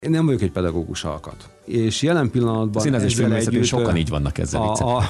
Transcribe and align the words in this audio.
Én 0.00 0.10
nem 0.10 0.26
vagyok 0.26 0.40
egy 0.40 0.50
pedagógus 0.50 1.04
alkat. 1.04 1.48
És 1.64 2.02
jelen 2.02 2.30
pillanatban... 2.30 2.82
Színezés 2.82 3.14
filmészetén 3.14 3.62
sokan 3.62 3.96
így 3.96 4.08
vannak 4.08 4.38
ezzel 4.38 4.62
a, 4.62 4.96
a... 4.96 5.08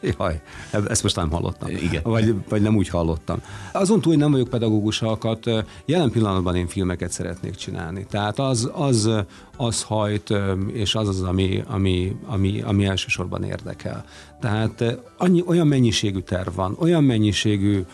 Jaj, 0.18 0.40
ezt 0.88 1.02
most 1.02 1.16
nem 1.16 1.30
hallottam. 1.30 1.68
Igen. 1.68 2.02
Vagy, 2.02 2.34
vagy 2.48 2.62
nem 2.62 2.76
úgy 2.76 2.88
hallottam. 2.88 3.42
Azon 3.72 4.00
túl, 4.00 4.12
hogy 4.12 4.22
nem 4.22 4.30
vagyok 4.30 4.48
pedagógus 4.48 5.02
alkat, 5.02 5.50
jelen 5.84 6.10
pillanatban 6.10 6.56
én 6.56 6.66
filmeket 6.66 7.10
szeretnék 7.10 7.54
csinálni. 7.54 8.06
Tehát 8.10 8.38
az, 8.38 8.70
az, 8.72 9.10
az 9.56 9.82
hajt, 9.82 10.34
és 10.72 10.94
az 10.94 11.08
az, 11.08 11.22
ami, 11.22 11.62
ami, 11.66 12.16
ami, 12.24 12.60
ami 12.62 12.84
elsősorban 12.84 13.42
érdekel. 13.42 14.04
Tehát 14.40 14.98
annyi, 15.16 15.42
olyan 15.46 15.66
mennyiségű 15.66 16.20
terv 16.20 16.54
van, 16.54 16.76
olyan 16.78 17.04
mennyiségű 17.04 17.84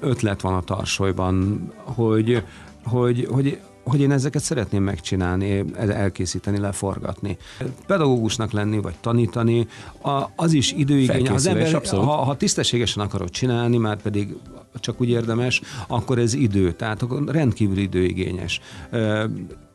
ötlet 0.00 0.40
van 0.40 0.54
a 0.54 0.62
tarsolyban, 0.62 1.66
hogy, 1.84 2.42
hogy, 2.84 3.26
hogy 3.30 3.60
hogy 3.84 4.00
én 4.00 4.10
ezeket 4.10 4.42
szeretném 4.42 4.82
megcsinálni, 4.82 5.64
elkészíteni, 5.76 6.58
leforgatni. 6.58 7.36
Pedagógusnak 7.86 8.52
lenni, 8.52 8.80
vagy 8.80 8.94
tanítani, 9.00 9.66
az 10.36 10.52
is 10.52 10.72
időigény. 10.72 11.28
Az 11.28 11.46
ember, 11.46 11.82
ha, 11.90 12.04
ha 12.04 12.36
tisztességesen 12.36 13.04
akarod 13.04 13.30
csinálni, 13.30 13.76
már 13.76 14.02
pedig 14.02 14.36
csak 14.74 15.00
úgy 15.00 15.08
érdemes, 15.08 15.60
akkor 15.86 16.18
ez 16.18 16.34
idő, 16.34 16.72
tehát 16.72 17.04
rendkívül 17.26 17.78
időigényes. 17.78 18.60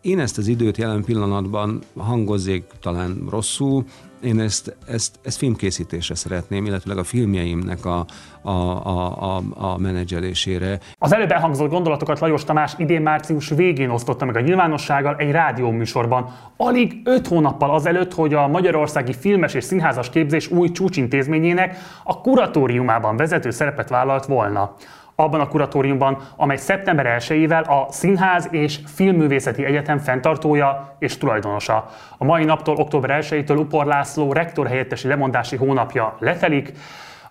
Én 0.01 0.19
ezt 0.19 0.37
az 0.37 0.47
időt 0.47 0.77
jelen 0.77 1.03
pillanatban 1.03 1.81
hangozzék 1.97 2.63
talán 2.79 3.27
rosszul, 3.29 3.85
én 4.21 4.39
ezt, 4.39 4.75
ezt, 4.87 5.19
ezt 5.23 5.37
filmkészítésre 5.37 6.15
szeretném, 6.15 6.65
illetve 6.65 6.93
a 6.93 7.03
filmjeimnek 7.03 7.85
a, 7.85 8.05
a, 8.41 8.51
a, 8.51 9.35
a, 9.35 9.41
a 9.55 9.77
menedzselésére. 9.77 10.79
Az 10.97 11.13
előbb 11.13 11.31
elhangzott 11.31 11.69
gondolatokat 11.69 12.19
Lajos 12.19 12.43
Tamás 12.43 12.73
idén 12.77 13.01
március 13.01 13.49
végén 13.49 13.89
osztotta 13.89 14.25
meg 14.25 14.35
a 14.35 14.39
nyilvánossággal 14.39 15.15
egy 15.15 15.31
rádióműsorban. 15.31 16.35
Alig 16.57 17.01
öt 17.03 17.27
hónappal 17.27 17.71
azelőtt, 17.71 18.13
hogy 18.13 18.33
a 18.33 18.47
Magyarországi 18.47 19.13
Filmes 19.13 19.53
és 19.53 19.63
Színházas 19.63 20.09
Képzés 20.09 20.51
új 20.51 20.71
csúcsintézményének 20.71 21.77
a 22.03 22.21
kuratóriumában 22.21 23.17
vezető 23.17 23.49
szerepet 23.49 23.89
vállalt 23.89 24.25
volna 24.25 24.75
abban 25.19 25.39
a 25.39 25.47
kuratóriumban, 25.47 26.17
amely 26.35 26.57
szeptember 26.57 27.17
1-ével 27.19 27.65
a 27.67 27.91
Színház 27.91 28.47
és 28.51 28.79
Filmművészeti 28.85 29.65
Egyetem 29.65 29.97
fenntartója 29.97 30.95
és 30.99 31.17
tulajdonosa. 31.17 31.89
A 32.17 32.23
mai 32.23 32.43
naptól 32.43 32.75
október 32.75 33.23
1-től 33.23 33.57
Upor 33.57 33.85
László 33.85 34.33
rektor 34.33 34.87
lemondási 35.03 35.55
hónapja 35.55 36.15
letelik, 36.19 36.71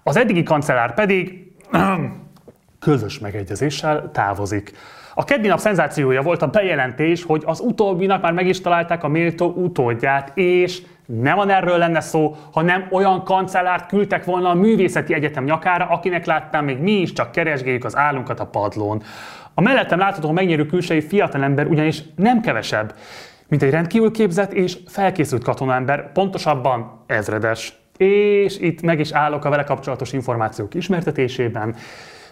az 0.02 0.16
eddigi 0.16 0.42
kancellár 0.42 0.94
pedig 0.94 1.52
közös 2.78 3.18
megegyezéssel 3.18 4.10
távozik. 4.12 4.72
A 5.18 5.24
keddi 5.24 5.48
nap 5.48 5.58
szenzációja 5.58 6.22
volt 6.22 6.42
a 6.42 6.46
bejelentés, 6.46 7.22
hogy 7.22 7.42
az 7.46 7.60
utóbbinak 7.60 8.22
már 8.22 8.32
meg 8.32 8.46
is 8.46 8.60
találták 8.60 9.04
a 9.04 9.08
méltó 9.08 9.46
utódját, 9.46 10.32
és 10.34 10.82
nem 11.06 11.36
van 11.36 11.50
erről 11.50 11.78
lenne 11.78 12.00
szó, 12.00 12.36
hanem 12.52 12.86
olyan 12.90 13.24
kancellárt 13.24 13.86
küldtek 13.86 14.24
volna 14.24 14.50
a 14.50 14.54
művészeti 14.54 15.14
egyetem 15.14 15.44
nyakára, 15.44 15.84
akinek 15.84 16.26
láttam 16.26 16.64
még 16.64 16.78
mi 16.78 16.92
is 16.92 17.12
csak 17.12 17.30
keresgéljük 17.32 17.84
az 17.84 17.96
állunkat 17.96 18.40
a 18.40 18.46
padlón. 18.46 19.02
A 19.54 19.60
mellettem 19.60 19.98
látható 19.98 20.30
megnyerő 20.30 20.66
külsei 20.66 21.00
fiatalember 21.00 21.66
ugyanis 21.66 22.02
nem 22.16 22.40
kevesebb, 22.40 22.94
mint 23.48 23.62
egy 23.62 23.70
rendkívül 23.70 24.10
képzett 24.10 24.52
és 24.52 24.78
felkészült 24.86 25.44
katonaember, 25.44 26.12
pontosabban 26.12 27.02
ezredes. 27.06 27.78
És 27.96 28.58
itt 28.58 28.82
meg 28.82 29.00
is 29.00 29.12
állok 29.12 29.44
a 29.44 29.50
vele 29.50 29.64
kapcsolatos 29.64 30.12
információk 30.12 30.74
ismertetésében. 30.74 31.74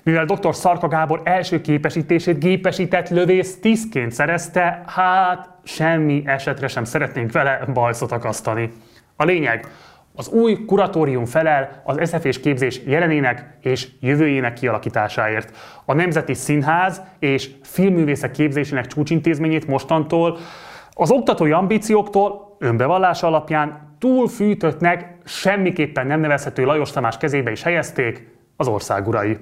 Mivel 0.04 0.24
dr. 0.24 0.54
Szarka 0.54 0.88
Gábor 0.88 1.20
első 1.24 1.60
képesítését 1.60 2.38
gépesített 2.38 3.08
lövész 3.08 3.60
tisztként 3.60 4.12
szerezte, 4.12 4.82
hát 4.86 5.48
semmi 5.62 6.22
esetre 6.26 6.68
sem 6.68 6.84
szeretnénk 6.84 7.32
vele 7.32 7.64
bajszot 7.72 8.12
akasztani. 8.12 8.72
A 9.16 9.24
lényeg, 9.24 9.66
az 10.14 10.28
új 10.28 10.64
kuratórium 10.64 11.24
felel 11.24 11.82
az 11.84 12.08
SZF 12.08 12.38
képzés 12.38 12.80
jelenének 12.86 13.58
és 13.60 13.88
jövőjének 14.00 14.52
kialakításáért. 14.52 15.56
A 15.84 15.94
Nemzeti 15.94 16.34
Színház 16.34 17.02
és 17.18 17.50
Filmművészek 17.62 18.30
képzésének 18.30 18.86
csúcsintézményét 18.86 19.66
mostantól 19.66 20.38
az 20.90 21.10
oktatói 21.10 21.52
ambícióktól 21.52 22.56
önbevallása 22.58 23.26
alapján 23.26 23.96
túlfűtöttnek, 23.98 25.16
semmiképpen 25.24 26.06
nem 26.06 26.20
nevezhető 26.20 26.64
Lajos 26.64 26.90
Tamás 26.90 27.16
kezébe 27.16 27.50
is 27.50 27.62
helyezték 27.62 28.28
az 28.56 28.68
országurai. 28.68 29.38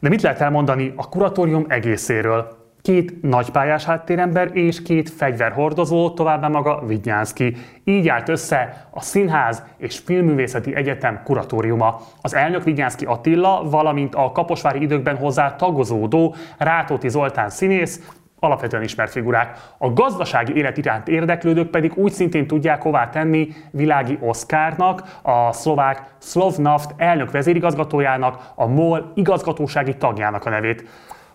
De 0.00 0.08
mit 0.08 0.22
lehet 0.22 0.40
elmondani 0.40 0.92
a 0.96 1.08
kuratórium 1.08 1.64
egészéről? 1.68 2.62
Két 2.82 3.22
nagypályás 3.22 3.84
háttérember 3.84 4.50
és 4.56 4.82
két 4.82 5.10
fegyverhordozó, 5.10 6.10
továbbá 6.10 6.48
maga 6.48 6.82
Vidnyánszki. 6.86 7.56
Így 7.84 8.08
állt 8.08 8.28
össze 8.28 8.86
a 8.90 9.00
Színház 9.00 9.62
és 9.76 9.98
Filmművészeti 9.98 10.74
Egyetem 10.74 11.20
kuratóriuma. 11.24 12.00
Az 12.20 12.34
elnök 12.34 12.64
Vidnyánszki 12.64 13.04
Attila, 13.04 13.62
valamint 13.70 14.14
a 14.14 14.32
kaposvári 14.32 14.82
időkben 14.82 15.16
hozzá 15.16 15.56
tagozódó 15.56 16.34
Rátóti 16.58 17.08
Zoltán 17.08 17.50
színész, 17.50 18.00
alapvetően 18.44 18.82
ismert 18.82 19.10
figurák. 19.10 19.58
A 19.78 19.92
gazdasági 19.92 20.56
élet 20.56 20.76
iránt 20.76 21.08
érdeklődők 21.08 21.70
pedig 21.70 21.92
úgy 21.94 22.12
szintén 22.12 22.46
tudják 22.46 22.82
hová 22.82 23.08
tenni 23.08 23.48
világi 23.70 24.18
Oszkárnak, 24.20 25.18
a 25.22 25.52
szlovák 25.52 26.02
Slovnaft 26.20 26.94
elnök 26.96 27.30
vezérigazgatójának, 27.30 28.52
a 28.54 28.66
MOL 28.66 29.12
igazgatósági 29.14 29.96
tagjának 29.96 30.44
a 30.44 30.50
nevét. 30.50 30.84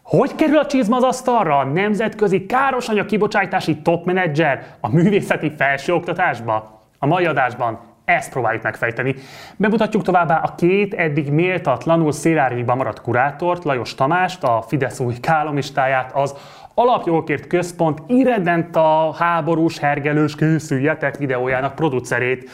Hogy 0.04 0.36
kerül 0.36 0.58
a 0.58 0.66
csizma 0.66 0.96
az 0.96 1.04
asztalra 1.04 1.58
a 1.58 1.64
nemzetközi 1.64 2.46
károsanyag 2.46 3.06
kibocsátási 3.06 3.78
topmenedzser 3.78 4.66
a 4.80 4.90
művészeti 4.90 5.52
felsőoktatásba? 5.58 6.82
A 7.00 7.06
mai 7.06 7.26
adásban 7.26 7.80
ezt 8.10 8.32
próbáljuk 8.32 8.64
megfejteni. 8.64 9.16
Bemutatjuk 9.58 10.04
továbbá 10.04 10.38
a 10.38 10.56
két 10.56 10.94
eddig 10.94 11.32
méltatlanul 11.32 12.12
szélárnyékban 12.12 12.78
maradt 12.78 13.02
kurátort, 13.02 13.64
Lajos 13.64 13.96
Tamást, 13.96 14.44
a 14.44 14.64
Fidesz 14.68 15.00
új 15.00 15.14
kálomistáját, 15.14 16.12
az 16.14 16.36
Alapjogokért 16.80 17.48
Központ 17.48 18.02
irredent 18.08 18.76
a 18.76 19.14
háborús, 19.18 19.78
hergelős 19.78 20.36
készüljetek 20.36 21.18
videójának 21.18 21.76
producerét, 21.76 22.50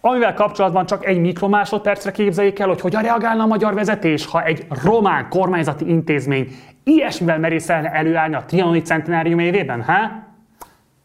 amivel 0.00 0.34
kapcsolatban 0.34 0.86
csak 0.86 1.06
egy 1.06 1.20
mikromásodpercre 1.20 2.10
képzeljék 2.10 2.58
el, 2.58 2.68
hogy 2.68 2.80
hogyan 2.80 3.02
reagálna 3.02 3.42
a 3.42 3.46
magyar 3.46 3.74
vezetés, 3.74 4.26
ha 4.26 4.42
egy 4.42 4.66
román 4.84 5.28
kormányzati 5.28 5.88
intézmény 5.88 6.48
ilyesmivel 6.84 7.38
merészelne 7.38 7.90
előállni 7.90 8.34
a 8.34 8.44
trianoni 8.46 8.82
centenárium 8.82 9.38
évében, 9.38 9.82
ha? 9.82 9.94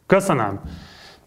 Köszönöm. 0.06 0.60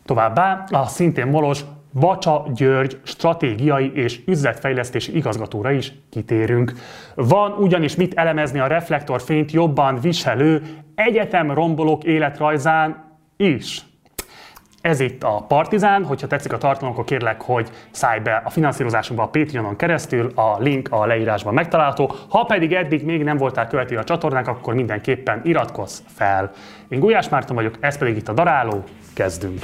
Továbbá 0.04 0.64
a 0.70 0.86
szintén 0.86 1.26
molos 1.26 1.64
Bacsa 1.92 2.46
György 2.54 3.00
stratégiai 3.02 3.92
és 3.94 4.20
üzletfejlesztési 4.26 5.16
igazgatóra 5.16 5.70
is 5.70 5.92
kitérünk. 6.10 6.72
Van 7.14 7.52
ugyanis 7.52 7.96
mit 7.96 8.14
elemezni 8.14 8.58
a 8.58 8.66
reflektorfényt 8.66 9.52
jobban 9.52 10.00
viselő 10.00 10.62
egyetem 10.94 11.50
rombolók 11.50 12.04
életrajzán 12.04 13.04
is. 13.36 13.82
Ez 14.80 15.00
itt 15.00 15.22
a 15.22 15.44
Partizán, 15.48 16.04
hogyha 16.04 16.26
tetszik 16.26 16.52
a 16.52 16.58
tartalom, 16.58 16.92
akkor 16.92 17.04
kérlek, 17.04 17.40
hogy 17.40 17.70
szállj 17.90 18.20
be 18.20 18.42
a 18.44 18.50
finanszírozásunkba 18.50 19.24
a 19.24 19.28
Patreonon 19.28 19.76
keresztül, 19.76 20.32
a 20.34 20.56
link 20.58 20.88
a 20.90 21.06
leírásban 21.06 21.54
megtalálható. 21.54 22.12
Ha 22.28 22.44
pedig 22.44 22.72
eddig 22.72 23.04
még 23.04 23.22
nem 23.22 23.36
voltál 23.36 23.66
követő 23.66 23.96
a 23.96 24.04
csatornánk, 24.04 24.48
akkor 24.48 24.74
mindenképpen 24.74 25.40
iratkozz 25.44 25.98
fel. 26.06 26.50
Én 26.88 27.00
Gulyás 27.00 27.28
Márton 27.28 27.56
vagyok, 27.56 27.74
ez 27.80 27.98
pedig 27.98 28.16
itt 28.16 28.28
a 28.28 28.32
Daráló, 28.32 28.82
kezdünk! 29.14 29.60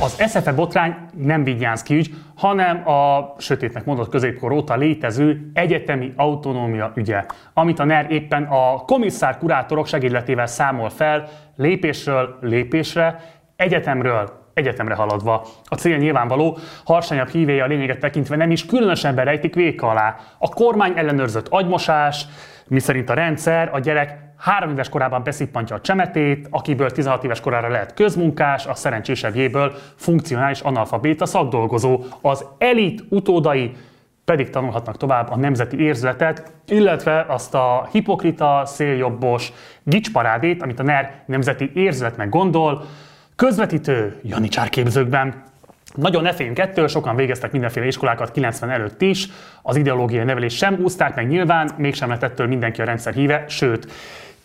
Az 0.00 0.22
SZFE 0.26 0.52
botrány 0.52 0.96
nem 1.16 1.44
Vigyánszki 1.44 1.94
ügy, 1.94 2.14
hanem 2.36 2.88
a 2.88 3.34
sötétnek 3.38 3.84
mondott 3.84 4.08
középkor 4.08 4.52
óta 4.52 4.76
létező 4.76 5.50
egyetemi 5.54 6.12
autonómia 6.16 6.92
ügye, 6.94 7.24
amit 7.54 7.78
a 7.78 7.84
NER 7.84 8.10
éppen 8.10 8.42
a 8.42 8.76
komisszár 8.76 9.38
kurátorok 9.38 9.86
segédletével 9.86 10.46
számol 10.46 10.90
fel 10.90 11.28
lépésről 11.56 12.38
lépésre, 12.40 13.20
egyetemről 13.56 14.46
egyetemre 14.54 14.94
haladva. 14.94 15.46
A 15.64 15.74
cél 15.74 15.96
nyilvánvaló, 15.96 16.58
harsanyabb 16.84 17.28
hívéje 17.28 17.62
a 17.62 17.66
lényeget 17.66 17.98
tekintve 17.98 18.36
nem 18.36 18.50
is 18.50 18.66
különösebben 18.66 19.24
rejtik 19.24 19.54
véka 19.54 19.88
alá. 19.88 20.16
A 20.38 20.48
kormány 20.48 20.92
ellenőrzött 20.96 21.48
agymosás, 21.48 22.26
miszerint 22.66 23.10
a 23.10 23.14
rendszer 23.14 23.70
a 23.72 23.78
gyerek 23.78 24.27
három 24.38 24.70
éves 24.70 24.88
korában 24.88 25.22
beszippantja 25.22 25.76
a 25.76 25.80
csemetét, 25.80 26.46
akiből 26.50 26.90
16 26.90 27.24
éves 27.24 27.40
korára 27.40 27.68
lehet 27.68 27.94
közmunkás, 27.94 28.66
a 28.66 28.74
szerencsésebbjéből 28.74 29.72
funkcionális 29.96 30.60
analfabéta 30.60 31.26
szakdolgozó. 31.26 32.02
Az 32.20 32.44
elit 32.58 33.04
utódai 33.08 33.76
pedig 34.24 34.50
tanulhatnak 34.50 34.96
tovább 34.96 35.30
a 35.30 35.36
nemzeti 35.36 35.80
érzületet, 35.80 36.52
illetve 36.66 37.24
azt 37.28 37.54
a 37.54 37.88
hipokrita, 37.92 38.62
széljobbos 38.64 39.52
gicsparádét, 39.82 40.62
amit 40.62 40.80
a 40.80 40.82
NER 40.82 41.22
nemzeti 41.26 41.70
érzületnek 41.74 42.28
gondol, 42.28 42.84
közvetítő 43.36 44.20
janicsárképzőkben. 44.22 45.42
Nagyon 45.94 46.22
ne 46.22 46.32
féljünk 46.32 46.58
ettől, 46.58 46.88
sokan 46.88 47.16
végeztek 47.16 47.52
mindenféle 47.52 47.86
iskolákat 47.86 48.30
90 48.30 48.70
előtt 48.70 49.02
is, 49.02 49.28
az 49.62 49.76
ideológiai 49.76 50.24
nevelés 50.24 50.56
sem 50.56 50.78
úszták 50.82 51.14
meg 51.14 51.28
nyilván, 51.28 51.70
mégsem 51.76 52.08
lett 52.08 52.22
ettől 52.22 52.46
mindenki 52.46 52.80
a 52.80 52.84
rendszer 52.84 53.14
híve, 53.14 53.44
sőt, 53.48 53.92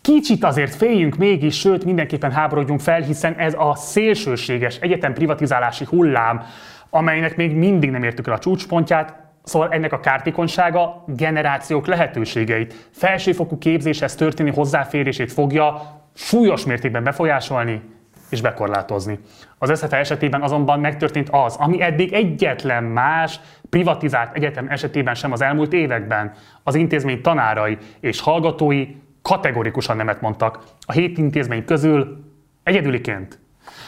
Kicsit 0.04 0.44
azért 0.44 0.76
féljünk 0.76 1.16
mégis, 1.16 1.60
sőt 1.60 1.86
mindenképpen 1.86 2.32
háborodjunk 2.32 2.80
fel, 2.80 3.02
hiszen 3.02 3.34
ez 3.34 3.54
a 3.58 3.76
szélsőséges 3.76 4.78
egyetem 4.78 5.14
privatizálási 5.14 5.86
hullám, 5.90 6.44
amelynek 6.90 7.36
még 7.36 7.56
mindig 7.56 7.92
nem 7.92 8.04
értük 8.04 8.28
el 8.28 8.34
a 8.34 8.40
csúcspontját, 8.40 9.24
Szóval 9.44 9.70
ennek 9.72 9.94
a 9.94 10.00
kártékonysága 10.00 11.04
generációk 11.08 11.88
lehetőségeit, 11.88 12.90
felsőfokú 12.92 13.58
képzéshez 13.58 14.16
történő 14.16 14.52
hozzáférését 14.52 15.32
fogja 15.32 15.82
súlyos 16.14 16.66
mértékben 16.66 17.04
befolyásolni 17.04 17.82
és 18.30 18.42
bekorlátozni. 18.42 19.20
Az 19.58 19.80
SZFE 19.80 19.98
esetében 19.98 20.42
azonban 20.42 20.80
megtörtént 20.80 21.30
az, 21.32 21.56
ami 21.56 21.82
eddig 21.82 22.14
egyetlen 22.14 22.84
más 22.84 23.40
privatizált 23.70 24.36
egyetem 24.36 24.68
esetében 24.70 25.16
sem 25.16 25.32
az 25.32 25.42
elmúlt 25.42 25.74
években. 25.74 26.34
Az 26.64 26.76
intézmény 26.76 27.22
tanárai 27.22 27.78
és 28.00 28.22
hallgatói 28.22 28.88
kategorikusan 29.24 29.96
nemet 29.96 30.22
mondtak. 30.22 30.64
A 30.82 30.92
hét 30.92 31.18
intézmény 31.18 31.66
közül 31.66 32.24
egyedüliként 32.64 33.42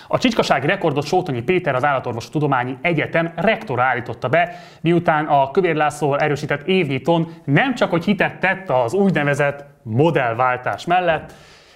a 0.07 0.17
csicskasági 0.17 0.67
rekordot 0.67 1.05
Sótonyi 1.05 1.41
Péter, 1.41 1.75
az 1.75 1.83
Állatorvos 1.83 2.29
Tudományi 2.29 2.77
Egyetem 2.81 3.33
rektora 3.35 3.83
állította 3.83 4.29
be, 4.29 4.55
miután 4.81 5.25
a 5.25 5.51
Kövér 5.51 5.75
László 5.75 6.15
erősített 6.15 6.67
évnyiton 6.67 7.33
nem 7.45 7.75
csak 7.75 7.89
hogy 7.89 8.03
hitet 8.03 8.39
tett 8.39 8.69
az 8.69 8.93
úgynevezett 8.93 9.65
modellváltás 9.83 10.85
mellett, 10.85 11.33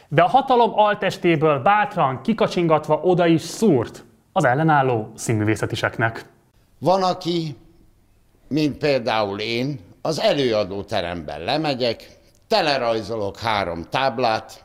de 0.07 0.21
a 0.21 0.27
hatalom 0.27 0.71
altestéből 0.73 1.59
bátran 1.59 2.21
kikacsingatva 2.21 2.99
oda 3.03 3.25
is 3.25 3.41
szúrt 3.41 4.03
az 4.31 4.43
ellenálló 4.43 5.11
színművészetiseknek. 5.15 6.25
Van, 6.79 7.03
aki, 7.03 7.55
mint 8.47 8.77
például 8.77 9.39
én, 9.39 9.79
az 10.01 10.19
előadóteremben 10.19 11.43
lemegyek, 11.43 12.18
telerajzolok 12.49 13.39
három 13.39 13.83
táblát, 13.89 14.63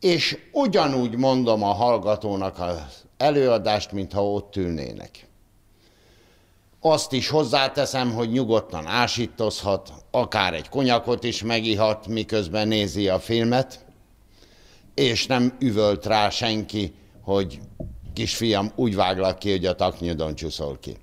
és 0.00 0.38
ugyanúgy 0.52 1.16
mondom 1.16 1.62
a 1.62 1.72
hallgatónak 1.72 2.58
az 2.58 3.04
előadást, 3.16 3.92
mintha 3.92 4.30
ott 4.30 4.56
ülnének. 4.56 5.26
Azt 6.80 7.12
is 7.12 7.28
hozzáteszem, 7.28 8.14
hogy 8.14 8.30
nyugodtan 8.30 8.86
ásítozhat, 8.86 9.92
akár 10.10 10.54
egy 10.54 10.68
konyakot 10.68 11.24
is 11.24 11.42
megihat, 11.42 12.06
miközben 12.06 12.68
nézi 12.68 13.08
a 13.08 13.18
filmet, 13.18 13.84
és 14.94 15.26
nem 15.26 15.56
üvölt 15.58 16.06
rá 16.06 16.30
senki, 16.30 16.94
hogy 17.22 17.60
kisfiam, 18.12 18.72
úgy 18.74 18.94
váglak 18.94 19.38
ki, 19.38 19.50
hogy 19.50 19.66
a 19.66 19.74
taknyodon 19.74 20.34
csúszol 20.34 20.78
ki. 20.80 20.96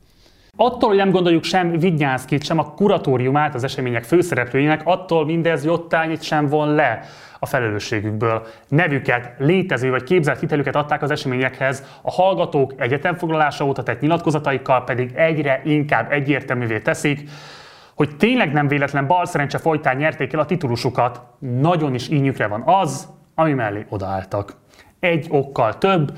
Attól, 0.57 0.89
hogy 0.89 0.97
nem 0.97 1.11
gondoljuk 1.11 1.43
sem 1.43 1.79
Vignyánszkit, 1.79 2.43
sem 2.43 2.59
a 2.59 2.73
kuratóriumát 2.73 3.53
az 3.53 3.63
események 3.63 4.03
főszereplőinek, 4.03 4.81
attól 4.83 5.25
mindez 5.25 5.65
jottányit 5.65 6.21
sem 6.21 6.47
von 6.47 6.75
le 6.75 6.99
a 7.39 7.45
felelősségükből. 7.45 8.47
Nevüket, 8.67 9.33
létező 9.37 9.89
vagy 9.89 10.03
képzelt 10.03 10.39
hitelüket 10.39 10.75
adták 10.75 11.01
az 11.01 11.11
eseményekhez, 11.11 11.83
a 12.01 12.11
hallgatók 12.11 12.73
egyetemfoglalása 12.77 13.65
óta 13.65 13.83
tett 13.83 14.01
nyilatkozataikkal 14.01 14.83
pedig 14.83 15.11
egyre 15.15 15.61
inkább 15.65 16.11
egyértelművé 16.11 16.79
teszik, 16.79 17.29
hogy 17.95 18.15
tényleg 18.17 18.51
nem 18.51 18.67
véletlen 18.67 19.07
bal 19.07 19.25
szerencse 19.25 19.57
folytán 19.57 19.97
nyerték 19.97 20.33
el 20.33 20.39
a 20.39 20.45
titulusukat. 20.45 21.21
Nagyon 21.39 21.93
is 21.93 22.09
ínyükre 22.09 22.47
van 22.47 22.61
az, 22.65 23.07
ami 23.35 23.53
mellé 23.53 23.85
odaálltak. 23.89 24.55
Egy 24.99 25.27
okkal 25.29 25.77
több, 25.77 26.11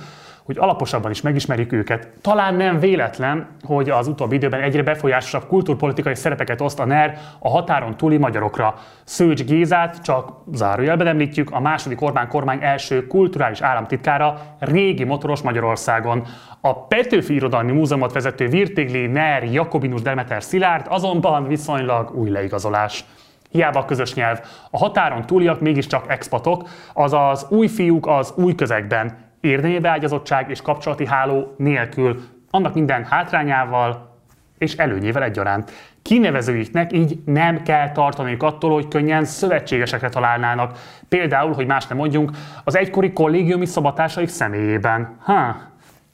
hogy 0.45 0.57
alaposabban 0.57 1.11
is 1.11 1.21
megismerjük 1.21 1.71
őket. 1.71 2.09
Talán 2.21 2.55
nem 2.55 2.79
véletlen, 2.79 3.47
hogy 3.63 3.89
az 3.89 4.07
utóbbi 4.07 4.35
időben 4.35 4.61
egyre 4.61 4.83
befolyásosabb 4.83 5.47
kulturpolitikai 5.47 6.15
szerepeket 6.15 6.61
oszt 6.61 6.79
a 6.79 6.85
NER 6.85 7.17
a 7.39 7.49
határon 7.49 7.97
túli 7.97 8.17
magyarokra. 8.17 8.75
Szőcs 9.03 9.43
Gézát 9.43 10.01
csak 10.03 10.31
zárójelben 10.53 11.07
említjük, 11.07 11.51
a 11.51 11.59
második 11.59 12.01
Orbán 12.01 12.27
kormány 12.27 12.59
első 12.61 13.07
kulturális 13.07 13.61
államtitkára 13.61 14.41
régi 14.59 15.03
motoros 15.03 15.41
Magyarországon. 15.41 16.23
A 16.61 16.85
Petőfi 16.85 17.33
Irodalmi 17.33 17.71
Múzeumot 17.71 18.13
vezető 18.13 18.47
Virtigli 18.47 19.07
NER 19.07 19.43
Jakobinus 19.43 20.01
Demeter 20.01 20.43
Szilárd 20.43 20.85
azonban 20.89 21.47
viszonylag 21.47 22.15
új 22.15 22.29
leigazolás. 22.29 23.05
Hiába 23.49 23.79
a 23.79 23.85
közös 23.85 24.13
nyelv. 24.13 24.39
A 24.71 24.77
határon 24.77 25.25
túliak 25.25 25.59
mégiscsak 25.59 26.05
expatok, 26.07 26.69
azaz 26.93 27.45
új 27.49 27.67
fiúk 27.67 28.07
az 28.07 28.33
új 28.35 28.55
közegben 28.55 29.24
érdemi 29.45 29.79
beágyazottság 29.79 30.49
és 30.49 30.61
kapcsolati 30.61 31.05
háló 31.05 31.53
nélkül, 31.57 32.23
annak 32.49 32.73
minden 32.73 33.03
hátrányával 33.03 34.13
és 34.57 34.73
előnyével 34.73 35.23
egyaránt. 35.23 35.71
Kinevezőiknek 36.01 36.93
így 36.93 37.19
nem 37.25 37.63
kell 37.63 37.91
tartaniuk 37.91 38.43
attól, 38.43 38.73
hogy 38.73 38.87
könnyen 38.87 39.25
szövetségesekre 39.25 40.09
találnának. 40.09 40.77
Például, 41.09 41.53
hogy 41.53 41.65
más 41.65 41.87
nem 41.87 41.97
mondjunk, 41.97 42.31
az 42.63 42.77
egykori 42.77 43.13
kollégiumi 43.13 43.65
szabatásaik 43.65 44.27
személyében. 44.27 45.15
Ha, 45.19 45.55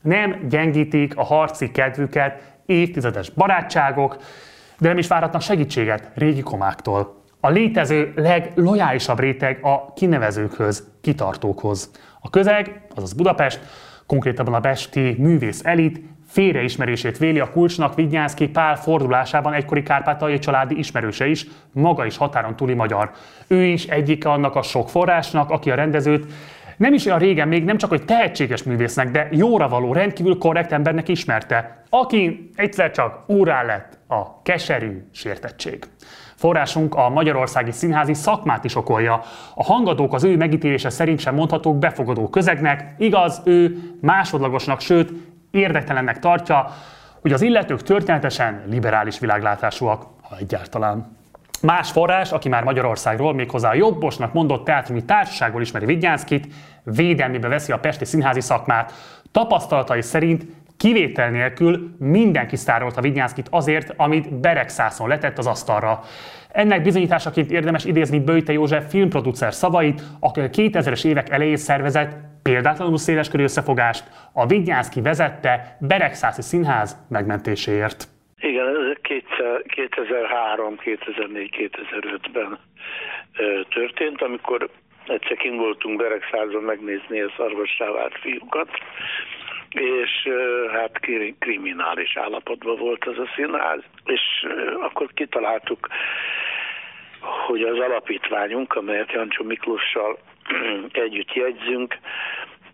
nem 0.01 0.48
gyengítik 0.50 1.18
a 1.18 1.24
harci 1.24 1.72
kedvüket 1.72 2.42
évtizedes 2.66 3.30
barátságok, 3.30 4.18
de 4.80 4.88
nem 4.88 4.98
is 4.98 5.07
várhatnak 5.07 5.42
segítséget 5.42 6.12
régi 6.16 6.42
komáktól. 6.42 7.19
A 7.39 7.50
létező 7.50 8.13
leglojálisabb 8.16 9.19
réteg 9.19 9.60
a 9.62 9.94
kinevezőkhöz, 9.94 10.88
kitartókhoz. 11.01 11.92
A 12.21 12.29
közeg, 12.29 12.81
azaz 12.95 13.13
Budapest, 13.13 13.59
konkrétabban 14.06 14.53
a 14.53 14.59
pesti 14.59 15.15
művész 15.18 15.65
elit 15.65 16.01
félreismerését 16.27 17.18
véli 17.18 17.39
a 17.39 17.51
kulcsnak 17.51 17.95
Vignyánszki 17.95 18.47
Pál 18.50 18.75
fordulásában 18.75 19.53
egykori 19.53 19.83
kárpátaljai 19.83 20.39
családi 20.39 20.77
ismerőse 20.77 21.27
is, 21.27 21.45
maga 21.71 22.06
is 22.06 22.18
határon 22.18 22.56
túli 22.56 22.73
magyar. 22.73 23.12
Ő 23.47 23.63
is 23.63 23.85
egyike 23.85 24.29
annak 24.29 24.56
a 24.56 24.62
sok 24.62 24.89
forrásnak, 24.89 25.50
aki 25.50 25.71
a 25.71 25.75
rendezőt 25.75 26.33
nem 26.77 26.94
is 26.94 27.06
olyan 27.06 27.19
régen 27.19 27.47
még 27.47 27.63
nem 27.63 27.77
csak 27.77 27.89
hogy 27.89 28.06
tehetséges 28.06 28.63
művésznek, 28.63 29.12
de 29.12 29.27
jóra 29.31 29.67
való, 29.67 29.94
rendkívül 29.94 30.38
korrekt 30.38 30.71
embernek 30.71 31.07
ismerte, 31.07 31.83
aki 31.89 32.50
egyszer 32.56 32.91
csak 32.91 33.29
úrá 33.29 33.63
lett 33.63 33.97
a 34.07 34.41
keserű 34.41 35.03
sértettség. 35.12 35.85
Forrásunk 36.41 36.95
a 36.95 37.09
magyarországi 37.09 37.71
színházi 37.71 38.13
szakmát 38.13 38.63
is 38.63 38.75
okolja. 38.75 39.21
A 39.55 39.63
hangadók 39.63 40.13
az 40.13 40.23
ő 40.23 40.38
megítélése 40.38 40.89
szerint 40.89 41.19
sem 41.19 41.35
mondhatók 41.35 41.77
befogadó 41.77 42.29
közegnek, 42.29 42.95
igaz, 42.97 43.41
ő 43.45 43.77
másodlagosnak, 44.01 44.79
sőt 44.79 45.11
érdektelennek 45.51 46.19
tartja, 46.19 46.67
hogy 47.21 47.33
az 47.33 47.41
illetők 47.41 47.81
történetesen 47.81 48.63
liberális 48.67 49.19
világlátásúak, 49.19 50.05
ha 50.21 50.38
egyáltalán. 50.38 51.17
Más 51.61 51.91
forrás, 51.91 52.31
aki 52.31 52.49
már 52.49 52.63
Magyarországról, 52.63 53.33
méghozzá 53.33 53.73
jobbosnak 53.73 54.33
mondott 54.33 54.65
teátrumi 54.65 55.05
társaságból 55.05 55.62
ismeri 55.62 55.86
Vignyánszkit, 55.86 56.53
védelmébe 56.83 57.48
veszi 57.48 57.71
a 57.71 57.79
pesti 57.79 58.05
színházi 58.05 58.41
szakmát. 58.41 58.93
Tapasztalatai 59.31 60.01
szerint 60.01 60.45
Kivétel 60.81 61.29
nélkül 61.29 61.95
mindenki 62.00 62.55
sztárolta 62.55 63.01
Vignyánszkit 63.01 63.47
azért, 63.51 63.93
amit 63.97 64.39
Beregszászon 64.39 65.07
letett 65.07 65.38
az 65.38 65.47
asztalra. 65.47 66.00
Ennek 66.51 66.81
bizonyításaként 66.81 67.51
érdemes 67.51 67.85
idézni 67.85 68.19
Böjte 68.19 68.53
József 68.53 68.89
filmproducer 68.89 69.53
szavait, 69.53 70.01
aki 70.19 70.39
a 70.39 70.50
2000-es 70.50 71.05
évek 71.05 71.29
elején 71.29 71.57
szervezett 71.57 72.11
példátlanul 72.43 72.97
széleskörű 72.97 73.43
összefogást 73.43 74.03
a 74.33 74.45
Vignyánszki 74.45 75.01
vezette 75.01 75.77
Beregszászi 75.79 76.41
Színház 76.41 76.97
megmentéséért. 77.09 78.07
Igen, 78.39 78.67
ez 78.67 78.97
2003, 79.63 80.77
2004, 80.77 81.71
2005-ben 81.71 82.59
történt, 83.69 84.21
amikor 84.21 84.69
egyszer 85.07 85.38
kint 85.38 85.57
voltunk 85.57 86.01
Beregszázon 86.01 86.63
megnézni 86.63 87.21
a 87.21 87.33
szarvassá 87.38 87.91
vált 87.91 88.17
fiúkat, 88.21 88.69
és 89.72 90.30
hát 90.72 91.00
kriminális 91.40 92.18
állapotban 92.18 92.78
volt 92.78 93.06
az 93.06 93.18
a 93.18 93.30
színház, 93.36 93.84
és 94.06 94.22
akkor 94.82 95.13
kitaláltuk, 95.13 95.88
hogy 97.20 97.62
az 97.62 97.80
alapítványunk, 97.80 98.74
amelyet 98.74 99.12
Jancsó 99.12 99.44
Miklóssal 99.44 100.18
együtt 100.92 101.34
jegyzünk, 101.34 101.98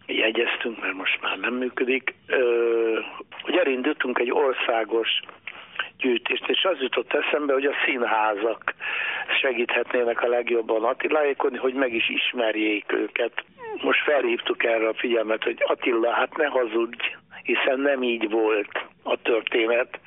jegyeztünk, 0.06 0.82
mert 0.82 0.94
most 0.94 1.22
már 1.22 1.38
nem 1.40 1.54
működik, 1.54 2.14
hogy 3.42 3.56
elindítunk 3.56 4.20
egy 4.20 4.32
országos 4.32 5.10
gyűjtést, 5.98 6.48
és 6.48 6.64
az 6.64 6.80
jutott 6.80 7.14
eszembe, 7.14 7.54
hogy 7.54 7.66
a 7.66 7.74
színházak 7.86 8.74
segíthetnének 9.42 10.22
a 10.22 10.28
legjobban 10.28 10.84
Attiláékon, 10.84 11.58
hogy 11.58 11.74
meg 11.74 11.94
is 11.94 12.10
ismerjék 12.10 12.92
őket. 12.92 13.44
Most 13.82 14.04
felhívtuk 14.04 14.64
erre 14.64 14.88
a 14.88 14.94
figyelmet, 14.94 15.44
hogy 15.44 15.58
Attila, 15.66 16.12
hát 16.12 16.38
ne 16.38 16.46
hazudj, 16.46 17.16
hiszen 17.44 17.80
nem 17.80 18.04
így 18.04 18.30
volt 18.30 18.86
a 19.04 19.22
történet. 19.22 20.00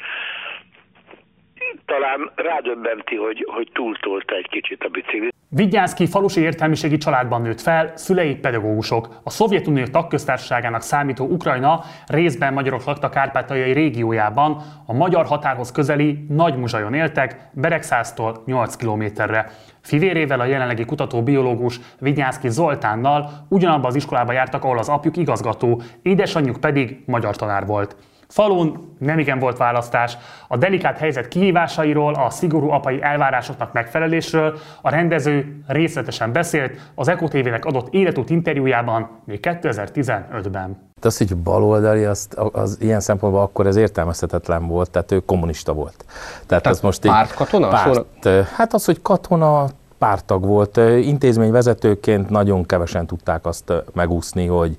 Talán 1.86 2.30
rádöbbenti, 2.34 3.16
hogy, 3.16 3.46
hogy 3.48 3.68
túltolta 3.72 4.34
egy 4.34 4.48
kicsit 4.48 4.84
a 4.84 4.88
biciklit. 4.88 5.34
Vigyánszki 5.52 6.06
falusi 6.06 6.40
értelmiségi 6.40 6.96
családban 6.96 7.42
nőtt 7.42 7.60
fel, 7.60 7.92
szülei 7.94 8.34
pedagógusok. 8.34 9.20
A 9.22 9.30
Szovjetunió 9.30 9.84
tagköztársaságának 9.84 10.82
számító 10.82 11.24
Ukrajna 11.26 11.84
részben 12.06 12.52
magyarok 12.52 12.84
lakta 12.84 13.08
kárpátaljai 13.08 13.72
régiójában, 13.72 14.62
a 14.86 14.92
magyar 14.92 15.26
határhoz 15.26 15.72
közeli 15.72 16.26
Nagymuzsajon 16.28 16.94
éltek, 16.94 17.48
Beregszáztól 17.52 18.42
8 18.46 18.76
kilométerre. 18.76 19.50
Fivérével 19.80 20.40
a 20.40 20.44
jelenlegi 20.44 20.84
kutató 20.84 21.22
biológus 21.22 21.80
Vigyánszki 21.98 22.48
Zoltánnal 22.48 23.46
ugyanabba 23.48 23.86
az 23.86 23.94
iskolába 23.94 24.32
jártak, 24.32 24.64
ahol 24.64 24.78
az 24.78 24.88
apjuk 24.88 25.16
igazgató, 25.16 25.82
édesanyjuk 26.02 26.60
pedig 26.60 27.02
magyar 27.06 27.36
tanár 27.36 27.66
volt. 27.66 27.96
Falun 28.30 28.94
nem 28.98 29.18
igen 29.18 29.38
volt 29.38 29.56
választás. 29.56 30.16
A 30.48 30.56
delikát 30.56 30.98
helyzet 30.98 31.28
kihívásairól, 31.28 32.14
a 32.14 32.30
szigorú 32.30 32.70
apai 32.70 33.02
elvárásoknak 33.02 33.72
megfelelésről 33.72 34.58
a 34.82 34.90
rendező 34.90 35.62
részletesen 35.66 36.32
beszélt 36.32 36.90
az 36.94 37.08
Eko 37.08 37.28
TV-nek 37.28 37.64
adott 37.64 37.94
életút 37.94 38.30
interjújában 38.30 39.08
még 39.24 39.38
2015-ben. 39.42 40.88
De 41.00 41.06
az, 41.06 41.18
hogy 41.18 41.36
baloldali, 41.36 42.04
az, 42.04 42.28
az 42.52 42.76
ilyen 42.80 43.00
szempontból 43.00 43.42
akkor 43.42 43.66
ez 43.66 43.76
értelmezhetetlen 43.76 44.66
volt, 44.66 44.90
tehát 44.90 45.12
ő 45.12 45.18
kommunista 45.18 45.72
volt. 45.72 46.04
Tehát, 46.06 46.46
tehát 46.46 46.66
az 46.66 46.80
most 46.80 47.00
párt 47.00 47.34
katona? 47.34 47.68
Párt, 47.68 48.28
hát 48.56 48.74
az, 48.74 48.84
hogy 48.84 49.02
katona, 49.02 49.66
pártag 50.00 50.44
volt. 50.44 50.76
Intézményvezetőként 51.02 52.30
nagyon 52.30 52.66
kevesen 52.66 53.06
tudták 53.06 53.46
azt 53.46 53.72
megúszni, 53.92 54.46
hogy 54.46 54.76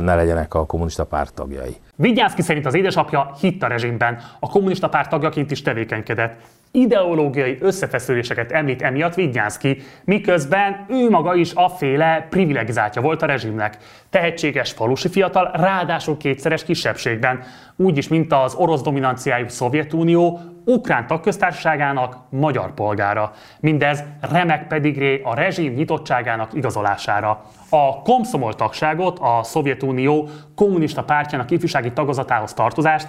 ne 0.00 0.14
legyenek 0.14 0.54
a 0.54 0.66
kommunista 0.66 1.04
pártagjai. 1.04 1.76
Vigyázki 2.02 2.42
szerint 2.42 2.66
az 2.66 2.74
édesapja 2.74 3.34
hitt 3.40 3.62
a 3.62 3.66
rezsimben, 3.66 4.18
a 4.40 4.48
kommunista 4.48 4.88
párt 4.88 5.10
tagjaként 5.10 5.50
is 5.50 5.62
tevékenykedett. 5.62 6.40
Ideológiai 6.74 7.58
összefeszüléseket 7.60 8.52
említ 8.52 8.82
emiatt 8.82 9.14
Vigyánszki, 9.14 9.82
miközben 10.04 10.86
ő 10.88 11.10
maga 11.10 11.34
is 11.34 11.54
a 11.54 11.68
féle 11.68 12.26
privilegizáltja 12.30 13.02
volt 13.02 13.22
a 13.22 13.26
rezsimnek. 13.26 13.76
Tehetséges 14.10 14.72
falusi 14.72 15.08
fiatal, 15.08 15.50
ráadásul 15.54 16.16
kétszeres 16.16 16.64
kisebbségben, 16.64 17.42
úgyis, 17.76 18.08
mint 18.08 18.32
az 18.32 18.54
orosz 18.54 18.82
dominanciájú 18.82 19.48
Szovjetunió, 19.48 20.40
ukrán 20.64 21.06
tagköztársaságának 21.06 22.16
magyar 22.30 22.74
polgára. 22.74 23.32
Mindez 23.60 24.04
remek 24.20 24.66
pedigré 24.66 25.20
a 25.24 25.34
rezsim 25.34 25.72
nyitottságának 25.72 26.54
igazolására. 26.54 27.42
A 27.70 28.02
komszomol 28.02 28.54
tagságot, 28.54 29.18
a 29.18 29.42
Szovjetunió 29.42 30.28
kommunista 30.54 31.02
pártjának 31.02 31.50
ifjúsági 31.50 31.92
tagozatához 31.92 32.52
tartozást 32.52 33.08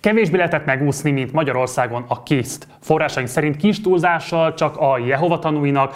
kevésbé 0.00 0.36
lehetett 0.36 0.64
megúszni, 0.64 1.10
mint 1.10 1.32
Magyarországon 1.32 2.04
a 2.08 2.22
KISZT. 2.22 2.66
Forrásaink 2.80 3.28
szerint 3.28 3.56
kis 3.56 3.80
túlzással 3.80 4.54
csak 4.54 4.76
a 4.76 4.98
Jehova 4.98 5.38
tanúinak 5.38 5.94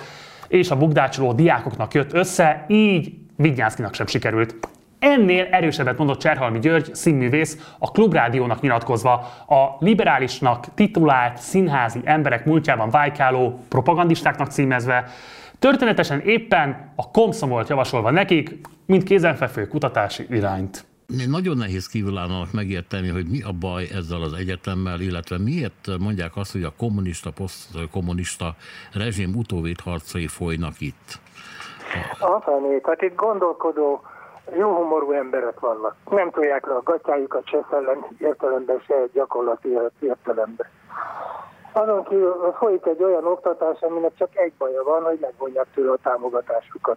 és 0.48 0.70
a 0.70 0.76
bugdácsoló 0.76 1.32
diákoknak 1.32 1.94
jött 1.94 2.12
össze, 2.12 2.64
így 2.68 3.12
Vignyánszkinak 3.36 3.94
sem 3.94 4.06
sikerült. 4.06 4.54
Ennél 4.98 5.46
erősebbet 5.50 5.98
mondott 5.98 6.20
Cserhalmi 6.20 6.58
György, 6.58 6.94
színművész, 6.94 7.74
a 7.78 7.90
Klubrádiónak 7.90 8.60
nyilatkozva 8.60 9.12
a 9.46 9.76
liberálisnak 9.78 10.74
titulált 10.74 11.36
színházi 11.36 12.00
emberek 12.04 12.44
múltjában 12.44 12.90
vájkáló 12.90 13.58
propagandistáknak 13.68 14.50
címezve, 14.50 15.04
történetesen 15.58 16.20
éppen 16.20 16.92
a 16.96 17.10
komszomolt 17.10 17.68
javasolva 17.68 18.10
nekik, 18.10 18.60
mint 18.86 19.02
kézenfekvő 19.02 19.66
kutatási 19.66 20.26
irányt. 20.30 20.84
Nagyon 21.06 21.56
nehéz 21.56 21.86
kívülállónak 21.86 22.52
megérteni, 22.52 23.08
hogy 23.08 23.26
mi 23.26 23.42
a 23.42 23.52
baj 23.60 23.88
ezzel 23.94 24.22
az 24.22 24.32
egyetemmel, 24.32 25.00
illetve 25.00 25.38
miért 25.38 25.88
mondják 25.98 26.36
azt, 26.36 26.52
hogy 26.52 26.62
a 26.62 26.72
kommunista, 26.78 27.30
posztkommunista 27.30 28.54
rezsim 28.92 29.34
utóvédharcai 29.36 30.26
folynak 30.26 30.80
itt. 30.80 31.18
Afanék, 32.18 32.86
hát 32.86 33.02
itt 33.02 33.14
gondolkodó 33.14 34.02
jó 34.58 34.74
humorú 34.74 35.12
emberek 35.12 35.60
vannak. 35.60 35.96
Nem 36.10 36.30
tudják 36.30 36.66
le 36.66 36.74
a 36.74 36.82
gatyájukat 36.82 37.46
se 37.46 37.66
szellem 37.70 38.06
értelemben, 38.18 38.80
se 38.86 38.94
gyakorlati 39.12 39.68
értelemben. 40.00 40.66
Azon 41.72 42.04
kívül 42.04 42.54
folyik 42.58 42.86
egy 42.86 43.02
olyan 43.02 43.26
oktatás, 43.26 43.80
aminek 43.80 44.12
csak 44.18 44.36
egy 44.36 44.52
baja 44.58 44.82
van, 44.82 45.02
hogy 45.02 45.18
megvonják 45.20 45.66
tőle 45.74 45.92
a 45.92 45.98
támogatásukat. 46.02 46.96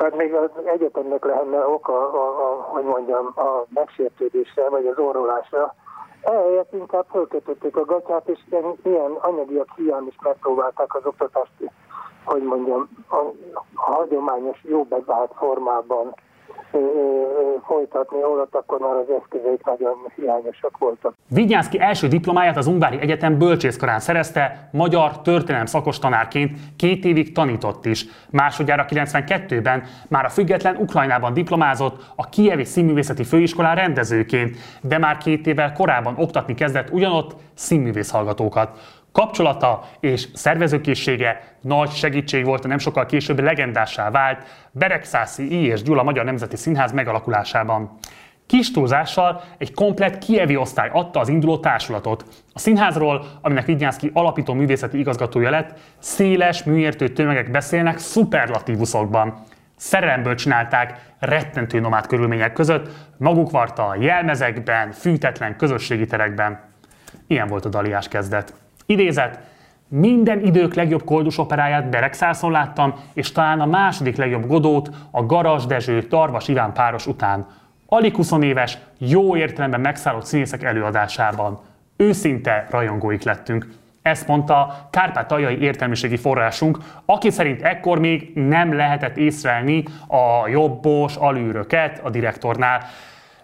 Tehát 0.00 0.16
még 0.16 0.34
az 0.34 0.50
egyetemnek 0.64 1.24
lenne 1.24 1.66
oka, 1.66 2.12
a, 2.12 2.50
a, 2.50 2.62
hogy 2.62 2.84
mondjam, 2.84 3.32
a 3.36 3.64
megsértődésre, 3.68 4.68
vagy 4.68 4.86
az 4.86 4.98
orrolásra. 4.98 5.74
Ehelyett 6.20 6.72
inkább 6.72 7.06
fölkötötték 7.10 7.76
a 7.76 7.84
gatyát, 7.84 8.28
és 8.28 8.38
ilyen 8.82 9.12
anyagiak 9.12 9.68
hiány 9.76 10.06
is 10.06 10.16
megpróbálták 10.22 10.94
az 10.94 11.06
oktatást 11.06 11.50
hogy 12.24 12.42
mondjam, 12.42 12.88
a, 13.08 13.16
a 13.54 13.64
hagyományos, 13.74 14.58
jó 14.62 14.84
bevált 14.84 15.32
formában 15.36 16.14
folytatni, 17.66 18.20
holott 18.20 18.54
akkor 18.54 18.78
már 18.78 18.94
az 18.94 19.06
eszközeik 19.20 19.64
nagyon 19.64 19.96
hiányosak 20.16 20.78
voltak. 20.78 21.14
Vigyánszki 21.28 21.80
első 21.80 22.08
diplomáját 22.08 22.56
az 22.56 22.66
Ungvári 22.66 23.00
Egyetem 23.00 23.38
bölcsészkarán 23.38 24.00
szerezte, 24.00 24.68
magyar 24.72 25.22
történelem 25.22 25.66
szakos 25.66 25.98
tanárként 25.98 26.58
két 26.76 27.04
évig 27.04 27.32
tanított 27.32 27.86
is. 27.86 28.06
Másodjára 28.30 28.84
92-ben 28.88 29.82
már 30.08 30.24
a 30.24 30.28
független 30.28 30.76
Ukrajnában 30.76 31.32
diplomázott 31.32 32.02
a 32.16 32.28
Kievi 32.28 32.64
Színművészeti 32.64 33.24
Főiskolán 33.24 33.74
rendezőként, 33.74 34.56
de 34.82 34.98
már 34.98 35.16
két 35.16 35.46
évvel 35.46 35.72
korábban 35.72 36.14
oktatni 36.16 36.54
kezdett 36.54 36.90
ugyanott 36.90 37.34
színművész 37.54 38.10
hallgatókat. 38.10 38.78
Kapcsolata 39.12 39.88
és 40.00 40.28
szervezőkészsége 40.34 41.54
nagy 41.60 41.90
segítség 41.90 42.44
volt 42.44 42.64
a 42.64 42.68
nem 42.68 42.78
sokkal 42.78 43.06
később 43.06 43.40
legendássá 43.40 44.10
vált 44.10 44.46
Beregszászi 44.70 45.52
I. 45.52 45.66
és 45.66 45.82
Gyula 45.82 46.02
Magyar 46.02 46.24
Nemzeti 46.24 46.56
Színház 46.56 46.92
megalakulásában. 46.92 47.98
Kis 48.46 48.70
túlzással 48.70 49.42
egy 49.58 49.74
komplett 49.74 50.18
kievi 50.18 50.56
osztály 50.56 50.90
adta 50.92 51.20
az 51.20 51.28
induló 51.28 51.58
társulatot. 51.58 52.24
A 52.52 52.58
színházról, 52.58 53.26
aminek 53.40 53.66
Vignyánszki 53.66 54.10
alapító 54.14 54.52
művészeti 54.54 54.98
igazgatója 54.98 55.50
lett, 55.50 55.78
széles, 55.98 56.62
műértő 56.62 57.08
tömegek 57.08 57.50
beszélnek 57.50 57.98
szuperlatívuszokban. 57.98 59.42
Szerelemből 59.76 60.34
csinálták, 60.34 61.12
rettentő 61.18 61.80
nomád 61.80 62.06
körülmények 62.06 62.52
között, 62.52 62.88
maguk 63.16 63.50
varta 63.50 63.96
jelmezekben, 63.98 64.92
fűtetlen 64.92 65.56
közösségi 65.56 66.06
terekben. 66.06 66.60
Ilyen 67.26 67.46
volt 67.46 67.64
a 67.64 67.68
daliás 67.68 68.08
kezdet. 68.08 68.54
Idézet, 68.90 69.38
minden 69.88 70.44
idők 70.44 70.74
legjobb 70.74 71.04
koldus 71.04 71.38
operáját 71.38 71.90
Beregszászon 71.90 72.50
láttam, 72.50 72.94
és 73.12 73.32
talán 73.32 73.60
a 73.60 73.66
második 73.66 74.16
legjobb 74.16 74.46
Godót 74.46 74.90
a 75.10 75.26
Garas 75.26 75.66
Dezső 75.66 76.02
Tarvas 76.02 76.48
Iván 76.48 76.72
páros 76.72 77.06
után. 77.06 77.46
Alig 77.86 78.14
20 78.14 78.32
éves, 78.40 78.78
jó 78.98 79.36
értelemben 79.36 79.80
megszállott 79.80 80.24
színészek 80.24 80.62
előadásában. 80.62 81.60
Őszinte 81.96 82.66
rajongóik 82.70 83.22
lettünk. 83.22 83.68
Ezt 84.02 84.26
mondta 84.26 84.88
kárpátaljai 84.90 85.60
értelmiségi 85.60 86.16
forrásunk, 86.16 86.78
aki 87.04 87.30
szerint 87.30 87.62
ekkor 87.62 87.98
még 87.98 88.32
nem 88.34 88.72
lehetett 88.74 89.16
észrelni 89.16 89.84
a 90.06 90.48
jobbos 90.48 91.16
alűröket 91.16 92.00
a 92.04 92.10
direktornál. 92.10 92.86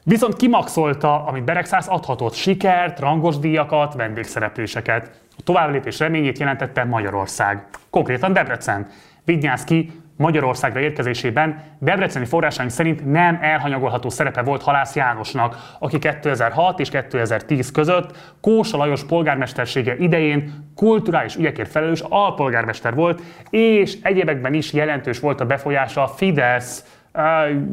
Viszont 0.03 0.37
kimaxolta, 0.37 1.25
amit 1.25 1.45
Beregszász 1.45 1.89
adhatott, 1.89 2.35
sikert, 2.35 3.01
rangos 3.01 3.39
díjakat, 3.39 3.95
vendégszerepléseket. 3.95 5.25
A 5.39 5.43
továbblépés 5.45 5.99
reményét 5.99 6.39
jelentette 6.39 6.85
Magyarország, 6.85 7.65
konkrétan 7.91 8.33
Debrecen. 8.33 8.87
Vignyászki 9.25 9.93
Magyarországra 10.17 10.81
érkezésében 10.81 11.63
debreceni 11.79 12.25
forrásaink 12.25 12.71
szerint 12.71 13.11
nem 13.11 13.39
elhanyagolható 13.41 14.09
szerepe 14.09 14.43
volt 14.43 14.63
Halász 14.63 14.95
Jánosnak, 14.95 15.57
aki 15.79 15.99
2006 15.99 16.81
és 16.81 16.89
2010 16.89 17.71
között 17.71 18.35
Kósa 18.41 18.77
Lajos 18.77 19.05
polgármestersége 19.05 19.97
idején 19.97 20.73
kulturális 20.75 21.37
ügyekért 21.37 21.71
felelős 21.71 22.01
alpolgármester 22.01 22.95
volt, 22.95 23.23
és 23.51 23.99
egyébekben 24.03 24.55
is 24.55 24.73
jelentős 24.73 25.21
volt 25.21 25.41
a 25.41 25.47
befolyása 25.47 26.03
a 26.03 26.09
Fidesz, 26.09 26.85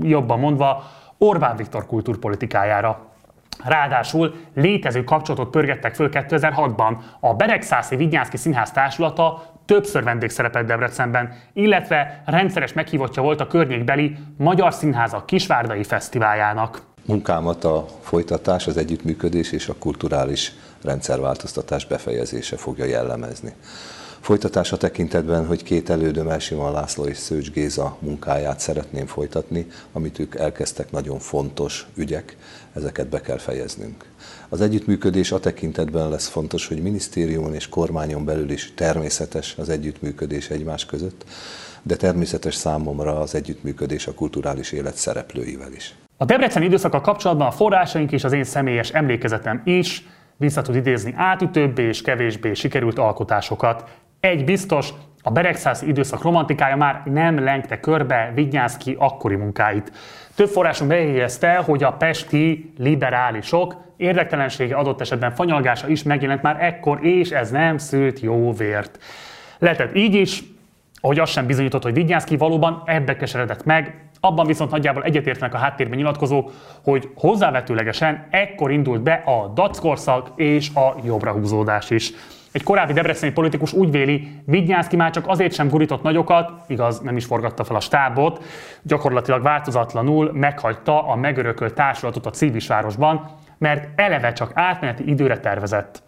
jobban 0.01 0.39
mondva, 0.39 0.83
Orbán 1.17 1.55
Viktor 1.55 1.85
kultúrpolitikájára. 1.85 3.12
Ráadásul 3.63 4.35
létező 4.55 5.03
kapcsolatot 5.03 5.49
pörgettek 5.49 5.95
föl 5.95 6.09
2006-ban. 6.11 6.97
A 7.19 7.33
Beregszászi 7.33 7.95
Vignyánszki 7.95 8.37
Színház 8.37 8.71
Társulata 8.71 9.53
többször 9.65 10.03
vendégszerepelt 10.03 10.65
Debrecenben, 10.65 11.33
illetve 11.53 12.23
rendszeres 12.25 12.73
meghívottja 12.73 13.21
volt 13.21 13.41
a 13.41 13.47
környékbeli 13.47 14.17
Magyar 14.37 14.73
Színházak 14.73 15.25
Kisvárdai 15.25 15.83
Fesztiváljának. 15.83 16.81
Munkámat 17.05 17.63
a 17.63 17.85
folytatás, 18.01 18.67
az 18.67 18.77
együttműködés 18.77 19.51
és 19.51 19.67
a 19.67 19.75
kulturális 19.79 20.53
rendszerváltoztatás 20.83 21.85
befejezése 21.85 22.57
fogja 22.57 22.85
jellemezni. 22.85 23.53
Folytatása 24.23 24.77
tekintetben, 24.77 25.45
hogy 25.45 25.63
két 25.63 25.89
elődöm 25.89 26.27
Elsimon 26.27 26.71
László 26.71 27.05
és 27.05 27.17
Szőcs 27.17 27.51
Géza 27.51 27.97
munkáját 27.99 28.59
szeretném 28.59 29.05
folytatni, 29.05 29.67
amit 29.91 30.19
ők 30.19 30.35
elkezdtek 30.35 30.91
nagyon 30.91 31.19
fontos 31.19 31.87
ügyek, 31.95 32.37
ezeket 32.73 33.07
be 33.07 33.21
kell 33.21 33.37
fejeznünk. 33.37 34.05
Az 34.49 34.61
együttműködés 34.61 35.31
a 35.31 35.39
tekintetben 35.39 36.09
lesz 36.09 36.27
fontos, 36.27 36.67
hogy 36.67 36.81
minisztériumon 36.81 37.53
és 37.53 37.69
kormányon 37.69 38.25
belül 38.25 38.49
is 38.49 38.73
természetes 38.75 39.55
az 39.57 39.69
együttműködés 39.69 40.49
egymás 40.49 40.85
között, 40.85 41.25
de 41.81 41.95
természetes 41.95 42.55
számomra 42.55 43.19
az 43.19 43.35
együttműködés 43.35 44.07
a 44.07 44.13
kulturális 44.13 44.71
élet 44.71 44.95
szereplőivel 44.95 45.71
is. 45.71 45.95
A 46.17 46.25
Debreceni 46.25 46.65
időszaka 46.65 47.01
kapcsolatban 47.01 47.47
a 47.47 47.51
forrásaink 47.51 48.11
és 48.11 48.23
az 48.23 48.33
én 48.33 48.43
személyes 48.43 48.89
emlékezetem 48.89 49.61
is 49.65 50.05
vissza 50.37 50.61
tud 50.61 50.75
idézni 50.75 51.13
átütőbbé 51.17 51.83
és 51.83 52.01
kevésbé 52.01 52.53
sikerült 52.53 52.99
alkotásokat. 52.99 53.89
Egy 54.23 54.43
biztos, 54.43 54.89
a 55.21 55.31
Beregszász 55.31 55.81
időszak 55.81 56.21
romantikája 56.21 56.75
már 56.75 57.01
nem 57.05 57.43
lengte 57.43 57.79
körbe 57.79 58.31
Vignyánszki 58.35 58.95
akkori 58.99 59.35
munkáit. 59.35 59.91
Több 60.35 60.47
forrásunk 60.47 60.89
bejegyezte, 60.89 61.55
hogy 61.55 61.83
a 61.83 61.91
pesti 61.91 62.73
liberálisok 62.77 63.75
érdektelensége 63.97 64.75
adott 64.75 65.01
esetben 65.01 65.31
fanyalgása 65.31 65.87
is 65.87 66.03
megjelent 66.03 66.41
már 66.41 66.63
ekkor, 66.63 67.05
és 67.05 67.29
ez 67.29 67.51
nem 67.51 67.77
szült 67.77 68.19
jó 68.19 68.53
vért. 68.53 68.99
Lehetett 69.59 69.95
így 69.95 70.13
is, 70.13 70.43
ahogy 71.01 71.19
az 71.19 71.29
sem 71.29 71.45
bizonyított, 71.45 71.83
hogy 71.83 71.93
Vignyánszki 71.93 72.37
valóban 72.37 72.83
ebbe 72.85 73.15
keseredett 73.15 73.63
meg, 73.63 74.09
abban 74.19 74.45
viszont 74.45 74.71
nagyjából 74.71 75.03
egyetértnek 75.03 75.53
a 75.53 75.57
háttérben 75.57 75.97
nyilatkozók, 75.97 76.51
hogy 76.83 77.09
hozzávetőlegesen 77.15 78.27
ekkor 78.29 78.71
indult 78.71 79.01
be 79.01 79.13
a 79.13 79.47
dackorszak 79.47 80.31
és 80.35 80.69
a 80.73 80.95
jobbra 81.03 81.31
húzódás 81.31 81.89
is. 81.89 82.13
Egy 82.53 82.63
korábbi 82.63 82.93
debreceni 82.93 83.31
politikus 83.31 83.73
úgy 83.73 83.91
véli, 83.91 84.41
Vignyánszki 84.45 84.95
már 84.95 85.11
csak 85.11 85.27
azért 85.27 85.53
sem 85.53 85.67
gurított 85.67 86.03
nagyokat, 86.03 86.51
igaz, 86.67 86.99
nem 86.99 87.15
is 87.15 87.25
forgatta 87.25 87.63
fel 87.63 87.75
a 87.75 87.79
stábot, 87.79 88.43
gyakorlatilag 88.81 89.41
változatlanul 89.41 90.31
meghagyta 90.33 91.07
a 91.07 91.15
megörökölt 91.15 91.73
társulatot 91.73 92.25
a 92.25 92.29
Civisvárosban, 92.29 93.29
mert 93.57 93.99
eleve 93.99 94.33
csak 94.33 94.51
átmeneti 94.53 95.09
időre 95.09 95.39
tervezett. 95.39 96.03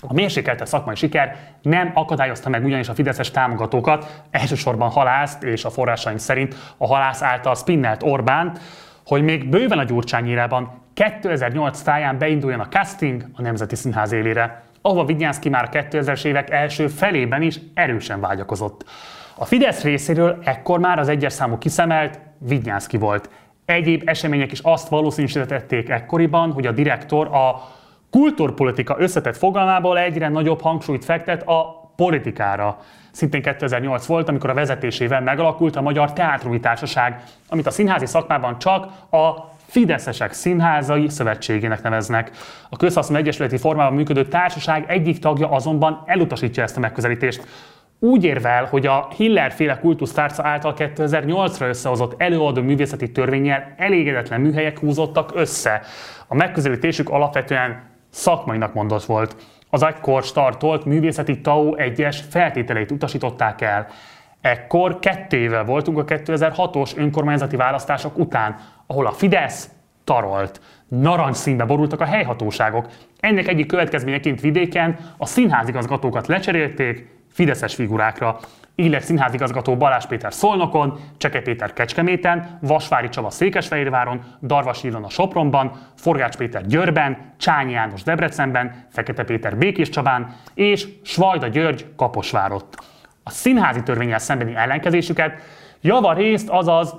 A 0.00 0.12
mérsékelte 0.12 0.64
szakmai 0.64 0.94
siker 0.94 1.36
nem 1.62 1.90
akadályozta 1.94 2.48
meg 2.48 2.64
ugyanis 2.64 2.88
a 2.88 2.94
fideszes 2.94 3.30
támogatókat, 3.30 4.22
elsősorban 4.30 4.90
halászt 4.90 5.42
és 5.42 5.64
a 5.64 5.70
forrásaink 5.70 6.18
szerint 6.18 6.54
a 6.76 6.86
halász 6.86 7.22
által 7.22 7.54
spinnelt 7.54 8.02
Orbán, 8.02 8.58
hogy 9.06 9.22
még 9.22 9.48
bőven 9.48 9.78
a 9.78 9.84
gyurcsányírában 9.84 10.82
2008 10.94 11.80
táján 11.80 12.18
beinduljon 12.18 12.60
a 12.60 12.68
casting 12.68 13.24
a 13.34 13.42
Nemzeti 13.42 13.76
Színház 13.76 14.12
élére, 14.12 14.62
ahova 14.88 15.04
Vigyánszki 15.04 15.48
már 15.48 15.68
2000-es 15.72 16.24
évek 16.24 16.50
első 16.50 16.86
felében 16.86 17.42
is 17.42 17.60
erősen 17.74 18.20
vágyakozott. 18.20 18.84
A 19.34 19.44
Fidesz 19.44 19.82
részéről 19.82 20.38
ekkor 20.44 20.78
már 20.78 20.98
az 20.98 21.08
egyes 21.08 21.32
számú 21.32 21.58
kiszemelt 21.58 22.20
Vigyánszki 22.38 22.96
volt. 22.96 23.30
Egyéb 23.64 24.02
események 24.04 24.52
is 24.52 24.60
azt 24.60 24.88
valószínűsítették 24.88 25.88
ekkoriban, 25.88 26.52
hogy 26.52 26.66
a 26.66 26.72
direktor 26.72 27.26
a 27.26 27.68
kultúrpolitika 28.10 28.96
összetett 28.98 29.36
fogalmából 29.36 29.98
egyre 29.98 30.28
nagyobb 30.28 30.60
hangsúlyt 30.60 31.04
fektet 31.04 31.42
a 31.48 31.90
politikára. 31.96 32.78
Szintén 33.10 33.42
2008 33.42 34.06
volt, 34.06 34.28
amikor 34.28 34.50
a 34.50 34.54
vezetésével 34.54 35.20
megalakult 35.20 35.76
a 35.76 35.80
Magyar 35.80 36.12
Teátrumi 36.12 36.60
Társaság, 36.60 37.22
amit 37.48 37.66
a 37.66 37.70
színházi 37.70 38.06
szakmában 38.06 38.58
csak 38.58 38.84
a 39.10 39.56
Fideszesek 39.68 40.32
Színházai 40.32 41.08
Szövetségének 41.08 41.82
neveznek. 41.82 42.30
A 42.68 42.76
közhasznú 42.76 43.16
egyesületi 43.16 43.56
formában 43.56 43.94
működő 43.94 44.28
társaság 44.28 44.84
egyik 44.88 45.18
tagja 45.18 45.50
azonban 45.50 46.02
elutasítja 46.06 46.62
ezt 46.62 46.76
a 46.76 46.80
megközelítést. 46.80 47.46
Úgy 47.98 48.24
érvel, 48.24 48.64
hogy 48.64 48.86
a 48.86 49.08
Hiller 49.16 49.52
féle 49.52 49.78
kultusztárca 49.78 50.46
által 50.46 50.74
2008-ra 50.78 51.68
összehozott 51.68 52.20
előadó 52.20 52.62
művészeti 52.62 53.12
törvényel 53.12 53.74
elégedetlen 53.76 54.40
műhelyek 54.40 54.78
húzottak 54.78 55.30
össze. 55.34 55.80
A 56.26 56.34
megközelítésük 56.34 57.08
alapvetően 57.08 57.82
szakmainak 58.10 58.74
mondott 58.74 59.04
volt. 59.04 59.36
Az 59.70 59.82
egykor 59.82 60.22
startolt 60.22 60.84
művészeti 60.84 61.40
TAO 61.40 61.74
egyes 61.74 62.24
feltételeit 62.30 62.90
utasították 62.90 63.60
el. 63.60 63.86
Ekkor 64.40 64.98
kettével 64.98 65.64
voltunk 65.64 65.98
a 65.98 66.04
2006-os 66.04 66.96
önkormányzati 66.96 67.56
választások 67.56 68.18
után, 68.18 68.56
ahol 68.90 69.06
a 69.06 69.12
Fidesz 69.12 69.68
tarolt. 70.04 70.60
Narancsszínbe 70.88 71.64
borultak 71.64 72.00
a 72.00 72.04
helyhatóságok. 72.04 72.88
Ennek 73.20 73.48
egyik 73.48 73.66
következményeként 73.66 74.40
vidéken 74.40 74.96
a 75.16 75.26
színházigazgatókat 75.26 76.26
lecserélték 76.26 77.16
fideszes 77.32 77.74
figurákra. 77.74 78.38
Így 78.74 78.90
lett 78.90 79.02
színházigazgató 79.02 79.76
Balázs 79.76 80.06
Péter 80.06 80.32
Szolnokon, 80.32 80.98
Cseke 81.16 81.40
Péter 81.40 81.72
Kecskeméten, 81.72 82.58
Vasvári 82.62 83.08
Csaba 83.08 83.30
Székesfehérváron, 83.30 84.20
Darvas 84.42 84.84
Ilon 84.84 85.04
a 85.04 85.08
Sopronban, 85.08 85.72
Forgács 85.96 86.36
Péter 86.36 86.66
Győrben, 86.66 87.34
Csányi 87.36 87.72
János 87.72 88.02
Debrecenben, 88.02 88.86
Fekete 88.90 89.24
Péter 89.24 89.56
Békés 89.56 89.88
Csabán 89.88 90.36
és 90.54 90.88
Svajda 91.02 91.46
György 91.46 91.86
Kaposvárott. 91.96 92.76
A 93.22 93.30
színházi 93.30 93.82
törvényel 93.82 94.18
szembeni 94.18 94.54
ellenkezésüket 94.54 95.40
javarészt, 95.80 96.48
azaz 96.48 96.94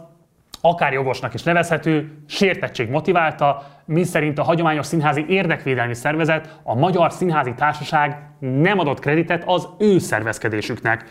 akár 0.61 0.93
jogosnak 0.93 1.33
is 1.33 1.43
nevezhető, 1.43 2.23
sértettség 2.27 2.89
motiválta, 2.89 3.63
mi 3.85 4.03
a 4.35 4.43
hagyományos 4.43 4.85
színházi 4.85 5.25
érdekvédelmi 5.27 5.93
szervezet, 5.93 6.59
a 6.63 6.75
Magyar 6.75 7.11
Színházi 7.11 7.53
Társaság 7.53 8.17
nem 8.39 8.79
adott 8.79 8.99
kreditet 8.99 9.43
az 9.45 9.67
ő 9.77 9.97
szervezkedésüknek. 9.97 11.05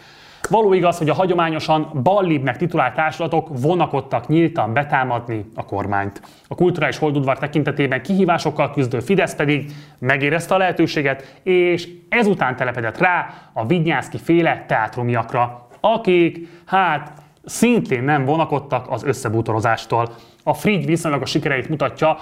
Való 0.48 0.72
igaz, 0.72 0.98
hogy 0.98 1.08
a 1.08 1.14
hagyományosan 1.14 2.00
ballibbnek 2.02 2.56
titulált 2.56 2.94
társulatok 2.94 3.48
vonakodtak 3.60 4.28
nyíltan 4.28 4.72
betámadni 4.72 5.44
a 5.54 5.64
kormányt. 5.64 6.22
A 6.48 6.54
kulturális 6.54 6.98
holdudvar 6.98 7.38
tekintetében 7.38 8.02
kihívásokkal 8.02 8.70
küzdő 8.72 9.00
Fidesz 9.00 9.34
pedig 9.34 9.70
megérezte 9.98 10.54
a 10.54 10.58
lehetőséget, 10.58 11.38
és 11.42 11.88
ezután 12.08 12.56
telepedett 12.56 12.98
rá 12.98 13.34
a 13.52 13.66
Vidnyászki 13.66 14.18
féle 14.18 14.64
teátrumiakra, 14.66 15.68
akik, 15.80 16.48
hát, 16.66 17.12
szintén 17.48 18.02
nem 18.02 18.24
vonakodtak 18.24 18.90
az 18.90 19.04
összebútorozástól. 19.04 20.08
A 20.42 20.54
Frigy 20.54 20.86
viszonylag 20.86 21.22
a 21.22 21.26
sikereit 21.26 21.68
mutatja, 21.68 22.16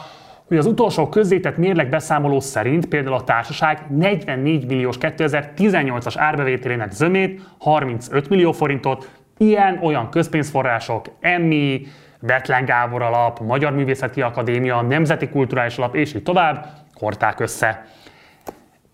hogy 0.47 0.57
az 0.57 0.67
utolsó 0.67 1.09
közzétett 1.09 1.57
mérleg 1.57 1.89
beszámoló 1.89 2.41
szerint 2.41 2.87
például 2.87 3.15
a 3.15 3.25
társaság 3.25 3.87
44 3.91 4.67
milliós 4.67 4.97
2018-as 5.01 6.15
árbevételének 6.17 6.93
zömét, 6.93 7.41
35 7.59 8.29
millió 8.29 8.53
forintot, 8.53 9.11
ilyen-olyan 9.39 10.11
közpénzforrások, 10.11 11.07
Emmi, 11.21 11.87
Betlen 12.21 12.65
Gábor 12.65 13.03
alap, 13.03 13.41
Magyar 13.41 13.73
Művészeti 13.73 14.23
Akadémia, 14.23 14.83
Nemzeti 14.83 15.29
Kulturális 15.29 15.77
Alap 15.77 15.95
és 15.95 16.15
így 16.15 16.23
tovább 16.23 16.67
hordták 16.95 17.41
össze. 17.41 17.87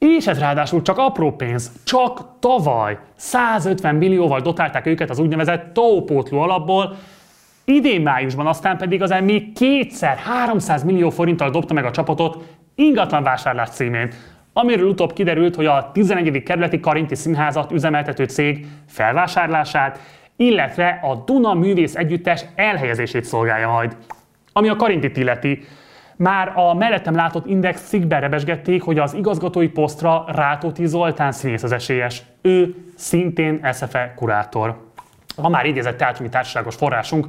És 0.03 0.27
ez 0.27 0.38
ráadásul 0.38 0.83
csak 0.83 0.99
apró 0.99 1.33
pénz. 1.33 1.73
Csak 1.85 2.38
tavaly 2.38 2.99
150 3.15 3.95
millióval 3.95 4.41
dotálták 4.41 4.87
őket 4.87 5.11
az 5.11 5.19
úgynevezett 5.19 5.73
tópótló 5.73 6.41
alapból, 6.41 6.97
Idén 7.65 8.01
májusban 8.01 8.47
aztán 8.47 8.77
pedig 8.77 9.03
az 9.03 9.15
még 9.23 9.53
kétszer 9.53 10.17
300 10.17 10.85
millió 10.85 11.11
forinttal 11.11 11.51
dobta 11.51 11.75
meg 11.75 11.85
a 11.85 11.91
csapatot 11.91 12.45
ingatlan 12.75 13.23
vásárlás 13.23 13.69
címén, 13.69 14.12
amiről 14.53 14.88
utóbb 14.88 15.12
kiderült, 15.12 15.55
hogy 15.55 15.67
a 15.67 15.91
11. 15.93 16.43
kerületi 16.43 16.81
Karinti 16.81 17.15
Színházat 17.15 17.73
üzemeltető 17.73 18.25
cég 18.25 18.67
felvásárlását, 18.88 19.99
illetve 20.37 21.01
a 21.03 21.15
Duna 21.15 21.55
Művész 21.55 21.95
Együttes 21.95 22.45
elhelyezését 22.55 23.25
szolgálja 23.25 23.69
majd. 23.69 23.97
Ami 24.53 24.69
a 24.69 24.77
Karintit 24.77 25.17
illeti, 25.17 25.65
már 26.23 26.53
a 26.55 26.75
mellettem 26.75 27.15
látott 27.15 27.47
Index 27.47 27.89
cikkben 27.89 28.21
rebesgették, 28.21 28.83
hogy 28.83 28.99
az 28.99 29.15
igazgatói 29.15 29.69
posztra 29.69 30.25
Rátóti 30.27 30.87
Zoltán 30.87 31.33
színész 31.33 31.63
az 31.63 31.73
esélyes. 31.73 32.23
Ő 32.43 32.75
szintén 32.97 33.69
SFE 33.73 34.13
kurátor. 34.17 34.91
A 35.37 35.49
már 35.49 35.67
idézett 35.67 35.97
teátrumi 35.97 36.29
társaságos 36.29 36.75
forrásunk 36.75 37.27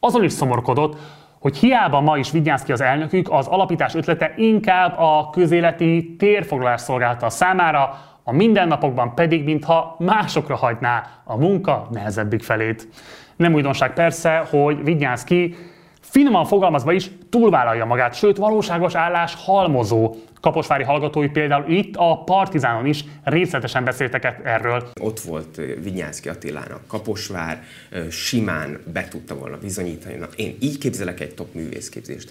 azon 0.00 0.24
is 0.24 0.32
szomorkodott, 0.32 0.96
hogy 1.38 1.56
hiába 1.56 2.00
ma 2.00 2.18
is 2.18 2.30
Vigyánszki 2.30 2.72
az 2.72 2.80
elnökük, 2.80 3.30
az 3.30 3.46
alapítás 3.46 3.94
ötlete 3.94 4.32
inkább 4.36 4.98
a 4.98 5.30
közéleti 5.30 6.14
térfoglalás 6.18 6.80
szolgálta 6.80 7.30
számára, 7.30 7.98
a 8.24 8.32
mindennapokban 8.32 9.14
pedig, 9.14 9.44
mintha 9.44 9.96
másokra 9.98 10.56
hagyná 10.56 11.02
a 11.24 11.36
munka 11.36 11.88
nehezebbik 11.90 12.42
felét. 12.42 12.88
Nem 13.36 13.54
újdonság 13.54 13.92
persze, 13.92 14.46
hogy 14.50 14.84
Vigyánszki 14.84 15.54
finoman 16.00 16.44
fogalmazva 16.44 16.92
is 16.92 17.10
túlvállalja 17.36 17.84
magát, 17.84 18.14
sőt 18.14 18.36
valóságos 18.36 18.94
állás 18.94 19.34
halmozó. 19.34 20.14
Kaposvári 20.40 20.82
hallgatói 20.82 21.28
például 21.28 21.72
itt 21.72 21.94
a 21.96 22.22
Partizánon 22.24 22.86
is 22.86 23.04
részletesen 23.24 23.84
beszéltek 23.84 24.40
erről. 24.44 24.88
Ott 25.00 25.20
volt 25.20 25.60
Vinyánszki 25.82 26.28
Attilának 26.28 26.86
Kaposvár, 26.86 27.62
simán 28.10 28.80
be 28.92 29.08
tudta 29.08 29.34
volna 29.34 29.58
bizonyítani. 29.58 30.14
Na, 30.14 30.28
én 30.36 30.56
így 30.60 30.78
képzelek 30.78 31.20
egy 31.20 31.34
top 31.34 31.54
művészképzést, 31.54 32.30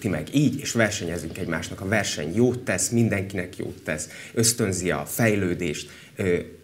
ti 0.00 0.08
meg 0.08 0.34
így, 0.34 0.60
és 0.60 0.72
versenyezünk 0.72 1.38
egymásnak. 1.38 1.80
A 1.80 1.88
verseny 1.88 2.34
jót 2.34 2.58
tesz, 2.58 2.88
mindenkinek 2.88 3.56
jót 3.56 3.82
tesz, 3.84 4.08
ösztönzi 4.34 4.90
a 4.90 5.02
fejlődést, 5.06 5.90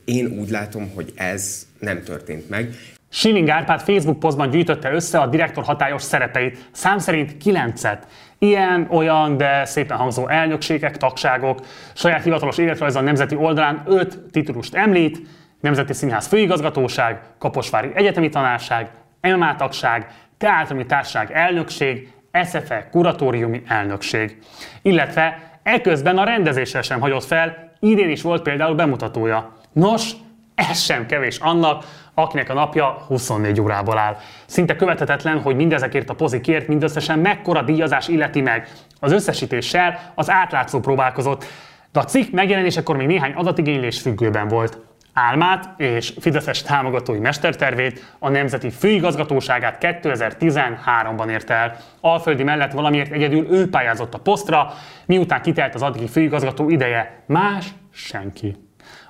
Én 0.05 0.27
úgy 0.39 0.51
látom, 0.51 0.91
hogy 0.95 1.13
ez 1.15 1.67
nem 1.79 2.03
történt 2.03 2.49
meg. 2.49 2.75
Schilling 3.09 3.49
Árpád 3.49 3.81
Facebook 3.81 4.19
posztban 4.19 4.51
gyűjtötte 4.51 4.93
össze 4.93 5.19
a 5.19 5.27
direktor 5.27 5.65
hatályos 5.65 6.03
szerepeit, 6.03 6.69
szám 6.73 6.99
szerint 6.99 7.37
kilencet. 7.37 8.07
Ilyen, 8.39 8.87
olyan, 8.91 9.37
de 9.37 9.65
szépen 9.65 9.97
hangzó 9.97 10.29
elnökségek, 10.29 10.97
tagságok, 10.97 11.59
saját 11.95 12.23
hivatalos 12.23 12.59
életrajza 12.59 12.99
a 12.99 13.03
nemzeti 13.03 13.35
oldalán 13.35 13.83
öt 13.87 14.19
titulust 14.31 14.75
említ, 14.75 15.21
Nemzeti 15.61 15.93
Színház 15.93 16.27
Főigazgatóság, 16.27 17.21
Kaposvári 17.39 17.91
Egyetemi 17.95 18.29
Tanárság, 18.29 18.91
MMA 19.21 19.55
tagság, 19.55 20.07
Teátrumi 20.39 20.87
Társaság 20.87 21.33
elnökség, 21.33 22.13
SFE 22.45 22.89
kuratóriumi 22.91 23.63
elnökség. 23.67 24.39
Illetve 24.83 25.59
eközben 25.63 26.19
a 26.19 26.25
rendezéssel 26.25 26.83
sem 26.83 27.01
hagyott 27.01 27.25
fel, 27.25 27.73
idén 27.81 28.11
is 28.11 28.23
volt 28.23 28.43
például 28.43 28.75
bemutatója. 28.75 29.53
Nos, 29.73 30.11
ez 30.55 30.81
sem 30.81 31.07
kevés 31.07 31.39
annak, 31.39 31.85
akinek 32.19 32.51
a 32.51 32.55
napja 32.55 33.05
24 33.07 33.61
órából 33.61 33.99
áll. 33.99 34.17
Szinte 34.47 34.77
követhetetlen, 34.77 35.41
hogy 35.41 35.57
mindezekért 35.57 36.11
a 36.11 36.15
pozikért 36.15 36.69
mindösszesen 36.69 37.19
mekkora 37.19 37.63
díjazás 37.63 38.09
illeti 38.09 38.41
meg. 38.41 38.69
Az 39.01 39.13
összesítéssel 39.13 40.13
az 40.15 40.31
átlátszó 40.31 40.81
próbálkozott, 40.81 41.45
de 41.93 42.01
a 42.01 42.05
cikk 42.05 42.33
megjelenésekor 42.33 42.97
még 42.97 43.07
néhány 43.07 43.33
adatigénylés 43.33 44.01
függőben 44.01 44.49
volt. 44.49 44.79
Álmát 45.13 45.81
és 45.81 46.13
Fideszes 46.21 46.63
támogatói 46.63 47.19
mestertervét, 47.19 48.15
a 48.19 48.29
Nemzeti 48.29 48.71
Főigazgatóságát 48.71 49.79
2013-ban 49.81 51.31
érte 51.31 51.55
el. 51.55 51.77
Alföldi 52.01 52.43
mellett 52.43 52.73
valamiért 52.73 53.13
egyedül 53.13 53.47
ő 53.51 53.71
pályázott 53.71 54.15
a 54.15 54.19
posztra, 54.19 54.73
miután 55.07 55.43
kitelt 55.43 55.75
az 55.75 55.83
addigi 55.83 56.09
főigazgató 56.09 56.69
ideje. 56.69 57.23
Más 57.27 57.67
senki. 57.93 58.66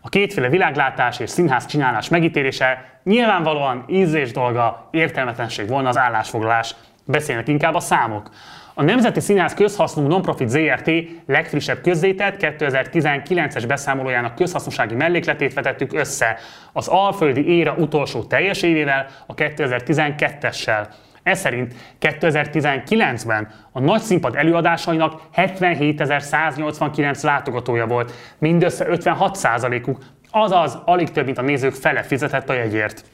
A 0.07 0.09
kétféle 0.09 0.49
világlátás 0.49 1.21
és 1.21 1.31
színház 1.31 1.67
csinálás 1.67 2.09
megítélése 2.09 3.01
nyilvánvalóan 3.05 3.85
ízlés 3.89 4.33
dolga, 4.33 4.89
értelmetlenség 4.91 5.69
volna 5.69 5.89
az 5.89 5.99
állásfoglalás. 5.99 6.75
Beszélnek 7.05 7.49
inkább 7.49 7.75
a 7.75 7.81
számok. 7.81 8.31
A 8.75 8.83
Nemzeti 8.83 9.21
Színház 9.21 9.55
közhasznú 9.55 10.07
nonprofit 10.07 10.49
ZRT 10.49 10.91
legfrissebb 11.27 11.81
közzétett 11.81 12.37
2019-es 12.39 13.65
beszámolójának 13.67 14.35
közhasznossági 14.35 14.95
mellékletét 14.95 15.55
vetettük 15.55 15.93
össze 15.93 16.39
az 16.73 16.89
Alföldi 16.89 17.49
éra 17.49 17.75
utolsó 17.79 18.23
teljes 18.23 18.63
évével, 18.63 19.07
a 19.27 19.35
2012-essel. 19.35 20.87
Ez 21.27 21.39
szerint 21.39 21.75
2019-ben 22.01 23.49
a 23.73 23.81
nagy 23.81 24.01
színpad 24.01 24.35
előadásainak 24.37 25.21
77.189 25.37 27.23
látogatója 27.23 27.87
volt, 27.87 28.13
mindössze 28.39 28.87
56%-uk, 28.89 29.99
azaz 30.31 30.79
alig 30.85 31.11
több, 31.11 31.25
mint 31.25 31.39
a 31.39 31.43
nézők 31.43 31.73
fele 31.73 32.03
fizetett 32.03 32.49
a 32.49 32.53
jegyért. 32.53 33.05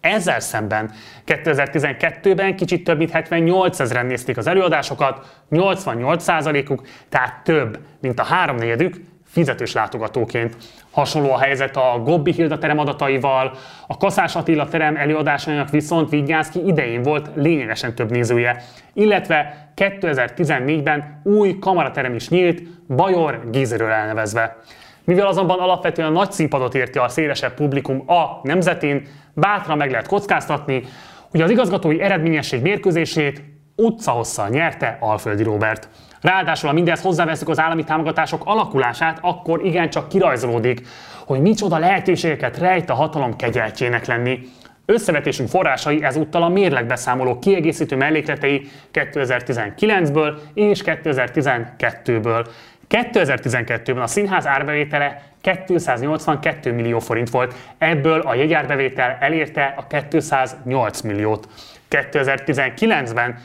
Ezzel 0.00 0.40
szemben 0.40 0.90
2012-ben 1.26 2.56
kicsit 2.56 2.84
több 2.84 2.98
mint 2.98 3.10
78 3.10 3.80
ezeren 3.80 4.06
nézték 4.06 4.36
az 4.36 4.46
előadásokat, 4.46 5.42
88%-uk, 5.50 6.86
tehát 7.08 7.44
több, 7.44 7.78
mint 8.00 8.18
a 8.18 8.24
háromnegyedük 8.24 8.96
fizetős 9.36 9.72
látogatóként. 9.72 10.56
Hasonló 10.90 11.32
a 11.32 11.38
helyzet 11.38 11.76
a 11.76 12.00
Gobbi 12.04 12.32
Hilda 12.32 12.58
terem 12.58 12.78
adataival, 12.78 13.52
a 13.86 13.96
Kaszás 13.96 14.36
Attila 14.36 14.68
terem 14.68 14.96
előadásainak 14.96 15.70
viszont 15.70 16.10
Vigyánszki 16.10 16.66
idején 16.66 17.02
volt 17.02 17.30
lényegesen 17.34 17.94
több 17.94 18.10
nézője. 18.10 18.62
Illetve 18.92 19.70
2014-ben 19.76 21.20
új 21.24 21.58
kamaraterem 21.58 22.14
is 22.14 22.28
nyílt, 22.28 22.62
Bajor 22.88 23.50
Gízerről 23.50 23.90
elnevezve. 23.90 24.56
Mivel 25.04 25.26
azonban 25.26 25.58
alapvetően 25.58 26.12
nagy 26.12 26.32
színpadot 26.32 26.74
érti 26.74 26.98
a 26.98 27.08
szélesebb 27.08 27.54
publikum 27.54 28.10
a 28.10 28.40
nemzetén, 28.42 29.06
bátran 29.34 29.76
meg 29.76 29.90
lehet 29.90 30.06
kockáztatni, 30.06 30.82
hogy 31.30 31.40
az 31.40 31.50
igazgatói 31.50 32.00
eredményesség 32.00 32.62
mérkőzését 32.62 33.42
utcahosszal 33.76 34.48
nyerte 34.48 34.96
Alföldi 35.00 35.42
Robert. 35.42 35.88
Ráadásul, 36.26 36.68
ha 36.68 36.74
mindezt 36.74 37.02
hozzáveszünk 37.02 37.48
az 37.48 37.60
állami 37.60 37.84
támogatások 37.84 38.42
alakulását, 38.44 39.18
akkor 39.20 39.64
igencsak 39.64 40.08
kirajzolódik, 40.08 40.80
hogy 41.26 41.40
micsoda 41.40 41.78
lehetőségeket 41.78 42.58
rejt 42.58 42.90
a 42.90 42.94
hatalom 42.94 43.36
kegyeltjének 43.36 44.06
lenni. 44.06 44.40
Összevetésünk 44.86 45.48
forrásai 45.48 46.02
ezúttal 46.02 46.42
a 46.42 46.48
mérlegbeszámoló 46.48 47.38
kiegészítő 47.38 47.96
mellékletei 47.96 48.68
2019-ből 48.92 50.34
és 50.54 50.82
2012-ből. 50.84 52.46
2012-ben 52.88 54.02
a 54.02 54.06
színház 54.06 54.46
árbevétele 54.46 55.22
282 55.66 56.72
millió 56.72 56.98
forint 56.98 57.30
volt, 57.30 57.54
ebből 57.78 58.20
a 58.20 58.34
jegyárbevétel 58.34 59.16
elérte 59.20 59.74
a 59.76 59.86
208 60.08 61.00
milliót. 61.00 61.48
2019-ben 61.90 63.38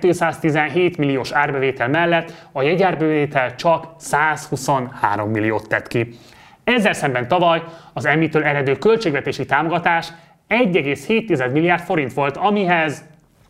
217 0.00 0.96
milliós 0.96 1.32
árbevétel 1.32 1.88
mellett 1.88 2.32
a 2.52 2.62
jegyárbevétel 2.62 3.54
csak 3.54 3.84
123 3.96 5.30
milliót 5.30 5.68
tett 5.68 5.88
ki. 5.88 6.18
Ezzel 6.64 6.92
szemben 6.92 7.28
tavaly 7.28 7.62
az 7.92 8.04
emmitől 8.04 8.44
eredő 8.44 8.76
költségvetési 8.76 9.46
támogatás 9.46 10.08
1,7 10.48 11.52
milliárd 11.52 11.82
forint 11.82 12.12
volt, 12.12 12.36
amihez 12.36 13.04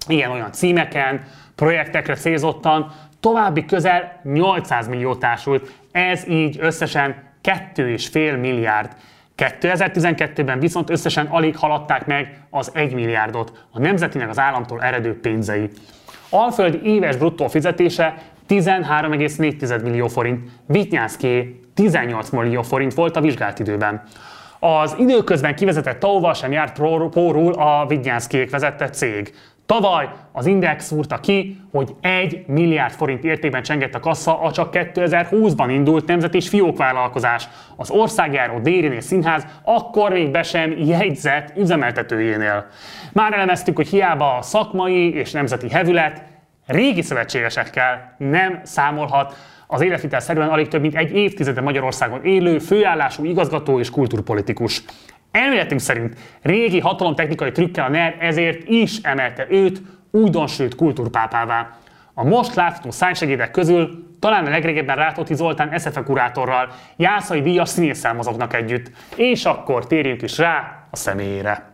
ilyen-olyan 0.09 0.53
címeken, 0.53 1.23
projektekre 1.55 2.15
célzottan 2.15 2.93
további 3.21 3.65
közel 3.65 4.21
800 4.23 4.89
millió 4.89 5.15
társult, 5.15 5.73
ez 5.93 6.29
így 6.29 6.57
összesen 6.61 7.17
2,5 7.43 8.41
milliárd. 8.41 8.93
2012-ben 9.39 10.61
viszont 10.61 10.91
összesen 10.91 11.27
alig 11.27 11.57
haladták 11.57 12.07
meg 12.07 12.41
az 12.51 12.71
1 12.75 12.95
milliárdot, 12.95 13.67
a 13.73 13.79
nemzetinek 13.79 14.29
az 14.29 14.39
államtól 14.39 14.83
eredő 14.83 15.21
pénzei. 15.21 15.69
Alföld 16.31 16.81
éves 16.83 17.17
bruttó 17.17 17.49
fizetése 17.49 18.15
13,4 18.49 19.83
millió 19.83 20.09
forint, 20.09 20.51
Vitnyánszké 20.67 21.61
18 21.75 22.31
millió 22.31 22.63
forint 22.63 22.95
volt 22.95 23.17
a 23.17 23.21
vizsgált 23.21 23.59
időben. 23.59 24.03
Az 24.61 24.95
időközben 24.99 25.55
kivezetett 25.55 25.99
tau 25.99 26.35
sem 26.35 26.53
járt 26.53 26.79
pórul 27.11 27.53
a 27.53 27.87
Vidnyánszkék 27.87 28.51
vezette 28.51 28.91
cég. 28.91 29.35
Tavaly 29.69 30.09
az 30.33 30.47
Index 30.47 30.85
szúrta 30.85 31.21
ki, 31.21 31.61
hogy 31.73 31.95
1 32.01 32.45
milliárd 32.47 32.93
forint 32.93 33.25
értékben 33.25 33.63
csengett 33.63 33.95
a 33.95 34.01
kassa 34.01 34.41
a 34.41 34.53
csak 34.53 34.69
2020-ban 34.73 35.67
indult 35.69 36.07
nemzeti 36.07 36.37
és 36.37 36.49
fiókvállalkozás. 36.49 37.49
Az 37.77 37.91
országjáró 37.91 38.59
Dérinél 38.59 39.01
Színház 39.01 39.47
akkor 39.65 40.11
még 40.11 40.31
be 40.31 40.43
sem 40.43 40.75
jegyzett 40.79 41.57
üzemeltetőjénél. 41.57 42.67
Már 43.13 43.33
elemeztük, 43.33 43.77
hogy 43.77 43.89
hiába 43.89 44.37
a 44.37 44.43
szakmai 44.43 45.15
és 45.15 45.33
nemzeti 45.33 45.69
hevület 45.69 46.23
régi 46.67 47.03
szövetségesekkel 47.03 48.15
nem 48.19 48.61
számolhat 48.63 49.37
az 49.67 49.81
életvitel 49.81 50.21
szerűen 50.21 50.49
alig 50.49 50.69
több 50.69 50.81
mint 50.81 50.95
egy 50.95 51.17
évtizede 51.17 51.61
Magyarországon 51.61 52.25
élő, 52.25 52.59
főállású 52.59 53.25
igazgató 53.25 53.79
és 53.79 53.91
kulturpolitikus. 53.91 54.83
Elméletünk 55.31 55.81
szerint 55.81 56.17
régi 56.43 56.81
hatalomtechnikai 56.81 57.53
trükkel 57.53 57.85
a 57.85 57.89
NER 57.89 58.17
ezért 58.21 58.69
is 58.69 58.99
emelte 59.03 59.47
őt 59.51 59.83
újdonsült 60.11 60.75
kultúrpápává. 60.75 61.79
A 62.15 62.25
most 62.25 62.55
látható 62.55 62.91
szájsegédek 62.91 63.51
közül 63.51 64.07
talán 64.21 64.47
a 64.47 64.51
legrégebben 64.51 64.97
Rátóti 64.97 65.35
Zoltán 65.35 65.79
SZFE 65.79 66.03
kurátorral, 66.03 66.69
Jászai 66.97 67.43
díjas 67.43 67.75
mozognak 68.15 68.55
együtt. 68.55 68.91
És 69.17 69.45
akkor 69.45 69.87
térjünk 69.87 70.23
is 70.23 70.39
rá 70.39 70.87
a 70.91 70.97
személyére. 70.97 71.68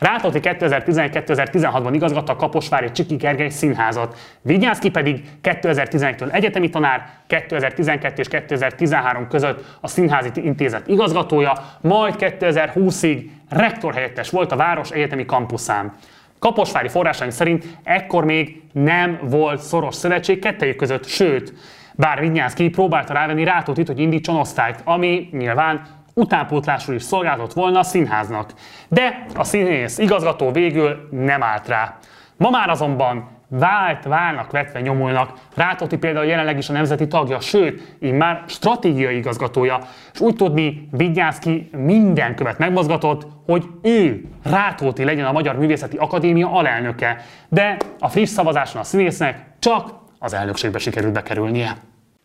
Rátóti 0.00 0.38
2011-2016-ban 0.42 1.90
igazgatta 1.92 2.32
a 2.32 2.36
Kaposvári 2.36 2.90
Csiki 2.90 3.14
Gergely 3.14 3.48
színházat, 3.48 4.18
Vigyánszki 4.42 4.90
pedig 4.90 5.24
2011-től 5.42 6.32
egyetemi 6.32 6.68
tanár, 6.68 7.08
2012 7.26 8.20
és 8.20 8.28
2013 8.28 9.28
között 9.28 9.64
a 9.80 9.88
Színházi 9.88 10.30
Intézet 10.34 10.88
igazgatója, 10.88 11.52
majd 11.80 12.14
2020-ig 12.18 13.24
rektorhelyettes 13.48 14.30
volt 14.30 14.52
a 14.52 14.56
város 14.56 14.90
egyetemi 14.90 15.24
kampuszán. 15.24 15.92
Kaposvári 16.38 16.88
forrásaink 16.88 17.32
szerint 17.32 17.64
ekkor 17.82 18.24
még 18.24 18.62
nem 18.72 19.18
volt 19.22 19.60
szoros 19.60 19.94
szövetség 19.94 20.38
kettejük 20.38 20.76
között, 20.76 21.06
sőt, 21.06 21.52
bár 21.94 22.20
Vinyánszki 22.20 22.68
próbálta 22.68 23.12
rávenni 23.12 23.44
Rátótit, 23.44 23.86
hogy 23.86 23.98
indítson 23.98 24.36
osztályt, 24.36 24.80
ami 24.84 25.28
nyilván 25.32 25.82
utánpótlásul 26.14 26.94
is 26.94 27.02
szolgáltott 27.02 27.52
volna 27.52 27.78
a 27.78 27.82
színháznak. 27.82 28.50
De 28.88 29.26
a 29.34 29.44
színész 29.44 29.98
igazgató 29.98 30.50
végül 30.50 31.08
nem 31.10 31.42
állt 31.42 31.68
rá. 31.68 31.98
Ma 32.36 32.50
már 32.50 32.68
azonban 32.68 33.28
vált, 33.50 34.04
válnak, 34.04 34.50
vetve 34.50 34.80
nyomulnak. 34.80 35.32
Rátóti 35.54 35.96
például 35.96 36.26
jelenleg 36.26 36.58
is 36.58 36.68
a 36.68 36.72
nemzeti 36.72 37.06
tagja, 37.06 37.40
sőt, 37.40 37.96
már 38.00 38.42
stratégiai 38.46 39.16
igazgatója. 39.16 39.78
És 40.12 40.20
úgy 40.20 40.36
tudni, 40.36 40.88
Vigyászki 40.90 41.70
minden 41.76 42.34
követ 42.34 42.58
megmozgatott, 42.58 43.26
hogy 43.46 43.64
ő, 43.82 44.24
Rátóti 44.42 45.04
legyen 45.04 45.26
a 45.26 45.32
Magyar 45.32 45.56
Művészeti 45.56 45.96
Akadémia 45.96 46.52
alelnöke. 46.52 47.16
De 47.48 47.76
a 47.98 48.08
friss 48.08 48.28
szavazáson 48.28 48.80
a 48.80 48.84
színésznek 48.84 49.44
csak 49.58 49.90
az 50.18 50.34
elnökségbe 50.34 50.78
sikerült 50.78 51.12
bekerülnie 51.12 51.76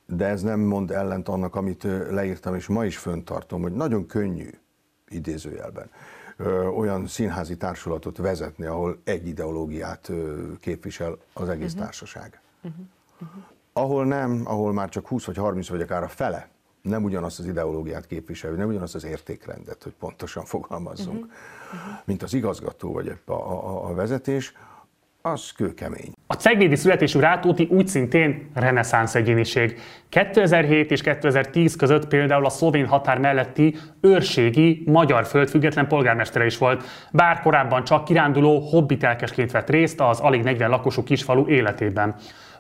de 0.05 0.25
ez 0.25 0.41
nem 0.41 0.59
mond 0.59 0.91
ellent 0.91 1.27
annak, 1.27 1.55
amit 1.55 1.83
leírtam, 2.09 2.55
és 2.55 2.67
ma 2.67 2.85
is 2.85 2.97
föntartom, 2.97 3.61
hogy 3.61 3.73
nagyon 3.73 4.05
könnyű 4.05 4.49
idézőjelben, 5.07 5.89
olyan 6.75 7.07
színházi 7.07 7.57
társulatot 7.57 8.17
vezetni, 8.17 8.65
ahol 8.65 8.99
egy 9.03 9.27
ideológiát 9.27 10.11
képvisel 10.59 11.17
az 11.33 11.49
egész 11.49 11.71
uh-huh. 11.71 11.83
társaság. 11.83 12.41
Uh-huh. 12.61 12.85
Uh-huh. 13.21 13.43
Ahol 13.73 14.05
nem, 14.05 14.41
ahol 14.45 14.73
már 14.73 14.89
csak 14.89 15.07
20 15.07 15.25
vagy 15.25 15.37
30 15.37 15.67
vagy 15.67 15.81
akár 15.81 16.03
a 16.03 16.07
fele 16.07 16.49
nem 16.81 17.03
ugyanazt 17.03 17.39
az 17.39 17.45
ideológiát 17.45 18.07
képviselő, 18.07 18.55
nem 18.55 18.67
ugyanazt 18.67 18.95
az 18.95 19.03
értékrendet, 19.03 19.83
hogy 19.83 19.93
pontosan 19.99 20.45
fogalmazzunk, 20.45 21.25
uh-huh. 21.25 21.33
Uh-huh. 21.73 21.99
mint 22.05 22.23
az 22.23 22.33
igazgató 22.33 22.93
vagy 22.93 23.19
a, 23.25 23.31
a, 23.31 23.89
a 23.89 23.93
vezetés, 23.93 24.53
az 25.25 25.51
kőkemény. 25.51 26.11
A 26.27 26.33
ceglédi 26.33 26.75
születésű 26.75 27.19
Rátóti 27.19 27.67
úgy 27.71 27.88
szintén 27.88 28.49
reneszánsz 28.53 29.15
egyéniség. 29.15 29.79
2007 30.09 30.91
és 30.91 31.01
2010 31.01 31.75
között 31.75 32.07
például 32.07 32.45
a 32.45 32.49
szlovén 32.49 32.88
határ 32.88 33.17
melletti 33.17 33.75
őrségi 34.01 34.83
magyar 34.85 35.25
földfüggetlen 35.25 35.88
polgármestere 35.88 36.45
is 36.45 36.57
volt, 36.57 36.83
bár 37.11 37.39
korábban 37.39 37.83
csak 37.83 38.05
kiránduló 38.05 38.59
hobbitelkesként 38.59 39.51
vett 39.51 39.69
részt 39.69 40.01
az 40.01 40.19
alig 40.19 40.43
40 40.43 40.69
lakosú 40.69 41.03
kisfalu 41.03 41.47
életében. 41.47 42.15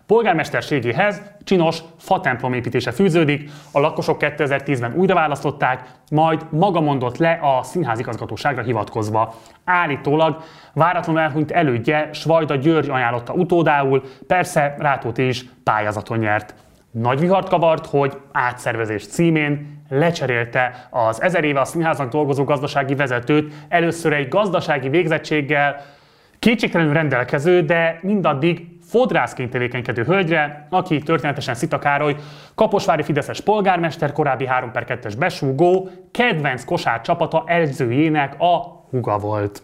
Polgármesterségéhez 0.07 1.21
csinos 1.43 1.79
fatemplom 1.97 2.53
építése 2.53 2.91
fűződik, 2.91 3.49
a 3.71 3.79
lakosok 3.79 4.17
2010-ben 4.19 4.93
újra 4.93 5.13
választották, 5.13 5.89
majd 6.11 6.45
maga 6.51 6.81
mondott 6.81 7.17
le 7.17 7.39
a 7.41 7.63
színházigazgatóságra 7.63 8.61
hivatkozva. 8.61 9.35
Állítólag 9.63 10.43
váratlanul 10.73 11.21
elhunyt 11.21 11.51
elődje 11.51 12.09
Svajda 12.13 12.55
György 12.55 12.89
ajánlotta 12.89 13.33
utódául, 13.33 14.03
persze 14.27 14.75
Rátóti 14.79 15.27
is 15.27 15.45
pályázaton 15.63 16.17
nyert. 16.17 16.55
Nagy 16.91 17.19
vihart 17.19 17.49
kavart, 17.49 17.85
hogy 17.85 18.17
átszervezés 18.31 19.07
címén 19.07 19.83
lecserélte 19.89 20.87
az 20.89 21.21
ezer 21.21 21.43
éve 21.43 21.59
a 21.59 21.65
színháznak 21.65 22.11
dolgozó 22.11 22.43
gazdasági 22.43 22.95
vezetőt, 22.95 23.53
először 23.69 24.13
egy 24.13 24.27
gazdasági 24.27 24.89
végzettséggel, 24.89 25.81
kétségtelenül 26.39 26.93
rendelkező, 26.93 27.61
de 27.61 27.99
mindaddig 28.01 28.74
fodrászként 28.87 29.49
tevékenykedő 29.49 30.03
hölgyre, 30.03 30.67
aki 30.69 30.99
történetesen 30.99 31.55
Szita 31.55 31.79
Károly, 31.79 32.15
Kaposvári 32.55 33.03
Fideszes 33.03 33.41
polgármester, 33.41 34.11
korábbi 34.11 34.45
3 34.45 34.71
per 34.71 34.85
2-es 34.87 35.13
besúgó, 35.17 35.89
kedvenc 36.11 36.63
kosár 36.63 37.01
csapata 37.01 37.43
edzőjének 37.47 38.35
a 38.39 38.85
huga 38.89 39.17
volt. 39.17 39.63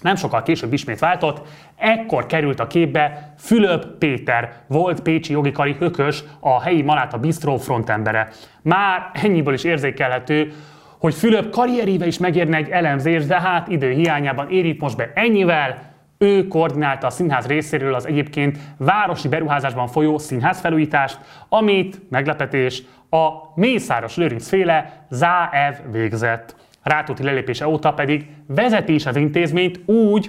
Nem 0.00 0.16
sokkal 0.16 0.42
később 0.42 0.72
ismét 0.72 0.98
váltott, 0.98 1.46
ekkor 1.76 2.26
került 2.26 2.60
a 2.60 2.66
képbe 2.66 3.34
Fülöp 3.38 3.98
Péter, 3.98 4.52
volt 4.66 5.00
pécsi 5.00 5.32
jogi 5.32 5.52
kari 5.52 5.76
hökös, 5.78 6.24
a 6.40 6.60
helyi 6.62 6.82
Maláta 6.82 7.18
Bistro 7.18 7.56
frontembere. 7.56 8.28
Már 8.62 9.10
ennyiből 9.12 9.54
is 9.54 9.64
érzékelhető, 9.64 10.52
hogy 10.98 11.14
Fülöp 11.14 11.50
karrieréve 11.50 12.06
is 12.06 12.18
megérne 12.18 12.56
egy 12.56 12.68
elemzés, 12.68 13.26
de 13.26 13.40
hát 13.40 13.68
idő 13.68 13.90
hiányában 13.90 14.50
érít 14.50 14.80
most 14.80 14.96
be 14.96 15.10
ennyivel, 15.14 15.93
ő 16.24 16.48
koordinálta 16.48 17.06
a 17.06 17.10
színház 17.10 17.46
részéről 17.46 17.94
az 17.94 18.06
egyébként 18.06 18.58
városi 18.76 19.28
beruházásban 19.28 19.86
folyó 19.86 20.18
színház 20.18 20.60
felújítást, 20.60 21.18
amit, 21.48 22.10
meglepetés, 22.10 22.82
a 23.10 23.28
Mészáros 23.54 24.16
Lőrinc 24.16 24.48
féle 24.48 25.06
Záev 25.10 25.74
végzett. 25.90 26.56
Rátóti 26.82 27.22
lelépése 27.22 27.68
óta 27.68 27.92
pedig 27.92 28.26
vezeti 28.46 28.94
is 28.94 29.06
az 29.06 29.16
intézményt 29.16 29.88
úgy, 29.88 30.28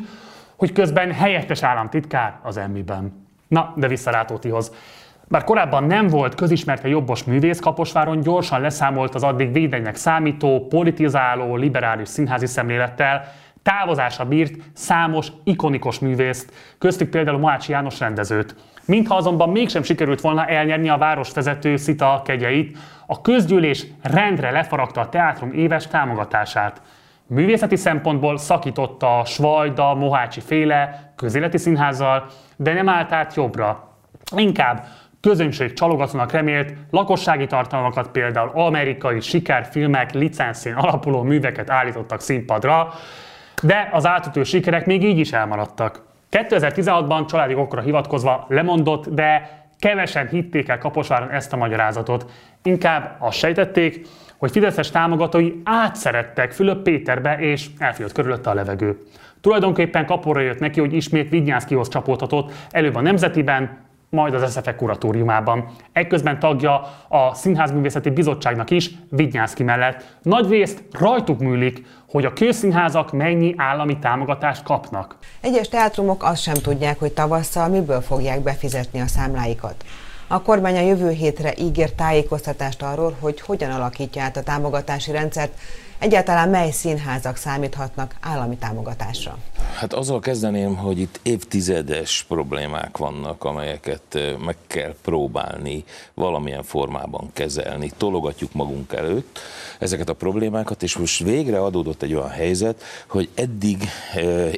hogy 0.55 0.71
közben 0.71 1.11
helyettes 1.11 1.63
államtitkár 1.63 2.33
az 2.43 2.57
emmiben. 2.57 3.27
Na, 3.47 3.73
de 3.75 3.87
vissza 3.87 4.11
Rátótihoz. 4.11 4.71
Bár 5.27 5.43
korábban 5.43 5.83
nem 5.83 6.07
volt 6.07 6.35
közismerte 6.35 6.87
jobbos 6.87 7.23
művész, 7.23 7.59
Kaposváron 7.59 8.19
gyorsan 8.19 8.61
leszámolt 8.61 9.15
az 9.15 9.23
addig 9.23 9.51
védegynek 9.51 9.95
számító, 9.95 10.67
politizáló, 10.67 11.55
liberális 11.55 12.07
színházi 12.07 12.45
szemlélettel, 12.45 13.23
távozása 13.65 14.25
bírt 14.25 14.53
számos 14.73 15.27
ikonikus 15.43 15.99
művészt, 15.99 16.53
köztük 16.77 17.09
például 17.09 17.37
Moácsi 17.37 17.71
János 17.71 17.99
rendezőt. 17.99 18.55
Mintha 18.85 19.15
azonban 19.15 19.49
mégsem 19.49 19.83
sikerült 19.83 20.21
volna 20.21 20.45
elnyerni 20.45 20.89
a 20.89 20.97
városvezető 20.97 21.75
szita 21.75 22.21
kegyeit, 22.25 22.77
a 23.07 23.21
közgyűlés 23.21 23.85
rendre 24.01 24.51
lefaragta 24.51 25.01
a 25.01 25.09
teátrum 25.09 25.53
éves 25.53 25.87
támogatását. 25.87 26.81
Művészeti 27.27 27.75
szempontból 27.75 28.37
szakította 28.37 29.19
a 29.19 29.25
Svajda, 29.25 29.93
Mohácsi 29.93 30.39
féle 30.39 31.13
közéleti 31.15 31.57
színházzal, 31.57 32.25
de 32.55 32.73
nem 32.73 32.89
állt 32.89 33.11
át 33.11 33.35
jobbra. 33.35 33.97
Inkább 34.35 34.85
közönség 35.21 35.73
csalogatónak 35.73 36.31
remélt 36.31 36.73
lakossági 36.91 37.47
tartalmakat, 37.47 38.11
például 38.11 38.51
amerikai 38.53 39.19
sikerfilmek 39.19 40.13
licenszén 40.13 40.73
alapuló 40.73 41.21
műveket 41.21 41.69
állítottak 41.69 42.21
színpadra, 42.21 42.93
de 43.61 43.89
az 43.91 44.05
átütő 44.05 44.43
sikerek 44.43 44.85
még 44.85 45.03
így 45.03 45.19
is 45.19 45.31
elmaradtak. 45.31 46.01
2016-ban 46.31 47.27
családi 47.27 47.55
okra 47.55 47.81
hivatkozva 47.81 48.45
lemondott, 48.49 49.07
de 49.07 49.49
kevesen 49.79 50.27
hitték 50.27 50.69
el 50.69 50.77
Kaposváron 50.77 51.29
ezt 51.29 51.53
a 51.53 51.57
magyarázatot. 51.57 52.25
Inkább 52.63 53.15
azt 53.19 53.37
sejtették, 53.37 54.07
hogy 54.37 54.51
Fideszes 54.51 54.91
támogatói 54.91 55.53
átszerettek 55.63 56.51
Fülöp 56.51 56.83
Péterbe, 56.83 57.37
és 57.39 57.67
elfűlt 57.77 58.11
körülötte 58.11 58.49
a 58.49 58.53
levegő. 58.53 58.97
Tulajdonképpen 59.41 60.05
kaporra 60.05 60.41
jött 60.41 60.59
neki, 60.59 60.79
hogy 60.79 60.93
ismét 60.93 61.29
Vignyánszkihoz 61.29 61.87
csapódhatott, 61.87 62.51
előbb 62.69 62.95
a 62.95 63.01
Nemzetiben, 63.01 63.77
majd 64.15 64.33
az 64.33 64.51
SZFE 64.51 64.75
kuratóriumában. 64.75 65.65
Ekközben 65.93 66.39
tagja 66.39 66.75
a 67.07 67.33
Színházművészeti 67.33 68.09
Bizottságnak 68.09 68.71
is, 68.71 68.91
Vidnyánszki 69.09 69.63
mellett. 69.63 70.17
Nagy 70.21 70.49
részt 70.49 70.83
rajtuk 70.91 71.39
múlik, 71.39 71.85
hogy 72.09 72.25
a 72.25 72.33
közszínházak 72.33 73.11
mennyi 73.11 73.53
állami 73.57 73.99
támogatást 73.99 74.63
kapnak. 74.63 75.17
Egyes 75.41 75.69
teátrumok 75.69 76.23
azt 76.23 76.41
sem 76.41 76.53
tudják, 76.53 76.99
hogy 76.99 77.11
tavasszal 77.11 77.67
miből 77.67 78.01
fogják 78.01 78.39
befizetni 78.39 78.99
a 78.99 79.07
számláikat. 79.07 79.85
A 80.27 80.41
kormány 80.41 80.77
a 80.77 80.81
jövő 80.81 81.09
hétre 81.09 81.53
ígér 81.57 81.91
tájékoztatást 81.91 82.81
arról, 82.81 83.15
hogy 83.19 83.41
hogyan 83.41 83.71
alakítja 83.71 84.23
át 84.23 84.37
a 84.37 84.43
támogatási 84.43 85.11
rendszert, 85.11 85.51
Egyáltalán 85.99 86.49
mely 86.49 86.71
színházak 86.71 87.35
számíthatnak 87.35 88.15
állami 88.21 88.57
támogatásra? 88.57 89.37
Hát 89.75 89.93
azzal 89.93 90.19
kezdeném, 90.19 90.75
hogy 90.75 90.99
itt 90.99 91.19
évtizedes 91.23 92.25
problémák 92.27 92.97
vannak, 92.97 93.43
amelyeket 93.43 94.19
meg 94.45 94.55
kell 94.67 94.95
próbálni 95.01 95.83
valamilyen 96.13 96.63
formában 96.63 97.29
kezelni. 97.33 97.91
Tologatjuk 97.97 98.53
magunk 98.53 98.93
előtt 98.93 99.39
ezeket 99.79 100.09
a 100.09 100.13
problémákat, 100.13 100.83
és 100.83 100.97
most 100.97 101.23
végre 101.23 101.61
adódott 101.61 102.01
egy 102.01 102.13
olyan 102.13 102.29
helyzet, 102.29 102.83
hogy 103.07 103.29
eddig 103.33 103.83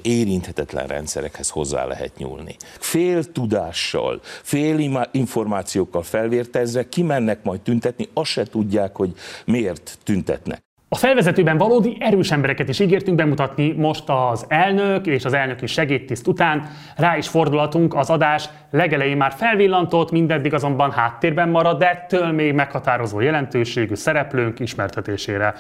érinthetetlen 0.02 0.88
rendszerekhez 0.88 1.50
hozzá 1.50 1.86
lehet 1.86 2.18
nyúlni. 2.18 2.56
Fél 2.80 3.32
tudással, 3.32 4.22
fél 4.44 5.08
információkkal 5.12 6.04
felvértezve 6.04 6.90
kimennek 6.90 7.44
majd 7.44 7.62
tüntetni, 7.62 8.10
azt 8.14 8.32
se 8.32 8.46
tudják, 8.46 8.96
hogy 8.96 9.14
miért 9.46 9.98
tüntetnek. 10.04 10.66
A 10.90 10.96
felvezetőben 10.96 11.58
valódi 11.58 11.98
erős 12.00 12.32
embereket 12.32 12.70
is 12.70 12.80
ígértünk 12.80 13.18
bemutatni 13.18 13.72
most 13.72 14.04
az 14.08 14.46
elnök 14.48 15.06
és 15.06 15.26
az 15.26 15.34
elnöki 15.34 15.66
segédtiszt 15.66 16.28
után. 16.28 16.70
Rá 16.96 17.18
is 17.18 17.28
fordulatunk 17.28 17.96
az 17.96 18.10
adás 18.10 18.50
legelején 18.72 19.18
már 19.18 19.32
felvillantott, 19.32 20.12
mindeddig 20.12 20.54
azonban 20.54 20.92
háttérben 20.92 21.50
marad, 21.50 21.78
de 21.78 21.90
ettől 21.90 22.32
még 22.32 22.54
meghatározó 22.54 23.20
jelentőségű 23.20 23.96
szereplőnk 23.96 24.60
ismertetésére. 24.60 25.54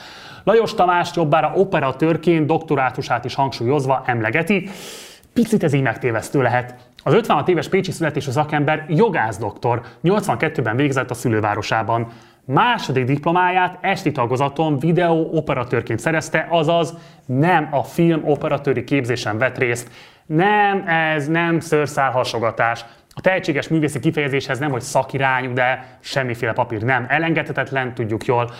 Lajos 0.43 0.73
Tamás 0.73 1.09
jobbára 1.15 1.51
operatőrként 1.55 2.45
doktorátusát 2.45 3.25
is 3.25 3.35
hangsúlyozva 3.35 4.03
emlegeti. 4.05 4.69
Picit 5.33 5.63
ez 5.63 5.73
így 5.73 5.81
megtévesztő 5.81 6.41
lehet. 6.41 6.75
Az 7.03 7.13
56 7.13 7.47
éves 7.47 7.69
pécsi 7.69 7.91
születésű 7.91 8.31
szakember 8.31 8.85
jogász 8.89 9.37
doktor, 9.37 9.81
82-ben 10.03 10.75
végzett 10.75 11.09
a 11.09 11.13
szülővárosában. 11.13 12.11
Második 12.49 13.05
diplomáját 13.05 13.77
esti 13.81 14.11
tagozaton 14.11 14.79
videó 14.79 15.29
operatőrként 15.31 15.99
szerezte, 15.99 16.47
azaz 16.49 16.93
nem 17.25 17.67
a 17.71 17.83
film 17.83 18.21
operatőri 18.23 18.83
képzésen 18.83 19.37
vett 19.37 19.57
részt. 19.57 19.91
Nem, 20.25 20.87
ez 20.87 21.27
nem 21.27 21.59
szőrszál 21.59 22.11
hasogatás. 22.11 22.85
A 23.09 23.21
tehetséges 23.21 23.67
művészi 23.67 23.99
kifejezéshez 23.99 24.59
nem, 24.59 24.71
hogy 24.71 24.81
szakirányú, 24.81 25.53
de 25.53 25.97
semmiféle 25.99 26.53
papír 26.53 26.81
nem 26.81 27.05
elengedhetetlen, 27.09 27.93
tudjuk 27.93 28.25
jól. 28.25 28.51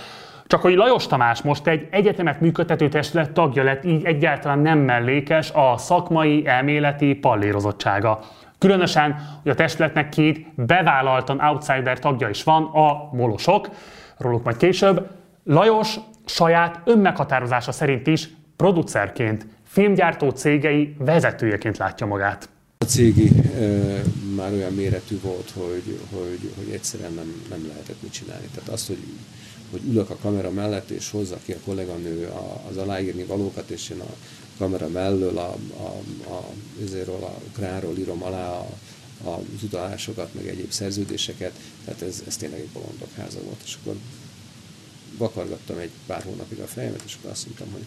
Csak 0.47 0.61
hogy 0.61 0.75
Lajos 0.75 1.07
Tamás 1.07 1.41
most 1.41 1.67
egy 1.67 1.87
egyetemet 1.91 2.41
működtető 2.41 2.89
testület 2.89 3.31
tagja 3.31 3.63
lett, 3.63 3.83
így 3.83 4.05
egyáltalán 4.05 4.59
nem 4.59 4.79
mellékes 4.79 5.51
a 5.51 5.77
szakmai, 5.77 6.47
elméleti 6.47 7.13
pallérozottsága. 7.13 8.19
Különösen, 8.59 9.15
hogy 9.41 9.51
a 9.51 9.55
testületnek 9.55 10.09
két 10.09 10.47
bevállaltan 10.55 11.39
outsider 11.39 11.99
tagja 11.99 12.29
is 12.29 12.43
van, 12.43 12.63
a 12.63 13.09
molosok, 13.11 13.69
róluk 14.17 14.43
majd 14.43 14.57
később. 14.57 15.07
Lajos 15.43 15.95
saját 16.25 16.81
önmeghatározása 16.85 17.71
szerint 17.71 18.07
is 18.07 18.29
producerként, 18.55 19.47
filmgyártó 19.63 20.29
cégei 20.29 20.95
vezetőjeként 20.99 21.77
látja 21.77 22.05
magát. 22.05 22.49
A 22.77 22.83
cégi 22.83 23.29
e, 23.29 24.01
már 24.35 24.51
olyan 24.51 24.73
méretű 24.73 25.19
volt, 25.21 25.53
hogy, 25.57 25.99
hogy, 26.11 26.53
hogy 26.57 26.73
egyszerűen 26.73 27.13
nem, 27.13 27.43
nem 27.49 27.67
lehetett 27.67 28.01
mit 28.01 28.11
csinálni. 28.11 28.45
Tehát 28.53 28.69
azt, 28.69 28.87
hogy 28.87 28.97
hogy 29.71 29.81
ülök 29.89 30.09
a 30.09 30.17
kamera 30.21 30.51
mellett, 30.51 30.89
és 30.89 31.11
hozza 31.11 31.37
ki 31.45 31.51
a 31.51 31.57
kolléganő 31.65 32.29
az 32.69 32.77
aláírni 32.77 33.23
valókat, 33.23 33.69
és 33.69 33.89
én 33.89 33.99
a 33.99 34.13
kamera 34.57 34.87
mellől 34.87 35.37
a, 35.37 35.57
a, 35.77 36.01
a, 36.27 36.45
a, 37.09 37.25
a 37.25 37.41
kráról 37.53 37.97
írom 37.97 38.23
alá 38.23 38.49
a, 38.49 38.69
az 39.23 39.63
utalásokat, 39.63 40.33
meg 40.33 40.47
egyéb 40.47 40.71
szerződéseket, 40.71 41.53
tehát 41.85 42.01
ez, 42.01 42.23
ez 42.27 42.37
tényleg 42.37 42.59
egy 42.59 42.69
bolondok 42.73 43.13
háza 43.15 43.39
volt, 43.41 43.61
és 43.63 43.77
akkor 43.81 43.95
vakargattam 45.17 45.77
egy 45.77 45.91
pár 46.05 46.23
hónapig 46.23 46.59
a 46.59 46.67
fejemet, 46.67 47.01
és 47.05 47.17
akkor 47.19 47.31
azt 47.31 47.45
mondtam, 47.45 47.71
hogy, 47.71 47.85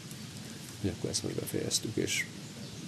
hogy 0.80 0.92
akkor 0.96 1.10
ezt 1.10 1.22
most 1.22 1.34
befejeztük, 1.34 1.96
és, 1.96 2.26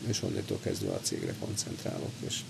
és 0.07 0.23
onnantól 0.23 0.59
kezdve 0.62 0.92
a 0.92 1.01
cégre 1.01 1.35
koncentrálok, 1.40 2.12
és 2.27 2.40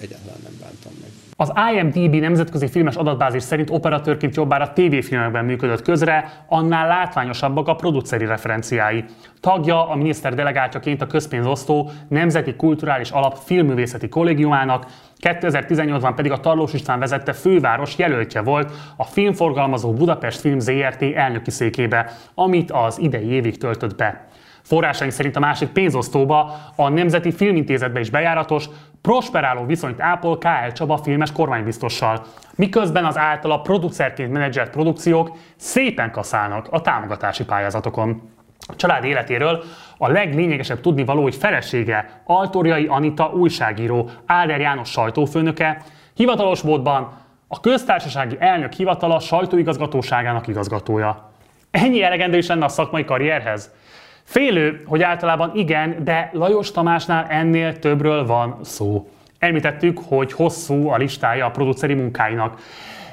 egyáltalán 0.00 0.38
nem 0.42 0.52
bántam 0.60 0.92
meg. 1.00 1.10
Az 1.38 1.52
IMDb 1.72 2.14
nemzetközi 2.14 2.68
filmes 2.68 2.94
adatbázis 2.94 3.42
szerint 3.42 3.70
operatőrként 3.70 4.36
jobbára 4.36 4.72
tévéfilmekben 4.72 5.44
működött 5.44 5.82
közre, 5.82 6.44
annál 6.48 6.86
látványosabbak 6.86 7.68
a 7.68 7.74
produceri 7.74 8.24
referenciái. 8.24 9.04
Tagja 9.40 9.88
a 9.88 9.94
miniszter 9.94 10.34
delegáltjaként 10.34 11.02
a 11.02 11.06
közpénzosztó 11.06 11.90
Nemzeti 12.08 12.54
Kulturális 12.54 13.10
Alap 13.10 13.38
Filmművészeti 13.44 14.08
Kollégiumának, 14.08 14.86
2018-ban 15.22 16.12
pedig 16.16 16.32
a 16.32 16.40
Tarlós 16.40 16.72
István 16.72 16.98
vezette 16.98 17.32
főváros 17.32 17.98
jelöltje 17.98 18.40
volt 18.40 18.72
a 18.96 19.04
filmforgalmazó 19.04 19.92
Budapest 19.92 20.40
Film 20.40 20.58
ZRT 20.58 21.02
elnöki 21.02 21.50
székébe, 21.50 22.12
amit 22.34 22.70
az 22.70 22.98
idei 22.98 23.30
évig 23.30 23.58
töltött 23.58 23.96
be. 23.96 24.28
Forrásaink 24.66 25.12
szerint 25.12 25.36
a 25.36 25.40
másik 25.40 25.68
pénzosztóba, 25.68 26.56
a 26.76 26.88
Nemzeti 26.88 27.32
Filmintézetbe 27.32 28.00
is 28.00 28.10
bejáratos, 28.10 28.68
prosperáló 29.02 29.64
viszonyt 29.64 30.00
ápol 30.00 30.38
KL 30.38 30.72
Csaba 30.72 30.96
filmes 30.96 31.32
kormánybiztossal, 31.32 32.24
miközben 32.54 33.04
az 33.04 33.18
általa 33.18 33.60
producerként 33.60 34.32
menedzselt 34.32 34.70
produkciók 34.70 35.36
szépen 35.56 36.10
kaszálnak 36.10 36.66
a 36.70 36.80
támogatási 36.80 37.44
pályázatokon. 37.44 38.22
A 38.68 38.76
család 38.76 39.04
életéről 39.04 39.62
a 39.98 40.08
leglényegesebb 40.08 40.80
tudnivaló, 40.80 41.22
hogy 41.22 41.34
felesége, 41.34 42.22
Altorjai 42.24 42.86
Anita 42.86 43.30
újságíró, 43.32 44.10
Áder 44.26 44.60
János 44.60 44.90
sajtófőnöke, 44.90 45.82
hivatalos 46.14 46.62
módban 46.62 47.12
a 47.48 47.60
köztársasági 47.60 48.36
elnök 48.38 48.72
hivatala 48.72 49.20
sajtóigazgatóságának 49.20 50.46
igazgatója. 50.46 51.30
Ennyi 51.70 52.02
elegendő 52.02 52.36
is 52.36 52.46
lenne 52.46 52.64
a 52.64 52.68
szakmai 52.68 53.04
karrierhez? 53.04 53.70
Félő, 54.26 54.82
hogy 54.86 55.02
általában 55.02 55.50
igen, 55.54 56.04
de 56.04 56.30
Lajos 56.32 56.70
Tamásnál 56.70 57.26
ennél 57.28 57.78
többről 57.78 58.26
van 58.26 58.58
szó. 58.62 59.08
Említettük, 59.38 59.98
hogy 60.08 60.32
hosszú 60.32 60.88
a 60.88 60.96
listája 60.96 61.46
a 61.46 61.50
produceri 61.50 61.94
munkáinak. 61.94 62.60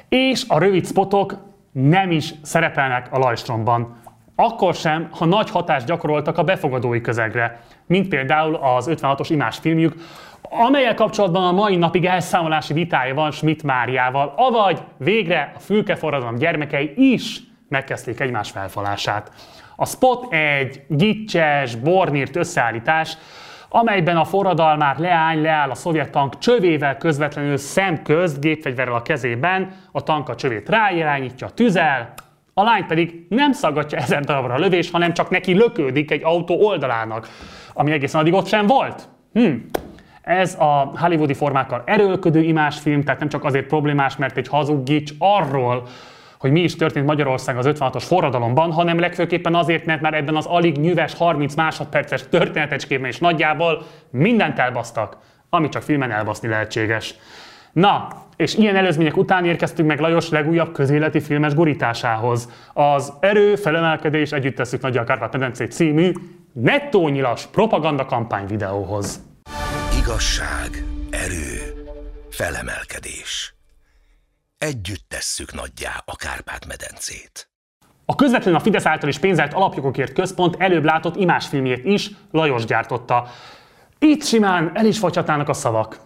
És 0.10 0.44
a 0.48 0.60
rövid 0.60 0.86
spotok 0.86 1.38
nem 1.72 2.12
is 2.12 2.34
szerepelnek 2.42 3.08
a 3.12 3.18
Lajstromban. 3.18 3.96
Akkor 4.36 4.76
sem, 4.76 5.08
ha 5.12 5.26
nagy 5.26 5.50
hatást 5.50 5.86
gyakoroltak 5.86 6.38
a 6.38 6.44
befogadói 6.44 7.02
közegre, 7.02 7.62
mint 7.86 8.08
például 8.08 8.56
az 8.56 8.90
56-os 8.92 9.28
imás 9.30 9.58
filmjük, 9.58 9.96
amelyel 10.42 10.96
kapcsolatban 10.96 11.44
a 11.44 11.52
mai 11.52 11.76
napig 11.76 12.06
elszámolási 12.06 12.74
vitája 12.74 13.14
van 13.14 13.32
Schmidt 13.32 13.64
Máriával, 13.64 14.34
avagy 14.36 14.82
végre 14.98 15.52
a 15.56 15.60
fülkeforradalom 15.60 16.36
gyermekei 16.36 16.94
is 16.96 17.40
megkezdték 17.70 18.20
egymás 18.20 18.52
felfalását. 18.52 19.32
A 19.76 19.86
spot 19.86 20.34
egy 20.34 20.82
gicses, 20.88 21.76
bornírt 21.76 22.36
összeállítás, 22.36 23.18
amelyben 23.70 24.18
a 24.18 24.24
forradalmár 24.24 24.98
leány 24.98 25.42
leáll 25.42 25.70
a 25.70 25.76
szovjet 25.76 26.12
tank 26.12 26.38
csövével 26.38 26.98
közvetlenül 26.98 27.58
szemközt, 27.58 28.40
gépfegyverrel 28.40 28.94
a 28.94 29.02
kezében, 29.02 29.72
a 29.92 30.04
tank 30.04 30.30
a 30.30 30.36
csövét 30.36 30.70
ráirányítja, 30.70 31.50
tüzel, 31.50 32.14
a 32.54 32.64
lány 32.64 32.86
pedig 32.86 33.26
nem 33.30 33.52
szaggatja 33.52 33.98
ezer 33.98 34.24
darabra 34.24 34.54
a 34.54 34.60
lövés, 34.60 34.92
hanem 34.92 35.14
csak 35.14 35.30
neki 35.30 35.54
lökődik 35.54 36.12
egy 36.12 36.24
autó 36.24 36.66
oldalának, 36.66 37.28
ami 37.74 37.92
egészen 37.92 38.22
addig 38.22 38.34
ott 38.34 38.48
sem 38.48 38.68
volt. 38.68 39.08
Hm. 39.34 39.54
Ez 40.22 40.56
a 40.60 40.92
hollywoodi 40.96 41.34
formákkal 41.34 41.84
erőlködő 41.86 42.42
imásfilm, 42.42 43.04
tehát 43.04 43.20
nem 43.20 43.30
csak 43.30 43.44
azért 43.44 43.68
problémás, 43.68 44.16
mert 44.16 44.38
egy 44.38 44.48
hazug 44.48 44.84
gics 44.84 45.12
arról, 45.18 45.88
hogy 46.44 46.52
mi 46.52 46.62
is 46.62 46.76
történt 46.76 47.06
Magyarország 47.06 47.58
az 47.58 47.66
56-os 47.70 48.04
forradalomban, 48.06 48.72
hanem 48.72 49.00
legfőképpen 49.00 49.56
azért, 49.56 49.86
mert 49.86 50.02
már 50.02 50.14
ebben 50.14 50.36
az 50.36 50.46
alig 50.46 50.78
nyüves 50.78 51.14
30 51.14 51.56
másodperces 51.56 52.28
történetecskében 52.30 53.10
is 53.10 53.20
nagyjából 53.20 53.84
mindent 54.10 54.60
elbasztak, 54.60 55.18
ami 55.50 55.70
csak 55.70 55.82
filmen 55.82 56.12
elbaszni 56.12 56.48
lehetséges. 56.48 57.16
Na, 57.72 58.08
és 58.36 58.56
ilyen 58.56 58.76
előzmények 58.76 59.18
után 59.18 59.46
érkeztünk 59.46 59.88
meg 59.88 60.00
Lajos 60.00 60.30
legújabb 60.30 60.72
közéleti 60.74 61.20
filmes 61.20 61.54
gurításához. 61.54 62.50
Az 62.74 63.14
Erő, 63.20 63.56
felemelkedés, 63.56 64.32
együtt 64.32 64.56
tesszük 64.56 64.82
nagy 64.82 64.98
a 64.98 65.04
Kárpát-medencét 65.04 65.72
című 65.72 66.12
nettó 66.54 67.08
nyilas 67.08 67.48
propaganda 67.48 68.06
kampány 68.06 68.46
videóhoz. 68.46 69.24
Igazság, 70.02 70.86
erő, 71.10 71.74
felemelkedés 72.30 73.53
együtt 74.64 75.06
tesszük 75.08 75.54
nagyjá 75.54 75.92
a 76.06 76.16
Kárpát-medencét. 76.16 77.50
A 78.06 78.16
közvetlenül 78.16 78.60
a 78.60 78.64
Fidesz 78.64 78.86
által 78.86 79.10
is 79.10 79.18
pénzelt 79.18 79.54
alapjogokért 79.54 80.14
központ 80.14 80.56
előbb 80.60 80.84
látott 80.84 81.16
imásfilmjét 81.16 81.86
is 81.86 82.10
Lajos 82.32 82.66
gyártotta. 82.66 83.28
Itt 84.00 84.24
simán 84.24 84.72
el 84.74 84.86
is 84.86 85.00
fagyhatnának 85.00 85.50
a 85.50 85.54
szavak. 85.54 86.00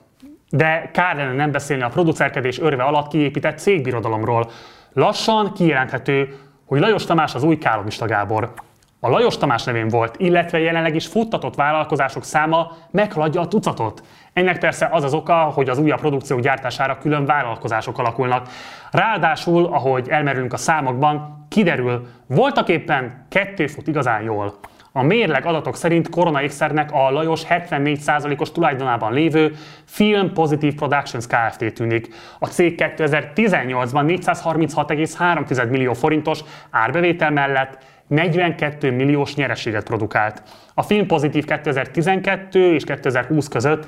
De 0.49 0.89
kár 0.93 1.15
lenne 1.15 1.33
nem 1.33 1.51
beszélni 1.51 1.83
a 1.83 1.89
producerkedés 1.89 2.59
örve 2.59 2.83
alatt 2.83 3.07
kiépített 3.07 3.57
cégbirodalomról. 3.57 4.51
Lassan 4.93 5.53
kijelenthető, 5.53 6.39
hogy 6.65 6.79
Lajos 6.79 7.05
Tamás 7.05 7.35
az 7.35 7.43
új 7.43 7.57
Kálomista 7.57 8.05
Gábor. 8.05 8.53
A 8.99 9.09
Lajos 9.09 9.37
Tamás 9.37 9.63
nevén 9.63 9.87
volt, 9.87 10.15
illetve 10.17 10.59
jelenleg 10.59 10.95
is 10.95 11.07
futtatott 11.07 11.55
vállalkozások 11.55 12.23
száma 12.23 12.77
meghaladja 12.91 13.41
a 13.41 13.47
tucatot. 13.47 14.03
Ennek 14.37 14.59
persze 14.59 14.89
az 14.91 15.03
az 15.03 15.13
oka, 15.13 15.33
hogy 15.33 15.69
az 15.69 15.77
újabb 15.77 15.99
produkciók 15.99 16.39
gyártására 16.39 16.97
külön 16.97 17.25
vállalkozások 17.25 17.97
alakulnak. 17.97 18.47
Ráadásul, 18.91 19.65
ahogy 19.65 20.09
elmerülünk 20.09 20.53
a 20.53 20.57
számokban, 20.57 21.45
kiderül, 21.49 22.07
voltak 22.27 22.69
éppen 22.69 23.25
kettő 23.29 23.67
fut 23.67 23.87
igazán 23.87 24.21
jól. 24.21 24.53
A 24.91 25.03
mérleg 25.03 25.45
adatok 25.45 25.75
szerint 25.75 26.09
Korona 26.09 26.41
ékszernek 26.41 26.91
a 26.91 27.11
Lajos 27.11 27.43
74%-os 27.49 28.51
tulajdonában 28.51 29.13
lévő 29.13 29.55
Film 29.85 30.33
Positive 30.33 30.75
Productions 30.75 31.27
Kft. 31.27 31.73
tűnik. 31.73 32.07
A 32.39 32.47
cég 32.47 32.75
2018-ban 32.77 34.19
436,3 34.21 35.69
millió 35.69 35.93
forintos 35.93 36.39
árbevétel 36.69 37.31
mellett 37.31 37.77
42 38.07 38.91
milliós 38.91 39.35
nyereséget 39.35 39.83
produkált. 39.83 40.43
A 40.73 40.81
Film 40.81 41.07
Pozitív 41.07 41.45
2012 41.45 42.73
és 42.73 42.83
2020 42.83 43.47
között 43.47 43.85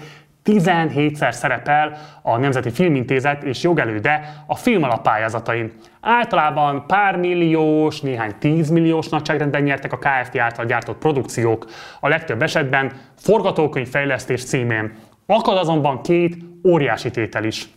17-szer 0.50 1.32
szerepel 1.32 1.98
a 2.22 2.38
Nemzeti 2.38 2.70
Filmintézet 2.70 3.44
és 3.44 3.64
jogelőde 3.64 4.44
a 4.46 4.56
film 4.56 4.84
alapályázatain. 4.84 5.72
Általában 6.02 6.84
pár 6.88 7.16
milliós, 7.16 8.02
néhány 8.02 8.34
tízmilliós 8.40 9.10
nagyságrendben 9.10 9.62
nyertek 9.62 9.94
a 9.94 9.98
KFT 9.98 10.38
által 10.38 10.66
gyártott 10.66 10.98
produkciók, 10.98 11.66
a 12.00 12.08
legtöbb 12.08 12.42
esetben 12.42 12.92
forgatókönyvfejlesztés 13.18 14.44
címén. 14.44 14.94
Akad 15.26 15.58
azonban 15.58 16.02
két 16.02 16.38
óriási 16.68 17.12
tétel 17.12 17.44
is. 17.44 17.68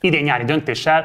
Idén 0.00 0.22
nyári 0.22 0.44
döntéssel, 0.44 1.04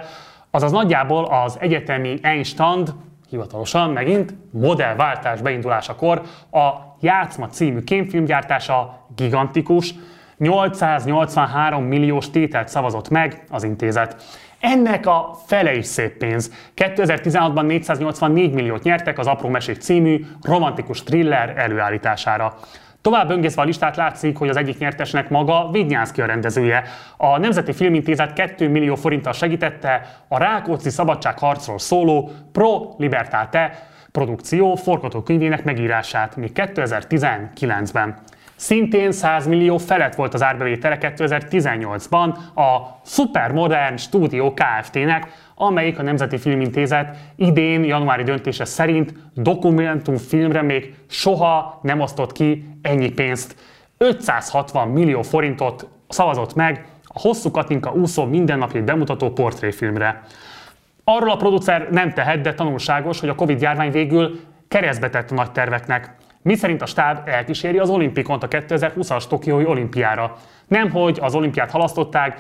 azaz 0.52 0.72
nagyjából 0.72 1.26
az 1.26 1.58
egyetemi 1.60 2.20
Einstand, 2.22 2.94
hivatalosan 3.30 3.90
megint 3.90 4.34
modellváltás 4.52 5.42
beindulásakor 5.42 6.22
a 6.52 6.70
Játszma 7.00 7.48
című 7.48 7.80
kémfilmgyártása 7.80 9.08
gigantikus, 9.16 9.94
883 10.38 11.84
milliós 11.84 12.30
tételt 12.30 12.68
szavazott 12.68 13.10
meg 13.10 13.44
az 13.50 13.64
intézet. 13.64 14.24
Ennek 14.60 15.06
a 15.06 15.38
fele 15.46 15.76
is 15.76 15.86
szép 15.86 16.18
pénz. 16.18 16.52
2016-ban 16.76 17.66
484 17.66 18.54
milliót 18.54 18.84
nyertek 18.84 19.20
az 19.20 19.28
Apró 19.28 19.50
Mesék 19.50 19.78
című 19.78 20.26
romantikus 20.42 21.04
thriller 21.04 21.54
előállítására. 21.58 22.58
Tovább 23.02 23.30
öngészve 23.30 23.62
a 23.62 23.66
listát 23.66 23.96
látszik, 23.96 24.38
hogy 24.38 24.50
az 24.50 24.58
egyik 24.58 24.78
nyertesnek 24.78 25.30
maga 25.30 25.70
Vidnyánszki 25.72 26.22
a 26.22 26.26
rendezője. 26.26 26.84
A 27.18 27.38
Nemzeti 27.38 27.74
Filmintézet 27.74 28.34
2 28.34 28.70
millió 28.70 28.96
forinttal 28.96 29.34
segítette 29.34 30.02
a 30.28 30.38
Rákóczi 30.38 30.90
szabadságharcról 30.90 31.80
szóló 31.80 32.32
Pro 32.52 32.94
Libertate 32.98 33.88
produkció 34.12 34.76
forgatókönyvének 34.76 35.64
megírását 35.64 36.36
még 36.36 36.52
2019-ben. 36.56 38.18
Szintén 38.58 39.12
100 39.12 39.48
millió 39.48 39.78
felett 39.78 40.16
volt 40.16 40.34
az 40.34 40.44
árbevétele 40.44 40.98
2018-ban 41.02 42.36
a 42.56 43.00
Supermodern 43.06 43.98
Studio 43.98 44.54
Kft-nek, 44.54 45.28
amelyik 45.56 46.00
a 46.00 46.02
Nemzeti 46.02 46.38
Filmintézet 46.38 47.18
idén 47.36 47.84
januári 47.84 48.24
döntése 48.24 48.66
szerint 48.66 49.14
dokumentumfilmre 49.34 50.62
még 50.62 50.96
soha 51.10 51.80
nem 51.82 52.00
osztott 52.00 52.32
ki 52.32 52.66
ennyi 52.82 53.10
pénzt. 53.10 53.56
560 53.98 54.88
millió 54.88 55.22
forintot 55.22 55.88
szavazott 56.08 56.56
meg 56.56 56.86
a 57.04 57.20
hosszú 57.20 57.52
Katinka 57.52 57.92
úszó 57.92 58.26
mindennapjait 58.26 58.86
bemutató 58.86 59.30
portréfilmre. 59.30 60.24
Arról 61.04 61.32
a 61.32 61.36
producer 61.36 61.88
nem 61.92 62.14
tehet, 62.14 62.42
de 62.42 62.54
tanulságos, 62.54 63.20
hogy 63.20 63.30
a 63.30 63.36
Covid 63.36 63.62
járvány 63.62 63.92
végül 63.92 64.40
keresztbe 64.68 65.10
tett 65.10 65.32
a 65.32 65.36
nagy 65.36 65.52
terveknek. 65.52 66.16
Mi 66.48 66.56
szerint 66.56 66.82
a 66.82 66.86
stáb 66.86 67.20
elkíséri 67.26 67.78
az 67.78 67.90
olimpikont 67.90 68.44
a 68.44 68.48
2020-as 68.48 69.28
Tokiói 69.28 69.66
olimpiára. 69.66 70.36
Nem, 70.68 70.92
hogy 70.92 71.18
az 71.22 71.36
olimpiát 71.36 71.72
halasztották, 71.72 72.40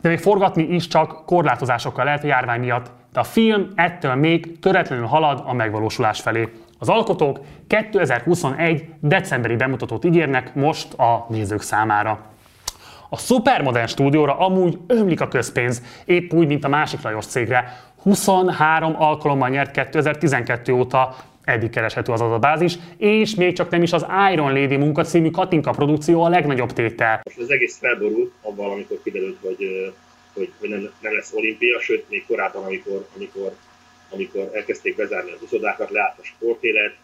de 0.00 0.08
még 0.08 0.18
forgatni 0.18 0.62
is 0.62 0.86
csak 0.86 1.24
korlátozásokkal 1.26 2.04
lehet 2.04 2.24
a 2.24 2.26
járvány 2.26 2.60
miatt. 2.60 2.90
De 3.12 3.20
a 3.20 3.24
film 3.24 3.68
ettől 3.74 4.14
még 4.14 4.58
töretlenül 4.58 5.06
halad 5.06 5.42
a 5.46 5.52
megvalósulás 5.52 6.20
felé. 6.20 6.48
Az 6.78 6.88
alkotók 6.88 7.40
2021. 7.66 8.88
decemberi 9.00 9.56
bemutatót 9.56 10.04
ígérnek 10.04 10.54
most 10.54 10.94
a 10.94 11.26
nézők 11.28 11.62
számára. 11.62 12.20
A 13.08 13.16
szupermodern 13.16 13.86
stúdióra 13.86 14.38
amúgy 14.38 14.78
ömlik 14.86 15.20
a 15.20 15.28
közpénz, 15.28 15.82
épp 16.04 16.32
úgy, 16.32 16.46
mint 16.46 16.64
a 16.64 16.68
másik 16.68 17.02
Lajos 17.02 17.26
cégre. 17.26 17.80
23 18.02 18.94
alkalommal 18.98 19.48
nyert 19.48 19.70
2012 19.70 20.72
óta, 20.72 21.14
eddig 21.46 21.70
kereshető 21.70 22.12
az 22.12 22.20
adatbázis, 22.20 22.74
és 22.96 23.34
még 23.34 23.52
csak 23.52 23.70
nem 23.70 23.82
is 23.82 23.92
az 23.92 24.06
Iron 24.32 24.52
Lady 24.52 24.76
munka 24.76 25.04
című 25.04 25.30
Katinka 25.30 25.70
produkció 25.70 26.22
a 26.22 26.28
legnagyobb 26.28 26.72
tétel. 26.72 27.20
Most 27.24 27.38
az 27.38 27.50
egész 27.50 27.78
felborult 27.78 28.32
abban, 28.42 28.70
amikor 28.70 28.98
kiderült, 29.02 29.36
hogy, 29.40 29.92
hogy, 30.34 30.52
hogy 30.58 30.68
nem, 30.68 30.90
nem, 31.00 31.14
lesz 31.14 31.32
olimpia, 31.32 31.80
sőt, 31.80 32.08
még 32.08 32.26
korábban, 32.26 32.64
amikor, 32.64 33.06
amikor, 33.16 33.52
amikor 34.10 34.50
elkezdték 34.54 34.96
bezárni 34.96 35.30
az 35.30 35.42
uszodákat, 35.42 35.90
leállt 35.90 36.18
a 36.18 36.24
sportélet, 36.24 36.94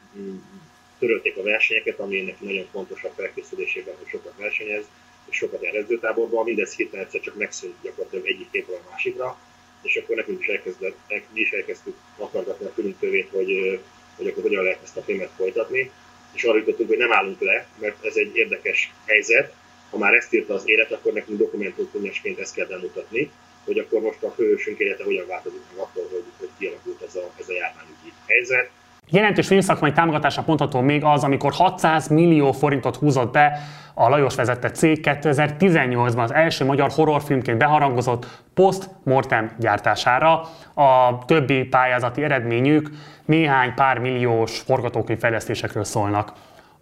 törölték 0.99 1.37
a 1.37 1.43
versenyeket, 1.43 1.99
ami 1.99 2.19
ennek 2.19 2.41
nagyon 2.41 2.67
fontos 2.73 3.05
a 3.05 3.11
felkészülésében, 3.17 3.95
hogy 3.99 4.09
sokat 4.09 4.33
versenyez, 4.39 4.85
és 5.31 5.37
sokat 5.37 5.63
jár 5.63 5.75
edzőtáborban, 5.75 6.45
mindez 6.45 6.75
hirtelen 6.75 7.05
egyszer 7.05 7.21
csak 7.21 7.39
megszűnt 7.39 7.75
gyakorlatilag 7.83 8.27
egyik 8.27 8.51
képről 8.51 8.77
a 8.77 8.91
másikra, 8.91 9.39
és 9.83 9.97
akkor 9.97 10.17
nekünk 10.17 10.41
is 10.41 10.47
elkezdett, 10.47 10.97
mi 11.09 11.41
is 11.41 11.51
elkezdtük 11.51 11.97
akargatni 12.17 12.67
a 12.67 12.73
külünk 12.75 12.99
tövét, 12.99 13.29
hogy, 13.33 13.81
hogy 14.17 14.27
akkor 14.27 14.43
hogyan 14.43 14.63
lehet 14.63 14.83
ezt 14.83 14.97
a 14.97 15.03
filmet 15.03 15.31
folytatni, 15.37 15.91
és 16.33 16.45
arra 16.45 16.59
jutottunk, 16.59 16.89
hogy 16.89 16.99
nem 16.99 17.13
állunk 17.13 17.41
le, 17.41 17.67
mert 17.81 18.05
ez 18.05 18.17
egy 18.17 18.31
érdekes 18.37 18.93
helyzet, 19.07 19.53
ha 19.91 19.99
már 19.99 20.15
ezt 20.15 20.35
írta 20.35 20.55
az 20.55 20.63
élet, 20.65 20.93
akkor 20.93 21.13
nekünk 21.13 21.39
dokumentumfilmesként 21.39 22.39
ezt 22.39 22.55
kell 22.55 22.67
bemutatni, 22.67 23.31
hogy 23.65 23.79
akkor 23.79 24.01
most 24.01 24.23
a 24.23 24.31
főhősünk 24.31 24.79
élete 24.79 25.05
hogyan 25.05 25.27
változik 25.27 25.61
meg 25.71 25.85
attól, 25.85 26.09
hogy, 26.11 26.25
hogy 26.39 26.49
kialakult 26.59 27.03
ez 27.03 27.15
a, 27.15 27.31
ez 27.41 27.49
a 27.49 27.53
járványügyi 27.53 28.13
helyzet. 28.27 28.71
Jelentős 29.11 29.47
filmszakmai 29.47 29.93
támogatásra 29.93 30.43
pontható 30.43 30.81
még 30.81 31.05
az, 31.05 31.25
amikor 31.25 31.53
600 31.53 32.09
millió 32.09 32.53
forintot 32.53 32.97
húzott 32.97 33.33
be 33.33 33.59
a 33.95 34.09
Lajos 34.09 34.35
vezette 34.35 34.71
cég 34.71 35.01
2018-ban 35.03 36.23
az 36.23 36.33
első 36.33 36.65
magyar 36.65 36.91
horrorfilmként 36.91 37.59
beharangozott 37.59 38.27
Post-Mortem 38.55 39.57
gyártására. 39.59 40.41
A 40.75 41.19
többi 41.27 41.65
pályázati 41.65 42.23
eredményük 42.23 42.89
néhány 43.25 43.75
pár 43.75 43.99
milliós 43.99 44.59
forgatókönyv 44.59 45.19
fejlesztésekről 45.19 45.85
szólnak. 45.85 46.33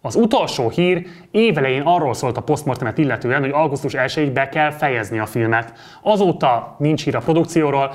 Az 0.01 0.15
utolsó 0.15 0.69
hír 0.69 1.07
évelején 1.31 1.81
arról 1.81 2.13
szólt 2.13 2.37
a 2.37 2.41
postmortemet 2.41 2.97
illetően, 2.97 3.41
hogy 3.41 3.51
augusztus 3.51 3.93
1-ig 3.95 4.31
be 4.33 4.49
kell 4.49 4.71
fejezni 4.71 5.19
a 5.19 5.25
filmet. 5.25 5.73
Azóta 6.01 6.75
nincs 6.79 7.03
hír 7.03 7.15
a 7.15 7.19
produkcióról, 7.19 7.93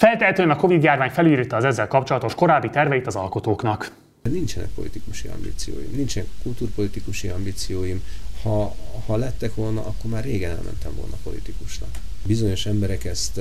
Feltehetően 0.00 0.50
a 0.50 0.56
Covid-járvány 0.56 1.10
felírta 1.10 1.56
az 1.56 1.64
ezzel 1.64 1.88
kapcsolatos 1.88 2.34
korábbi 2.34 2.70
terveit 2.70 3.06
az 3.06 3.16
alkotóknak. 3.16 3.92
Nincsenek 4.22 4.68
politikusi 4.68 5.28
ambícióim, 5.28 5.90
nincsenek 5.94 6.28
kultúrpolitikusi 6.42 7.28
ambícióim. 7.28 8.02
Ha, 8.42 8.74
ha 9.06 9.16
lettek 9.16 9.54
volna, 9.54 9.80
akkor 9.80 10.10
már 10.10 10.24
régen 10.24 10.50
elmentem 10.50 10.92
volna 10.96 11.16
politikusnak. 11.22 11.88
Bizonyos 12.22 12.66
emberek 12.66 13.04
ezt, 13.04 13.40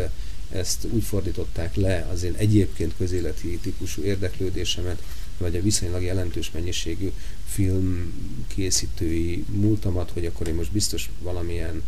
ezt 0.52 0.88
úgy 0.90 1.04
fordították 1.04 1.76
le 1.76 2.08
az 2.12 2.24
én 2.24 2.34
egyébként 2.38 2.94
közéleti 2.98 3.60
típusú 3.62 4.02
érdeklődésemet, 4.02 5.04
vagy 5.38 5.56
a 5.56 5.62
viszonylag 5.62 6.04
jelentős 6.04 6.52
mennyiségű 6.52 7.12
filmkészítői 7.46 9.46
múltamat, 9.52 10.12
hogy 10.12 10.26
akkor 10.26 10.48
én 10.48 10.56
most 10.56 10.72
biztos 10.72 11.10
valamilyen 11.22 11.84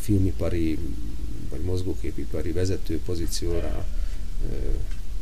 filmipari 0.00 0.78
vagy 1.50 1.60
mozgóképipari 1.60 2.52
vezető 2.52 3.00
pozícióra 3.04 3.86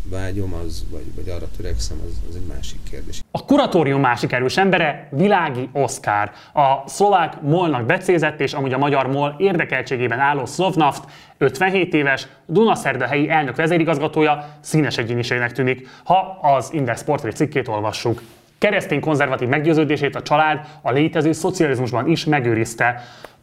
vágyom, 0.04 0.54
az, 0.64 0.84
vagy, 0.90 1.14
vagy 1.14 1.28
arra 1.28 1.46
törekszem, 1.56 1.96
az, 2.06 2.20
az 2.28 2.36
egy 2.36 2.46
másik 2.54 2.78
kérdés. 2.90 3.22
A 3.30 3.44
kuratórium 3.44 4.00
másik 4.00 4.32
erős 4.32 4.56
embere 4.56 5.08
Világi 5.10 5.68
Oszkár. 5.72 6.32
A 6.54 6.88
szlovák 6.88 7.40
molnak 7.40 7.86
becézett, 7.86 8.40
és 8.40 8.52
amúgy 8.52 8.72
a 8.72 8.78
magyar 8.78 9.06
mol 9.06 9.34
érdekeltségében 9.38 10.18
álló 10.18 10.46
Szlovnaft 10.46 11.04
57 11.38 11.94
éves, 11.94 12.26
Dunaszerdahelyi 12.46 13.30
elnök 13.30 13.56
vezérigazgatója 13.56 14.56
színes 14.60 14.98
egyéniségnek 14.98 15.52
tűnik, 15.52 15.88
ha 16.04 16.38
az 16.42 16.72
Index 16.72 17.04
portré 17.04 17.30
cikkét 17.30 17.68
olvassuk. 17.68 18.22
Keresztény 18.58 19.00
konzervatív 19.00 19.48
meggyőződését 19.48 20.16
a 20.16 20.22
család 20.22 20.66
a 20.82 20.90
létező 20.90 21.32
szocializmusban 21.32 22.08
is 22.08 22.24
megőrizte. 22.24 23.02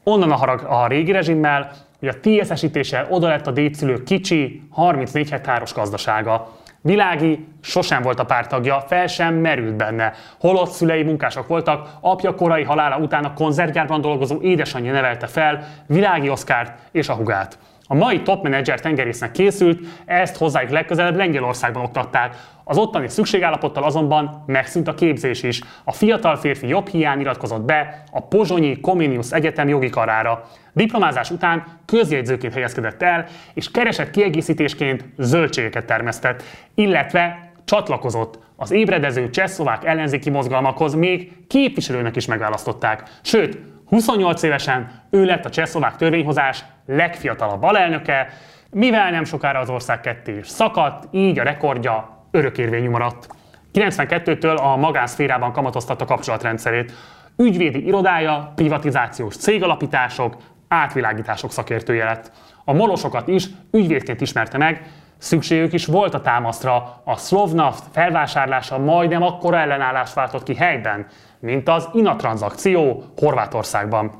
Onnan 0.09 0.31
a 0.31 0.35
harag 0.35 0.63
a 0.63 0.87
régi 0.87 1.11
rezsimmel, 1.11 1.71
hogy 1.99 2.07
a 2.07 2.19
TSS-ítéssel 2.19 3.07
oda 3.09 3.27
lett 3.27 3.47
a 3.47 3.51
dédszülő 3.51 4.03
kicsi, 4.03 4.61
34 4.71 5.29
hektáros 5.29 5.73
gazdasága. 5.73 6.47
Világi 6.81 7.47
sosem 7.61 8.01
volt 8.01 8.19
a 8.19 8.25
pártagja, 8.25 8.79
fel 8.87 9.07
sem 9.07 9.35
merült 9.35 9.75
benne. 9.75 10.13
Holott 10.39 10.69
szülei 10.69 11.03
munkások 11.03 11.47
voltak, 11.47 11.89
apja 12.01 12.35
korai 12.35 12.63
halála 12.63 12.97
után 12.97 13.23
a 13.23 13.33
konzervgyárban 13.33 14.01
dolgozó 14.01 14.41
édesanyja 14.41 14.91
nevelte 14.91 15.27
fel 15.27 15.67
Világi 15.87 16.29
Oszkárt 16.29 16.79
és 16.91 17.09
a 17.09 17.13
hugát. 17.13 17.57
A 17.87 17.95
mai 17.95 18.21
top 18.21 18.43
manager 18.43 18.79
tengerésznek 18.79 19.31
készült, 19.31 19.79
ezt 20.05 20.37
hozzájuk 20.37 20.71
legközelebb 20.71 21.15
Lengyelországban 21.15 21.83
oktatták. 21.83 22.35
Az 22.63 22.77
ottani 22.77 23.09
szükségállapottal 23.09 23.83
azonban 23.83 24.43
megszűnt 24.45 24.87
a 24.87 24.93
képzés 24.93 25.43
is. 25.43 25.61
A 25.83 25.91
fiatal 25.91 26.35
férfi 26.35 26.67
jobb 26.67 26.87
hiány 26.87 27.19
iratkozott 27.19 27.61
be 27.61 28.03
a 28.11 28.21
Pozsonyi 28.21 28.79
Comenius 28.79 29.31
Egyetem 29.31 29.67
jogi 29.67 29.89
karára. 29.89 30.43
Diplomázás 30.73 31.31
után 31.31 31.63
közjegyzőként 31.85 32.53
helyezkedett 32.53 33.01
el, 33.01 33.25
és 33.53 33.71
keresett 33.71 34.11
kiegészítésként 34.11 35.05
zöldségeket 35.17 35.85
termesztett, 35.85 36.43
illetve 36.75 37.51
csatlakozott 37.65 38.39
az 38.55 38.71
ébredező 38.71 39.29
csehszlovák 39.29 39.85
ellenzéki 39.85 40.29
mozgalmakhoz 40.29 40.93
még 40.93 41.31
képviselőnek 41.47 42.15
is 42.15 42.25
megválasztották. 42.25 43.03
Sőt, 43.21 43.57
28 43.89 44.43
évesen 44.43 45.01
ő 45.09 45.25
lett 45.25 45.45
a 45.45 45.49
csehszlovák 45.49 45.95
törvényhozás 45.95 46.63
legfiatalabb 46.85 47.63
alelnöke, 47.63 48.27
mivel 48.71 49.11
nem 49.11 49.23
sokára 49.23 49.59
az 49.59 49.69
ország 49.69 50.01
ketté 50.01 50.37
is 50.37 50.47
szakadt, 50.47 51.07
így 51.11 51.39
a 51.39 51.43
rekordja 51.43 52.27
örökérvényű 52.31 52.89
maradt. 52.89 53.27
92-től 53.73 54.61
a 54.61 54.75
magánszférában 54.75 55.51
kamatoztatta 55.51 56.05
kapcsolatrendszerét. 56.05 56.91
Ügyvédi 57.37 57.85
irodája, 57.85 58.51
privatizációs 58.55 59.35
cégalapítások, 59.35 60.35
átvilágítások 60.67 61.51
szakértője 61.51 62.05
lett. 62.05 62.31
A 62.65 62.73
molosokat 62.73 63.27
is 63.27 63.47
ügyvédként 63.71 64.21
ismerte 64.21 64.57
meg, 64.57 64.81
szükségük 65.17 65.73
is 65.73 65.85
volt 65.85 66.13
a 66.13 66.21
támasztra. 66.21 67.01
A 67.03 67.17
Slovnaft 67.17 67.83
felvásárlása 67.91 68.77
majdnem 68.77 69.23
akkora 69.23 69.57
ellenállást 69.57 70.13
váltott 70.13 70.43
ki 70.43 70.55
helyben, 70.55 71.07
mint 71.39 71.69
az 71.69 71.89
INA 71.93 72.15
tranzakció 72.15 73.03
Horvátországban. 73.17 74.11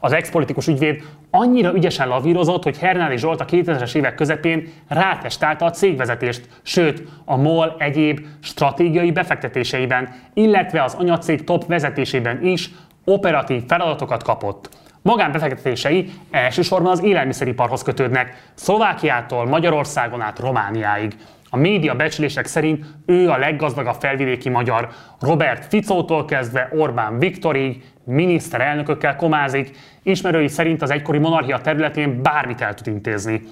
Az 0.00 0.12
expolitikus 0.12 0.66
ügyvéd 0.66 1.02
annyira 1.30 1.74
ügyesen 1.74 2.08
lavírozott, 2.08 2.62
hogy 2.62 2.78
Hernádi 2.78 3.16
Zsolt 3.16 3.40
a 3.40 3.44
2000-es 3.44 3.94
évek 3.94 4.14
közepén 4.14 4.72
rátestálta 4.88 5.64
a 5.64 5.70
cégvezetést, 5.70 6.48
sőt, 6.62 7.02
a 7.24 7.36
MOL 7.36 7.74
egyéb 7.78 8.26
stratégiai 8.40 9.12
befektetéseiben, 9.12 10.14
illetve 10.34 10.82
az 10.82 10.94
anyacég 10.94 11.44
top 11.44 11.66
vezetésében 11.66 12.44
is 12.46 12.70
operatív 13.04 13.62
feladatokat 13.66 14.22
kapott. 14.22 14.68
Magánbefektetései 15.02 16.10
elsősorban 16.30 16.92
az 16.92 17.02
élelmiszeriparhoz 17.02 17.82
kötődnek, 17.82 18.50
Szlovákiától 18.54 19.46
Magyarországon 19.46 20.20
át 20.20 20.38
Romániáig. 20.38 21.16
A 21.54 21.56
média 21.56 21.94
becslések 21.94 22.46
szerint 22.46 22.84
ő 23.06 23.30
a 23.30 23.38
leggazdagabb 23.38 23.94
felvidéki 24.00 24.48
magyar. 24.48 24.88
Robert 25.20 25.64
Ficótól 25.64 26.24
kezdve 26.24 26.68
Orbán 26.72 27.18
Viktorig, 27.18 27.82
miniszterelnökökkel 28.04 29.16
komázik, 29.16 29.70
ismerői 30.02 30.48
szerint 30.48 30.82
az 30.82 30.90
egykori 30.90 31.18
monarchia 31.18 31.60
területén 31.60 32.22
bármit 32.22 32.60
el 32.60 32.74
tud 32.74 32.86
intézni. 32.86 33.42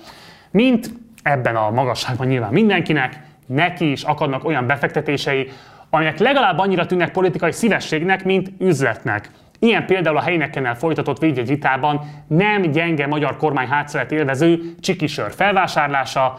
Mint 0.50 0.90
ebben 1.22 1.56
a 1.56 1.70
magasságban 1.70 2.26
nyilván 2.26 2.52
mindenkinek, 2.52 3.20
neki 3.46 3.90
is 3.90 4.02
akadnak 4.02 4.44
olyan 4.44 4.66
befektetései, 4.66 5.50
amelyek 5.90 6.18
legalább 6.18 6.58
annyira 6.58 6.86
tűnnek 6.86 7.10
politikai 7.10 7.52
szívességnek, 7.52 8.24
mint 8.24 8.50
üzletnek. 8.58 9.30
Ilyen 9.58 9.86
például 9.86 10.16
a 10.16 10.22
Heinekennel 10.22 10.74
folytatott 10.74 11.18
védjegyvitában 11.18 12.00
nem 12.26 12.62
gyenge 12.62 13.06
magyar 13.06 13.36
kormány 13.36 13.68
hátszeret 13.68 14.12
élvező 14.12 14.74
csikisör 14.80 15.32
felvásárlása, 15.32 16.38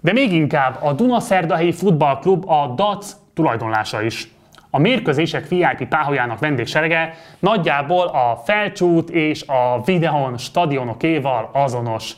de 0.00 0.12
még 0.12 0.32
inkább 0.32 0.78
a 0.82 0.92
Dunaszerdahelyi 0.92 1.72
Futballklub, 1.72 2.48
a 2.48 2.72
DAC 2.76 3.16
tulajdonlása 3.34 4.02
is. 4.02 4.28
A 4.70 4.78
mérkőzések 4.78 5.48
VIP 5.48 5.88
páholyának 5.88 6.38
vendégserege 6.38 7.14
nagyjából 7.38 8.06
a 8.06 8.42
felcsút 8.44 9.10
és 9.10 9.44
a 9.46 9.82
videón 9.84 10.38
stadionokéval 10.38 11.50
azonos. 11.52 12.12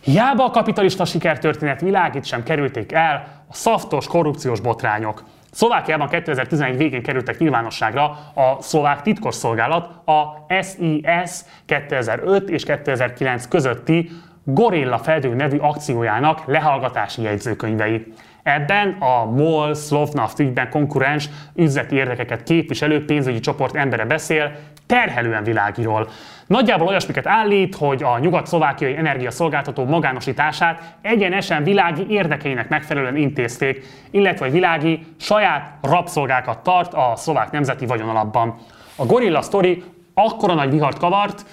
Hiába 0.00 0.44
a 0.44 0.50
kapitalista 0.50 1.04
sikertörténet 1.04 1.80
világít 1.80 2.24
sem 2.24 2.42
kerülték 2.42 2.92
el 2.92 3.44
a 3.48 3.54
szaftos 3.54 4.06
korrupciós 4.06 4.60
botrányok. 4.60 5.24
Szlovákiában 5.50 6.08
2011 6.08 6.76
végén 6.76 7.02
kerültek 7.02 7.38
nyilvánosságra 7.38 8.04
a 8.34 8.56
szlovák 8.60 9.02
titkosszolgálat 9.02 10.08
a 10.08 10.46
SIS 10.62 11.30
2005 11.66 12.48
és 12.48 12.64
2009 12.64 13.48
közötti 13.48 14.10
Gorilla 14.44 14.98
Fedő 14.98 15.34
nevű 15.34 15.56
akciójának 15.56 16.46
lehallgatási 16.46 17.22
jegyzőkönyvei. 17.22 18.12
Ebben 18.42 18.96
a 19.00 19.24
MOL 19.24 19.74
Slovnaft 19.74 20.38
ügyben 20.38 20.70
konkurens 20.70 21.28
üzleti 21.54 21.96
érdekeket 21.96 22.42
képviselő 22.42 23.04
pénzügyi 23.04 23.40
csoport 23.40 23.76
embere 23.76 24.04
beszél, 24.04 24.52
terhelően 24.86 25.44
világiról. 25.44 26.08
Nagyjából 26.46 26.86
olyasmiket 26.86 27.26
állít, 27.26 27.74
hogy 27.74 28.02
a 28.02 28.18
nyugat-szlovákiai 28.18 28.96
energiaszolgáltató 28.96 29.84
magánosítását 29.84 30.96
egyenesen 31.02 31.64
világi 31.64 32.06
érdekeinek 32.08 32.68
megfelelően 32.68 33.16
intézték, 33.16 33.84
illetve 34.10 34.44
hogy 34.44 34.54
világi 34.54 35.06
saját 35.16 35.74
rabszolgákat 35.82 36.58
tart 36.58 36.94
a 36.94 37.12
szlovák 37.16 37.50
nemzeti 37.50 37.86
vagyonalapban. 37.86 38.54
A 38.96 39.06
Gorilla 39.06 39.42
Story 39.42 39.82
akkora 40.14 40.54
nagy 40.54 40.70
vihart 40.70 40.98
kavart, 40.98 41.44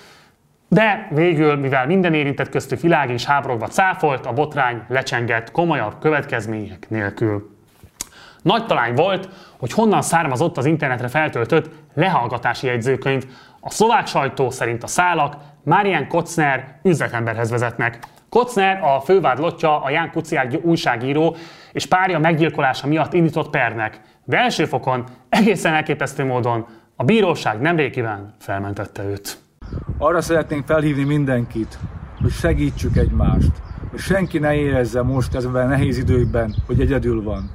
de 0.67 1.07
végül, 1.11 1.55
mivel 1.55 1.85
minden 1.85 2.13
érintett 2.13 2.49
köztük 2.49 2.79
világ 2.79 3.09
és 3.09 3.25
háborogva 3.25 3.67
cáfolt, 3.67 4.25
a 4.25 4.33
botrány 4.33 4.81
lecsengett 4.87 5.51
komolyabb 5.51 5.99
következmények 5.99 6.89
nélkül. 6.89 7.55
Nagy 8.41 8.65
talány 8.65 8.93
volt, 8.93 9.29
hogy 9.57 9.71
honnan 9.71 10.01
származott 10.01 10.57
az 10.57 10.65
internetre 10.65 11.07
feltöltött 11.07 11.69
lehallgatási 11.93 12.67
jegyzőkönyv. 12.67 13.23
A 13.59 13.69
szlovák 13.69 14.07
sajtó 14.07 14.49
szerint 14.49 14.83
a 14.83 14.87
szálak 14.87 15.35
Marian 15.63 16.07
Kocner 16.07 16.79
üzletemberhez 16.83 17.49
vezetnek. 17.49 17.99
Kocner 18.29 18.83
a 18.83 18.99
fővádlottja 18.99 19.81
a 19.81 19.89
Ján 19.89 20.11
Kuciák 20.11 20.53
újságíró 20.61 21.35
és 21.71 21.85
párja 21.85 22.19
meggyilkolása 22.19 22.87
miatt 22.87 23.13
indított 23.13 23.49
pernek, 23.49 23.99
de 24.23 24.37
első 24.37 24.65
fokon 24.65 25.03
egészen 25.29 25.73
elképesztő 25.73 26.25
módon 26.25 26.65
a 26.95 27.03
bíróság 27.03 27.59
nemrégiben 27.59 28.35
felmentette 28.39 29.03
őt. 29.03 29.46
Arra 29.97 30.21
szeretnénk 30.21 30.65
felhívni 30.65 31.03
mindenkit, 31.03 31.77
hogy 32.21 32.31
segítsük 32.31 32.97
egymást, 32.97 33.51
hogy 33.89 33.99
senki 33.99 34.39
ne 34.39 34.53
érezze 34.53 35.01
most 35.01 35.35
ezben 35.35 35.65
a 35.65 35.69
nehéz 35.69 35.97
időkben, 35.97 36.55
hogy 36.65 36.81
egyedül 36.81 37.23
van, 37.23 37.49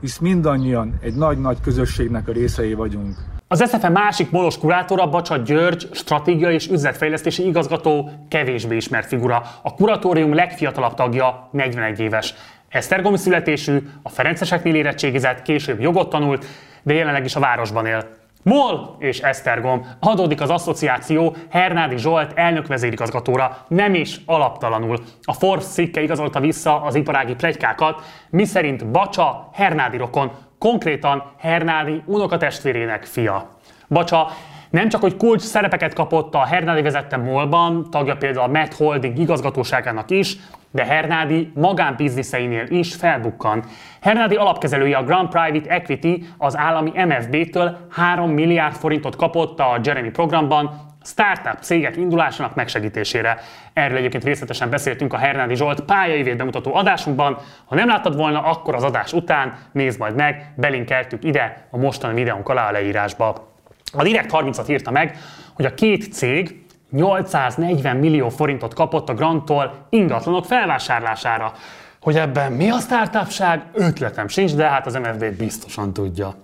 hisz 0.00 0.18
mindannyian 0.18 0.98
egy 1.00 1.14
nagy-nagy 1.14 1.60
közösségnek 1.60 2.28
a 2.28 2.32
részei 2.32 2.74
vagyunk. 2.74 3.16
Az 3.48 3.64
SZFE 3.68 3.88
másik 3.88 4.30
molos 4.30 4.58
kurátora 4.58 5.08
Bacsa 5.08 5.36
György, 5.36 5.88
stratégia 5.92 6.50
és 6.50 6.68
üzletfejlesztési 6.68 7.46
igazgató 7.46 8.10
kevésbé 8.28 8.76
ismert 8.76 9.06
figura. 9.06 9.42
A 9.62 9.74
kuratórium 9.74 10.34
legfiatalabb 10.34 10.94
tagja 10.94 11.48
41 11.52 12.00
éves. 12.00 12.34
Esztergomi 12.68 13.16
születésű, 13.16 13.78
a 14.02 14.08
Ferenceseknél 14.08 14.74
érettségizett, 14.74 15.42
később 15.42 15.80
jogot 15.80 16.10
tanult, 16.10 16.46
de 16.82 16.94
jelenleg 16.94 17.24
is 17.24 17.36
a 17.36 17.40
városban 17.40 17.86
él. 17.86 18.06
MOL 18.48 18.96
és 18.98 19.20
Esztergom. 19.20 19.86
Adódik 20.00 20.40
az 20.40 20.50
asszociáció 20.50 21.36
Hernádi 21.50 21.96
Zsolt 21.96 22.32
elnök 22.34 22.66
vezérigazgatóra, 22.66 23.56
nem 23.68 23.94
is 23.94 24.20
alaptalanul. 24.26 24.98
A 25.22 25.32
Forbes 25.32 25.66
cikke 25.66 26.02
igazolta 26.02 26.40
vissza 26.40 26.82
az 26.82 26.94
iparági 26.94 27.34
plegykákat, 27.34 28.02
miszerint 28.30 28.90
Bacsa 28.90 29.48
Hernádi 29.52 29.96
rokon, 29.96 30.30
konkrétan 30.58 31.22
Hernádi 31.38 32.02
unokatestvérének 32.04 33.04
fia. 33.04 33.48
Bacsa 33.88 34.28
nem 34.70 34.88
csak, 34.88 35.00
hogy 35.00 35.16
kulcs 35.16 35.42
szerepeket 35.42 35.94
kapott 35.94 36.34
a 36.34 36.44
Hernádi 36.44 36.82
vezette 36.82 37.16
MOL-ban, 37.16 37.90
tagja 37.90 38.16
például 38.16 38.44
a 38.44 38.50
Met 38.50 38.74
Holding 38.74 39.18
igazgatóságának 39.18 40.10
is, 40.10 40.36
de 40.76 40.84
Hernádi 40.84 41.52
magánbizniszeinél 41.54 42.66
is 42.68 42.94
felbukkan. 42.94 43.64
Hernádi 44.00 44.34
alapkezelője 44.34 44.96
a 44.96 45.04
Grand 45.04 45.28
Private 45.28 45.70
Equity 45.70 46.24
az 46.38 46.56
állami 46.56 46.92
MFB-től 47.04 47.76
3 47.90 48.30
milliárd 48.30 48.74
forintot 48.74 49.16
kapott 49.16 49.60
a 49.60 49.80
Jeremy 49.82 50.10
programban, 50.10 50.94
startup 51.02 51.58
cégek 51.60 51.96
indulásának 51.96 52.54
megsegítésére. 52.54 53.38
Erről 53.72 53.96
egyébként 53.96 54.24
részletesen 54.24 54.70
beszéltünk 54.70 55.12
a 55.12 55.16
Hernádi 55.16 55.54
Zsolt 55.54 55.80
pályaivét 55.80 56.36
bemutató 56.36 56.74
adásunkban. 56.74 57.38
Ha 57.64 57.74
nem 57.74 57.88
láttad 57.88 58.16
volna, 58.16 58.42
akkor 58.42 58.74
az 58.74 58.82
adás 58.82 59.12
után 59.12 59.58
nézd 59.72 59.98
majd 59.98 60.14
meg, 60.14 60.52
belinkeltük 60.56 61.24
ide 61.24 61.66
a 61.70 61.76
mostani 61.76 62.14
videónk 62.14 62.48
alá 62.48 62.68
a 62.68 62.72
leírásba. 62.72 63.54
A 63.92 64.02
Direkt 64.02 64.30
30-at 64.32 64.70
írta 64.70 64.90
meg, 64.90 65.16
hogy 65.54 65.64
a 65.64 65.74
két 65.74 66.12
cég 66.12 66.65
840 66.90 67.96
millió 67.96 68.28
forintot 68.28 68.74
kapott 68.74 69.08
a 69.08 69.14
Grantól 69.14 69.86
ingatlanok 69.90 70.44
felvásárlására. 70.44 71.52
Hogy 72.00 72.16
ebben 72.16 72.52
mi 72.52 72.70
a 72.70 72.78
startupság, 72.78 73.62
ötletem 73.72 74.28
sincs, 74.28 74.54
de 74.54 74.68
hát 74.68 74.86
az 74.86 74.94
MFD 74.94 75.36
biztosan 75.36 75.92
tudja. 75.92 76.34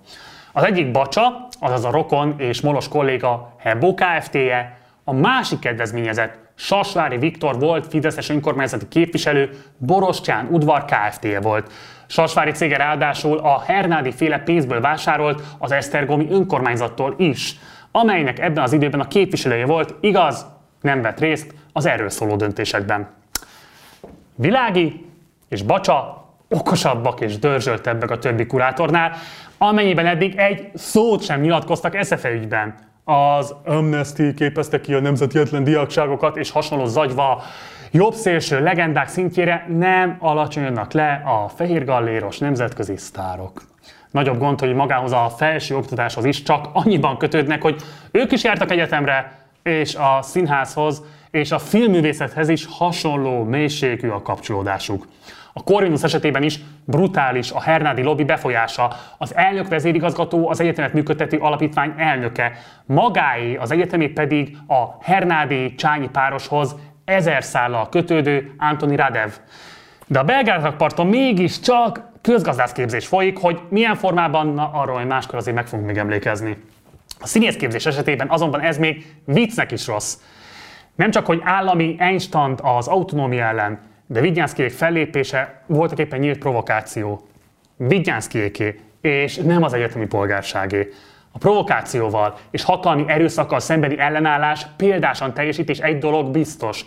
Az 0.51 0.63
egyik 0.63 0.91
Bacsa, 0.91 1.47
azaz 1.59 1.85
a 1.85 1.91
Rokon 1.91 2.35
és 2.37 2.61
Molos 2.61 2.87
kolléga 2.87 3.55
Hebbo 3.57 3.93
Kft-je, 3.93 4.77
a 5.03 5.13
másik 5.13 5.59
kedvezményezett 5.59 6.37
Sasvári 6.55 7.17
Viktor 7.17 7.59
volt 7.59 7.87
Fideszes 7.87 8.29
önkormányzati 8.29 8.87
képviselő, 8.87 9.49
Borostyán 9.77 10.47
udvar 10.51 10.85
Kft-je 10.85 11.41
volt. 11.41 11.71
Sasvári 12.07 12.51
cége 12.51 12.77
ráadásul 12.77 13.37
a 13.37 13.61
Hernádi 13.61 14.11
féle 14.11 14.39
pénzből 14.39 14.81
vásárolt 14.81 15.41
az 15.57 15.71
Esztergomi 15.71 16.27
önkormányzattól 16.29 17.15
is, 17.17 17.55
amelynek 17.95 18.39
ebben 18.39 18.63
az 18.63 18.73
időben 18.73 18.99
a 18.99 19.07
képviselője 19.07 19.65
volt, 19.65 19.95
igaz, 19.99 20.45
nem 20.81 21.01
vett 21.01 21.19
részt 21.19 21.53
az 21.73 21.85
erről 21.85 22.09
szóló 22.09 22.35
döntésekben. 22.35 23.07
Világi 24.35 25.05
és 25.49 25.61
Bacsa 25.61 26.27
okosabbak 26.49 27.21
és 27.21 27.39
dörzsöltebbek 27.39 28.11
a 28.11 28.17
többi 28.17 28.45
kurátornál, 28.45 29.11
amennyiben 29.57 30.05
eddig 30.05 30.35
egy 30.35 30.71
szót 30.73 31.23
sem 31.23 31.41
nyilatkoztak 31.41 31.95
eszefe 31.95 32.31
ügyben. 32.31 32.75
Az 33.03 33.55
Amnesty 33.65 34.33
képezte 34.35 34.81
ki 34.81 34.93
a 34.93 34.99
nemzeti 34.99 35.39
diákságokat 35.63 36.37
és 36.37 36.51
hasonló 36.51 36.85
zagyva 36.85 37.43
jobb 37.91 38.13
szélső 38.13 38.63
legendák 38.63 39.07
szintjére 39.07 39.65
nem 39.77 40.17
alacsonyodnak 40.19 40.91
le 40.91 41.21
a 41.25 41.49
fehér 41.49 41.85
galléros 41.85 42.37
nemzetközi 42.37 42.97
sztárok. 42.97 43.72
Nagyobb 44.13 44.37
gond, 44.37 44.59
hogy 44.59 44.73
magához 44.73 45.11
a 45.11 45.29
felső 45.37 45.75
oktatáshoz 45.75 46.25
is 46.25 46.43
csak 46.43 46.67
annyiban 46.73 47.17
kötődnek, 47.17 47.61
hogy 47.61 47.81
ők 48.11 48.31
is 48.31 48.43
jártak 48.43 48.71
egyetemre, 48.71 49.39
és 49.63 49.95
a 49.95 50.19
színházhoz 50.21 51.03
és 51.31 51.51
a 51.51 51.59
filmművészethez 51.59 52.49
is 52.49 52.65
hasonló 52.69 53.43
mélységű 53.43 54.09
a 54.09 54.21
kapcsolódásuk. 54.21 55.07
A 55.53 55.63
Corvinus 55.63 56.03
esetében 56.03 56.43
is 56.43 56.59
brutális 56.85 57.51
a 57.51 57.61
Hernádi 57.61 58.01
lobby 58.01 58.23
befolyása. 58.23 58.95
Az 59.17 59.35
elnök 59.35 59.67
vezérigazgató 59.67 60.49
az 60.49 60.59
egyetemet 60.59 60.93
működtető 60.93 61.37
alapítvány 61.37 61.93
elnöke, 61.97 62.51
magáé 62.85 63.55
az 63.55 63.71
egyetemi 63.71 64.07
pedig 64.07 64.57
a 64.67 65.03
Hernádi 65.03 65.75
Csányi 65.75 66.09
pároshoz 66.09 66.75
ezer 67.05 67.43
szállal 67.43 67.89
kötődő 67.89 68.53
Antoni 68.57 68.95
Radev. 68.95 69.29
De 70.07 70.19
a 70.19 70.23
belgárdak 70.23 70.77
parton 70.77 71.07
mégiscsak 71.07 72.11
közgazdászképzés 72.23 73.07
folyik, 73.07 73.37
hogy 73.37 73.59
milyen 73.69 73.95
formában, 73.95 74.47
na 74.47 74.69
arról 74.73 74.95
hogy 74.95 75.07
máskor 75.07 75.35
azért 75.35 75.55
meg 75.55 75.67
fogunk 75.67 75.87
még 75.87 75.97
emlékezni. 75.97 76.57
A 77.19 77.27
színészképzés 77.27 77.85
esetében 77.85 78.29
azonban 78.29 78.61
ez 78.61 78.77
még 78.77 79.05
viccnek 79.25 79.71
is 79.71 79.87
rossz. 79.87 80.17
Nem 80.95 81.11
csak, 81.11 81.25
hogy 81.25 81.41
állami 81.43 81.95
Einstein 81.99 82.55
az 82.61 82.87
autonómia 82.87 83.45
ellen, 83.45 83.79
de 84.07 84.21
Vigyánszkiék 84.21 84.71
fellépése 84.71 85.63
voltak 85.65 85.99
éppen 85.99 86.19
nyílt 86.19 86.37
provokáció. 86.37 87.27
Vigyánszkiéké, 87.77 88.79
és 89.01 89.35
nem 89.35 89.63
az 89.63 89.73
egyetemi 89.73 90.05
polgárságé. 90.05 90.89
A 91.31 91.37
provokációval 91.37 92.37
és 92.51 92.63
hatalmi 92.63 93.03
erőszakkal 93.07 93.59
szembeni 93.59 93.99
ellenállás 93.99 94.65
példásan 94.77 95.33
teljesítés 95.33 95.79
egy 95.79 95.97
dolog 95.97 96.31
biztos. 96.31 96.85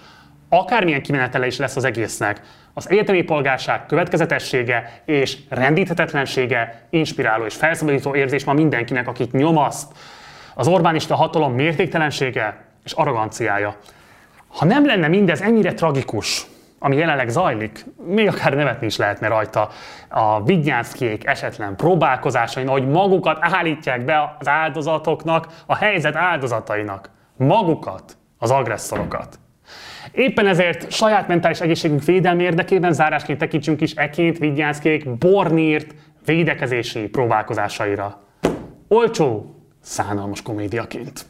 Akármilyen 0.59 1.03
kimenetele 1.03 1.47
is 1.47 1.59
lesz 1.59 1.77
az 1.77 1.85
egésznek, 1.85 2.41
az 2.75 2.91
egyetemi 2.91 3.23
polgárság 3.23 3.87
következetessége 3.87 5.03
és 5.05 5.39
rendíthetetlensége 5.49 6.87
inspiráló 6.91 7.45
és 7.45 7.55
felszabadító 7.55 8.15
érzés 8.15 8.45
ma 8.45 8.53
mindenkinek, 8.53 9.09
akit 9.09 9.33
nyomaszt. 9.33 9.93
Az 10.55 10.69
Orbánista 10.69 11.15
hatalom 11.15 11.53
mértéktelensége 11.53 12.65
és 12.85 12.93
arroganciája. 12.93 13.77
Ha 14.49 14.65
nem 14.65 14.87
lenne 14.87 15.09
mindez 15.09 15.41
ennyire 15.41 15.73
tragikus, 15.73 16.47
ami 16.79 16.97
jelenleg 16.97 17.29
zajlik, 17.29 17.85
még 18.07 18.29
akár 18.29 18.55
nevetni 18.55 18.87
is 18.87 18.97
lehetne 18.97 19.29
rajta 19.29 19.69
a 20.09 20.43
Vignyánszkiék 20.43 21.27
esetlen 21.27 21.77
próbálkozásain, 21.77 22.69
hogy 22.69 22.89
magukat 22.89 23.39
állítják 23.41 24.05
be 24.05 24.37
az 24.39 24.49
áldozatoknak, 24.49 25.47
a 25.67 25.77
helyzet 25.77 26.17
áldozatainak. 26.17 27.11
Magukat, 27.37 28.17
az 28.39 28.51
agresszorokat. 28.51 29.39
Éppen 30.17 30.47
ezért 30.47 30.91
saját 30.91 31.29
mentális 31.29 31.61
egészségünk 31.61 32.05
védelmi 32.05 32.43
érdekében 32.43 32.93
zárásként 32.93 33.39
tekintsünk 33.39 33.81
is 33.81 33.93
eként 33.93 34.39
Vignyánszkiék 34.39 35.11
bornírt 35.11 35.95
védekezési 36.25 37.09
próbálkozásaira. 37.09 38.23
Olcsó, 38.89 39.55
szánalmas 39.81 40.43
komédiaként. 40.43 41.27